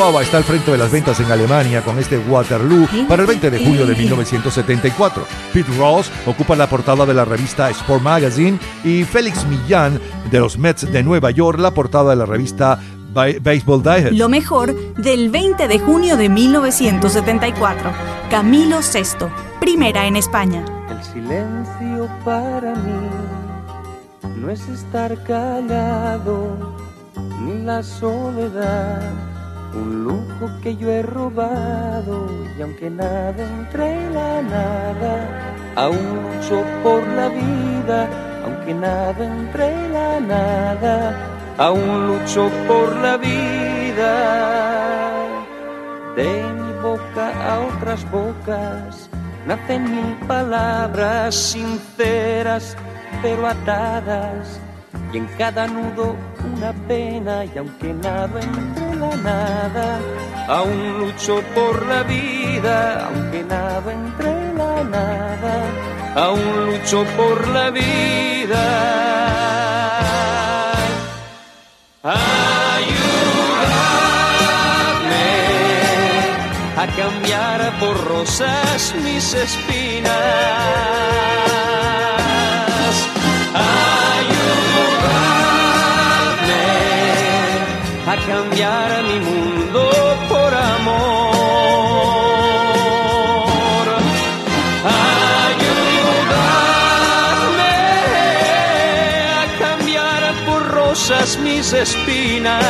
ABBA 0.00 0.22
está 0.22 0.38
al 0.38 0.44
frente 0.44 0.70
de 0.70 0.78
las 0.78 0.90
ventas 0.90 1.18
en 1.20 1.30
Alemania 1.30 1.82
con 1.82 1.98
este 1.98 2.18
Waterloo 2.18 2.86
para 3.08 3.22
el 3.22 3.28
20 3.28 3.50
de 3.50 3.58
junio 3.64 3.86
de 3.86 3.94
1974. 3.94 5.24
Pete 5.52 5.70
Ross 5.78 6.10
ocupa 6.26 6.54
la 6.56 6.66
portada 6.68 7.04
de 7.06 7.14
la 7.14 7.24
revista 7.24 7.68
Sport 7.70 8.02
Magazine 8.02 8.58
y 8.84 9.04
Félix 9.04 9.44
Millán 9.46 10.00
de 10.30 10.40
los 10.40 10.58
Mets 10.58 10.90
de 10.90 11.02
Nueva 11.02 11.30
York 11.30 11.58
la 11.58 11.72
portada 11.72 12.10
de 12.10 12.16
la 12.16 12.26
revista 12.26 12.78
Ba- 13.12 13.26
Baseball 13.40 13.82
Digest. 13.82 14.12
Lo 14.12 14.28
mejor 14.28 14.74
del 14.96 15.30
20 15.30 15.68
de 15.68 15.78
junio 15.78 16.16
de 16.16 16.28
1974. 16.28 17.90
Camilo 18.30 18.78
VI, 18.80 19.26
primera 19.60 20.06
en 20.06 20.16
España. 20.16 20.64
El 20.90 21.02
silencio 21.04 22.08
para 22.24 22.74
mí 22.74 23.08
no 24.36 24.50
es 24.50 24.66
estar 24.68 25.22
callado, 25.24 26.74
ni 27.40 27.62
la 27.64 27.82
soledad, 27.82 29.00
un 29.74 30.04
lujo 30.04 30.50
que 30.62 30.76
yo 30.76 30.90
he 30.90 31.02
robado, 31.02 32.28
y 32.58 32.62
aunque 32.62 32.90
nada 32.90 33.42
entre 33.58 34.10
la 34.10 34.42
nada, 34.42 35.72
aún 35.76 36.22
lucho 36.22 36.64
por 36.82 37.06
la 37.08 37.28
vida, 37.28 38.08
aunque 38.44 38.74
nada 38.74 39.24
entre 39.24 39.88
la 39.88 40.20
nada, 40.20 41.16
aún 41.58 42.06
lucho 42.08 42.50
por 42.66 42.96
la 42.96 43.16
vida. 43.16 44.12
De 46.16 46.42
mi 46.42 46.72
boca 46.82 47.32
a 47.50 47.60
otras 47.60 48.10
bocas 48.10 49.08
nacen 49.46 49.84
mil 49.84 50.14
palabras 50.26 51.34
sinceras 51.34 52.76
pero 53.22 53.46
atadas 53.46 54.60
y 55.12 55.18
en 55.18 55.26
cada 55.38 55.66
nudo 55.66 56.14
una 56.54 56.72
pena 56.86 57.44
y 57.44 57.56
aunque 57.56 57.94
nado 57.94 58.38
entre 58.38 58.91
la 59.02 59.16
nada 59.16 59.98
aún 60.48 60.98
lucho 61.00 61.42
por 61.54 61.86
la 61.86 62.02
vida 62.02 63.06
aunque 63.06 63.42
nado 63.44 63.90
entre 63.90 64.54
la 64.54 64.84
nada 64.96 65.54
aún 66.26 66.66
lucho 66.66 67.04
por 67.16 67.48
la 67.48 67.70
vida 67.70 68.64
ayúdame 72.02 73.02
a 76.82 76.86
cambiar 77.00 77.60
por 77.80 77.96
rosas 78.08 78.94
mis 79.04 79.34
espinas. 79.34 80.22
Cambiar 88.26 89.02
mi 89.04 89.18
mundo 89.20 89.90
por 90.28 90.54
amor. 90.54 91.32
Ayúdame 95.44 96.42
a 99.40 99.44
cambiar 99.58 100.22
por 100.46 100.60
rosas 100.68 101.38
mis 101.38 101.72
espinas. 101.72 102.62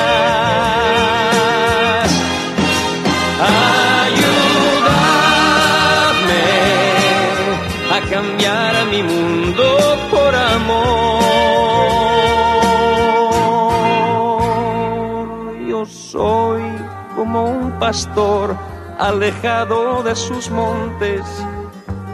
Pastor 17.83 18.55
alejado 18.97 20.05
de 20.05 20.15
sus 20.15 20.49
montes 20.51 21.23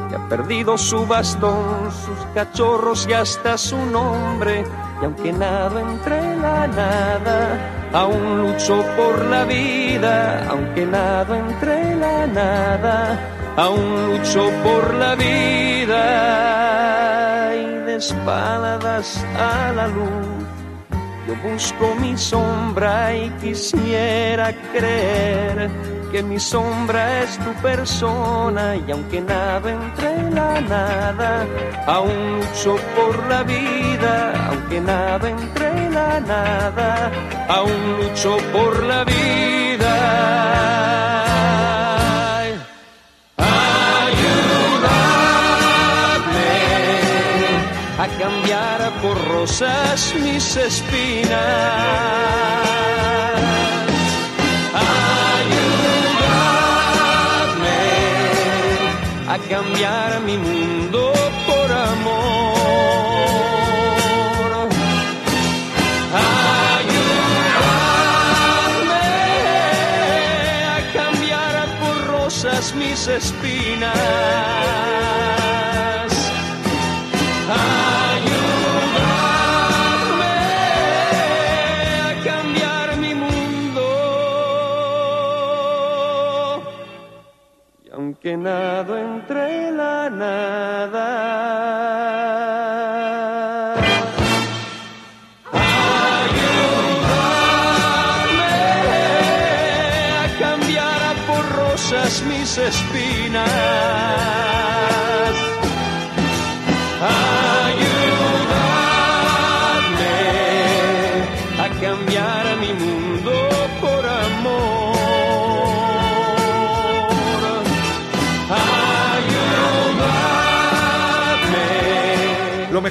que 0.08 0.16
ha 0.16 0.26
perdido 0.26 0.78
su 0.78 1.04
bastón, 1.06 1.92
sus 1.92 2.16
cachorros 2.32 3.06
y 3.06 3.12
hasta 3.12 3.58
su 3.58 3.76
nombre. 3.76 4.64
Y 5.02 5.04
aunque 5.04 5.30
nado 5.30 5.78
entre 5.78 6.36
la 6.38 6.66
nada, 6.68 7.90
aún 7.92 8.38
lucho 8.38 8.82
por 8.96 9.22
la 9.26 9.44
vida. 9.44 10.48
Aunque 10.48 10.86
nado 10.86 11.34
entre 11.34 11.96
la 11.96 12.26
nada, 12.26 13.18
aún 13.58 14.06
lucho 14.06 14.50
por 14.64 14.94
la 14.94 15.14
vida. 15.16 16.00
Y 17.54 17.66
de 17.84 17.96
espaldas 17.96 19.22
a 19.36 19.72
la 19.72 19.86
luz, 19.88 20.37
yo 21.28 21.34
busco 21.36 21.94
mi 22.00 22.16
sombra 22.16 23.14
y 23.14 23.28
quisiera 23.42 24.50
creer 24.72 25.70
que 26.10 26.22
mi 26.22 26.40
sombra 26.40 27.22
es 27.22 27.38
tu 27.38 27.52
persona 27.60 28.76
y 28.76 28.90
aunque 28.90 29.20
nada 29.20 29.70
entre 29.70 30.30
la 30.30 30.60
nada, 30.62 31.46
aún 31.86 32.40
lucho 32.40 32.76
por 32.96 33.26
la 33.28 33.42
vida, 33.42 34.48
aunque 34.48 34.80
nada 34.80 35.28
entre 35.28 35.90
la 35.90 36.18
nada, 36.20 37.10
aún 37.48 37.98
lucho 38.00 38.38
por 38.52 38.82
la 38.84 39.04
vida. 39.04 39.67
Por 49.02 49.16
rosas 49.28 50.14
mis 50.22 50.56
espinas. 50.56 51.30
Ayúdame 55.38 56.18
a 59.28 59.38
cambiar 59.48 60.20
mi 60.20 60.36
mundo 60.38 61.12
por 61.46 61.72
amor. 61.72 62.18
Ayúdame 66.78 67.18
a 70.76 70.78
cambiar 70.92 71.54
por 71.80 71.96
rosas 72.06 72.74
mis 72.74 73.06
espinas. 73.06 73.98
Aunque 88.18 88.36
nado 88.36 88.98
entre 88.98 89.70
la 89.70 90.10
nada. 90.10 90.98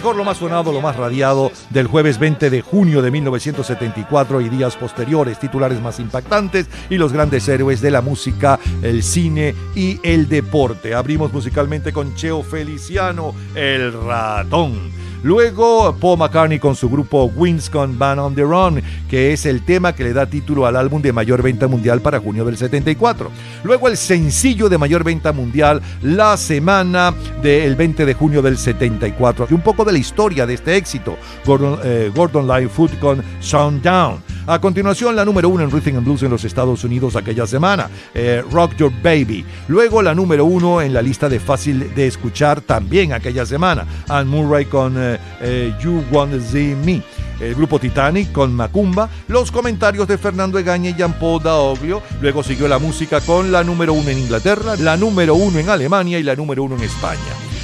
Mejor, 0.08 0.16
lo 0.16 0.24
más 0.24 0.38
sonado, 0.38 0.72
lo 0.72 0.80
más 0.80 0.96
radiado 0.96 1.52
del 1.70 1.88
jueves 1.88 2.18
20 2.18 2.50
de 2.50 2.62
junio 2.62 3.02
de 3.02 3.12
1974 3.12 4.40
y 4.40 4.48
días 4.48 4.78
posteriores, 4.78 5.38
titulares 5.38 5.82
más 5.82 6.00
impactantes 6.00 6.68
y 6.90 6.96
los 6.96 7.12
grandes 7.12 7.46
héroes 7.50 7.82
de 7.82 7.92
la 7.92 8.00
música, 8.00 8.58
el 8.84 9.04
cine 9.04 9.54
y 9.76 10.00
el 10.04 10.30
deporte. 10.30 10.96
Abrimos 10.96 11.34
musicalmente 11.34 11.92
con 11.92 12.16
Cheo 12.16 12.42
Feliciano, 12.42 13.36
el 13.54 13.92
ratón. 13.92 15.07
Luego 15.24 15.96
Paul 16.00 16.20
McCartney 16.20 16.60
con 16.60 16.76
su 16.76 16.90
grupo 16.90 17.26
Wings 17.36 17.70
con 17.70 17.98
Band 17.98 18.20
on 18.20 18.36
the 18.36 18.44
Run, 18.44 18.82
que 19.10 19.34
es 19.34 19.46
el 19.46 19.64
tema 19.64 19.94
que 19.94 20.04
le 20.04 20.14
da 20.14 20.26
título 20.26 20.66
al 20.66 20.76
álbum 20.76 21.02
de 21.02 21.12
mayor 21.12 21.42
venta 21.42 21.68
mundial 21.68 22.02
para 22.02 22.20
junio 22.20 22.46
del 22.46 22.58
74. 22.58 23.32
Luego 23.64 23.88
el 23.88 23.98
sencillo 23.98 24.70
de 24.70 24.78
mayor 24.78 25.04
venta 25.04 25.32
mundial 25.32 25.82
la 26.02 26.38
semana 26.38 27.14
del 27.42 27.76
20 27.76 28.06
de 28.06 28.14
junio 28.14 28.42
del 28.42 28.58
74. 28.58 29.48
Y 29.50 29.54
un 29.54 29.62
poco 29.62 29.84
de 29.84 29.94
la 29.94 29.98
historia 29.98 30.46
de 30.46 30.54
este 30.54 30.76
éxito, 30.76 31.18
Gordon, 31.46 31.80
eh, 31.84 32.12
Gordon 32.14 32.48
Lightfoot 32.48 32.98
con 33.00 33.24
Sound 33.40 33.82
Down. 33.82 34.27
A 34.50 34.62
continuación, 34.62 35.14
la 35.14 35.26
número 35.26 35.50
uno 35.50 35.66
en 35.66 35.70
Rhythm 35.70 35.98
and 35.98 36.06
Blues 36.06 36.24
en 36.24 36.30
los 36.32 36.46
Estados 36.46 36.82
Unidos 36.86 37.18
aquella 37.18 37.46
semana, 37.46 37.90
eh, 38.14 38.42
Rock 38.50 38.78
Your 38.78 38.94
Baby. 39.04 39.46
Luego 39.68 40.02
la 40.02 40.16
número 40.16 40.46
uno 40.46 40.82
en 40.82 40.94
la 40.94 41.02
lista 41.02 41.28
de 41.28 41.42
fácil 41.42 41.94
de 41.94 42.08
escuchar 42.08 42.62
también 42.62 43.12
aquella 43.12 43.46
semana, 43.46 43.86
Anne 44.08 44.30
Murray 44.30 44.64
con 44.64 44.96
eh, 44.98 45.20
eh, 45.42 45.74
You 45.82 46.02
Want 46.12 46.32
to 46.32 46.40
See 46.40 46.76
Me. 46.76 47.04
el 47.42 47.56
grupo 47.56 47.78
Titanic 47.78 48.32
con 48.32 48.54
Macumba, 48.54 49.10
los 49.28 49.52
comentarios 49.52 50.08
de 50.08 50.18
Fernando 50.18 50.58
Egaña 50.58 50.92
y 50.92 50.96
Jean-Paul 50.96 51.44
Daoglio, 51.44 52.02
luego 52.22 52.42
siguió 52.42 52.70
la 52.70 52.80
música 52.80 53.20
con 53.20 53.52
la 53.52 53.66
número 53.66 53.92
uno 53.92 54.10
en 54.10 54.18
Inglaterra, 54.18 54.78
la 54.78 54.96
número 54.96 55.36
uno 55.36 55.60
en 55.60 55.70
Alemania 55.70 56.20
y 56.20 56.24
la 56.24 56.38
número 56.38 56.64
uno 56.64 56.78
en 56.78 56.84
España. 56.84 57.20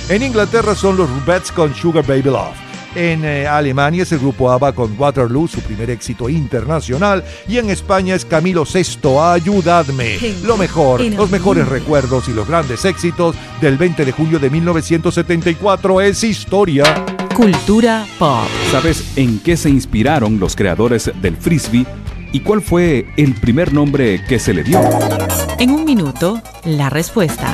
En 0.09 0.21
Inglaterra 0.21 0.75
son 0.75 0.97
los 0.97 1.09
Rubettes 1.09 1.53
con 1.53 1.73
Sugar 1.73 2.05
Baby 2.05 2.23
Love. 2.23 2.72
En 2.95 3.25
eh, 3.25 3.47
Alemania 3.47 4.03
es 4.03 4.11
el 4.11 4.19
grupo 4.19 4.51
ABBA 4.51 4.73
con 4.73 4.95
Waterloo, 4.97 5.47
su 5.47 5.61
primer 5.61 5.89
éxito 5.89 6.29
internacional. 6.29 7.23
Y 7.47 7.57
en 7.57 7.69
España 7.69 8.13
es 8.15 8.23
Camilo 8.23 8.65
VI, 8.71 9.17
Ayudadme. 9.19 10.17
Lo 10.43 10.57
mejor, 10.57 11.01
los 11.01 11.31
mejores 11.31 11.67
recuerdos 11.67 12.29
y 12.29 12.33
los 12.33 12.47
grandes 12.47 12.85
éxitos 12.85 13.35
del 13.61 13.77
20 13.77 14.05
de 14.05 14.11
julio 14.11 14.39
de 14.39 14.49
1974 14.49 16.01
es 16.01 16.23
historia. 16.23 16.83
Cultura 17.35 18.05
pop. 18.19 18.45
¿Sabes 18.71 19.03
en 19.15 19.39
qué 19.39 19.57
se 19.57 19.69
inspiraron 19.69 20.39
los 20.39 20.55
creadores 20.55 21.11
del 21.19 21.35
frisbee 21.35 21.85
y 22.31 22.41
cuál 22.41 22.61
fue 22.61 23.07
el 23.17 23.33
primer 23.33 23.73
nombre 23.73 24.23
que 24.27 24.37
se 24.37 24.53
le 24.53 24.63
dio? 24.63 24.79
En 25.57 25.71
un 25.71 25.83
minuto, 25.83 26.41
la 26.65 26.91
respuesta. 26.91 27.53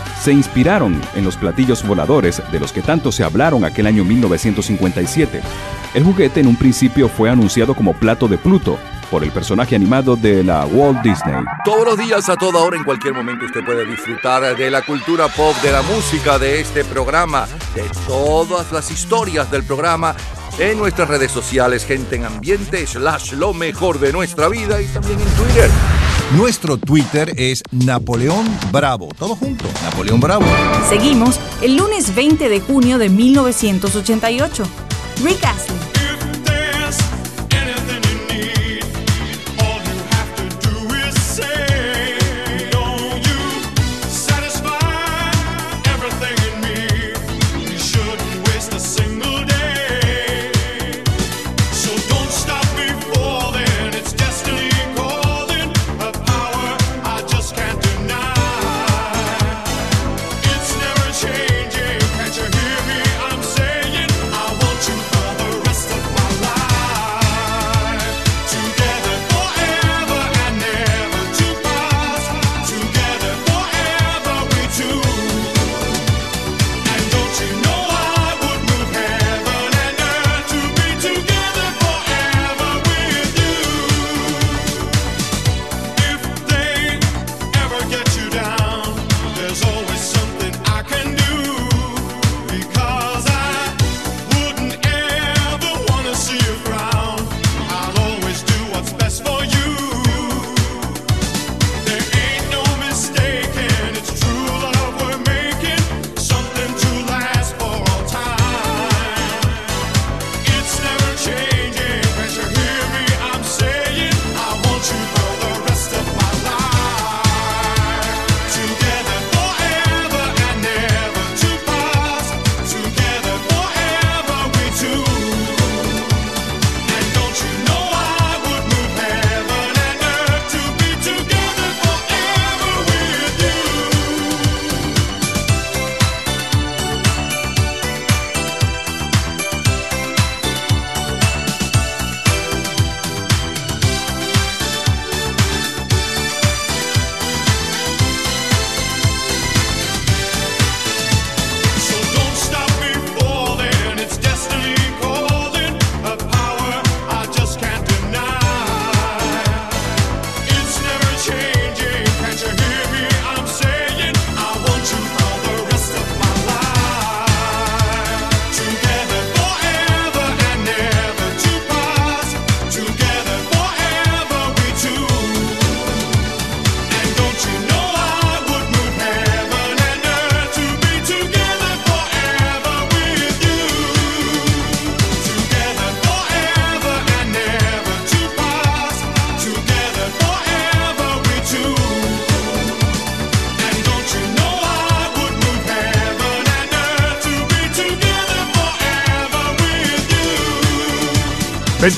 se 0.21 0.31
inspiraron 0.31 1.01
en 1.15 1.25
los 1.25 1.35
platillos 1.35 1.85
voladores 1.85 2.43
de 2.51 2.59
los 2.59 2.71
que 2.71 2.83
tanto 2.83 3.11
se 3.11 3.23
hablaron 3.23 3.65
aquel 3.65 3.87
año 3.87 4.05
1957. 4.05 5.41
El 5.95 6.03
juguete 6.03 6.41
en 6.41 6.47
un 6.47 6.55
principio 6.55 7.09
fue 7.09 7.31
anunciado 7.31 7.73
como 7.73 7.93
plato 7.93 8.27
de 8.27 8.37
Pluto 8.37 8.77
por 9.09 9.23
el 9.23 9.31
personaje 9.31 9.75
animado 9.75 10.15
de 10.15 10.43
la 10.43 10.67
Walt 10.67 11.01
Disney. 11.01 11.43
Todos 11.65 11.85
los 11.85 11.97
días, 11.97 12.29
a 12.29 12.35
toda 12.35 12.59
hora, 12.59 12.77
en 12.77 12.83
cualquier 12.83 13.15
momento, 13.15 13.45
usted 13.45 13.65
puede 13.65 13.83
disfrutar 13.83 14.55
de 14.55 14.69
la 14.69 14.83
cultura 14.83 15.27
pop, 15.27 15.55
de 15.63 15.71
la 15.71 15.81
música, 15.81 16.37
de 16.37 16.61
este 16.61 16.85
programa, 16.85 17.47
de 17.73 17.89
todas 18.07 18.71
las 18.71 18.91
historias 18.91 19.49
del 19.49 19.63
programa 19.63 20.15
en 20.59 20.77
nuestras 20.77 21.09
redes 21.09 21.31
sociales, 21.31 21.83
gente 21.83 22.15
en 22.15 22.25
ambiente, 22.25 22.85
slash 22.85 23.33
lo 23.33 23.53
mejor 23.53 23.99
de 23.99 24.13
nuestra 24.13 24.47
vida 24.49 24.79
y 24.81 24.85
también 24.85 25.19
en 25.19 25.27
Twitter. 25.29 25.69
Nuestro 26.35 26.77
Twitter 26.77 27.33
es 27.35 27.61
Napoleón 27.71 28.45
Bravo. 28.71 29.09
Todo 29.17 29.35
junto, 29.35 29.65
Napoleón 29.83 30.21
Bravo. 30.21 30.45
Seguimos 30.87 31.37
el 31.61 31.75
lunes 31.75 32.15
20 32.15 32.47
de 32.47 32.61
junio 32.61 32.97
de 32.97 33.09
1988. 33.09 34.63
Rick 35.23 35.43
Astley. 35.43 35.80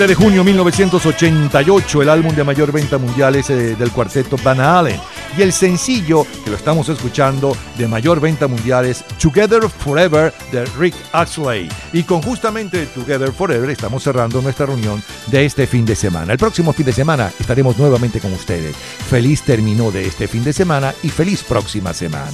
...20 0.03 0.07
de 0.07 0.15
junio 0.15 0.43
1988, 0.43 2.01
el 2.01 2.09
álbum 2.09 2.35
de 2.35 2.43
mayor 2.43 2.73
venta 2.73 2.97
mundial 2.97 3.37
es 3.37 3.47
del 3.47 3.89
cuarteto 3.91 4.35
Van 4.43 4.59
Halen. 4.59 4.99
Y 5.37 5.41
el 5.41 5.53
sencillo 5.53 6.27
que 6.43 6.49
lo 6.49 6.57
estamos 6.57 6.89
escuchando 6.89 7.55
de 7.77 7.87
mayor 7.87 8.19
venta 8.19 8.47
mundial 8.47 8.85
es 8.85 9.05
Together 9.17 9.69
Forever 9.69 10.33
de 10.51 10.65
Rick 10.77 10.93
Astley. 11.13 11.69
Y 11.93 12.03
con 12.03 12.21
justamente 12.21 12.85
Together 12.87 13.31
Forever 13.31 13.69
estamos 13.69 14.03
cerrando 14.03 14.41
nuestra 14.41 14.65
reunión 14.65 15.01
de 15.27 15.45
este 15.45 15.67
fin 15.67 15.85
de 15.85 15.95
semana. 15.95 16.33
El 16.33 16.37
próximo 16.37 16.73
fin 16.73 16.85
de 16.85 16.91
semana 16.91 17.31
estaremos 17.39 17.77
nuevamente 17.77 18.19
con 18.19 18.33
ustedes. 18.33 18.75
Feliz 18.75 19.43
término 19.43 19.89
de 19.89 20.05
este 20.05 20.27
fin 20.27 20.43
de 20.43 20.51
semana 20.51 20.93
y 21.01 21.07
feliz 21.07 21.43
próxima 21.43 21.93
semana. 21.93 22.31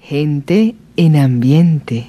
Gente 0.00 0.74
en 0.96 1.16
ambiente. 1.16 2.04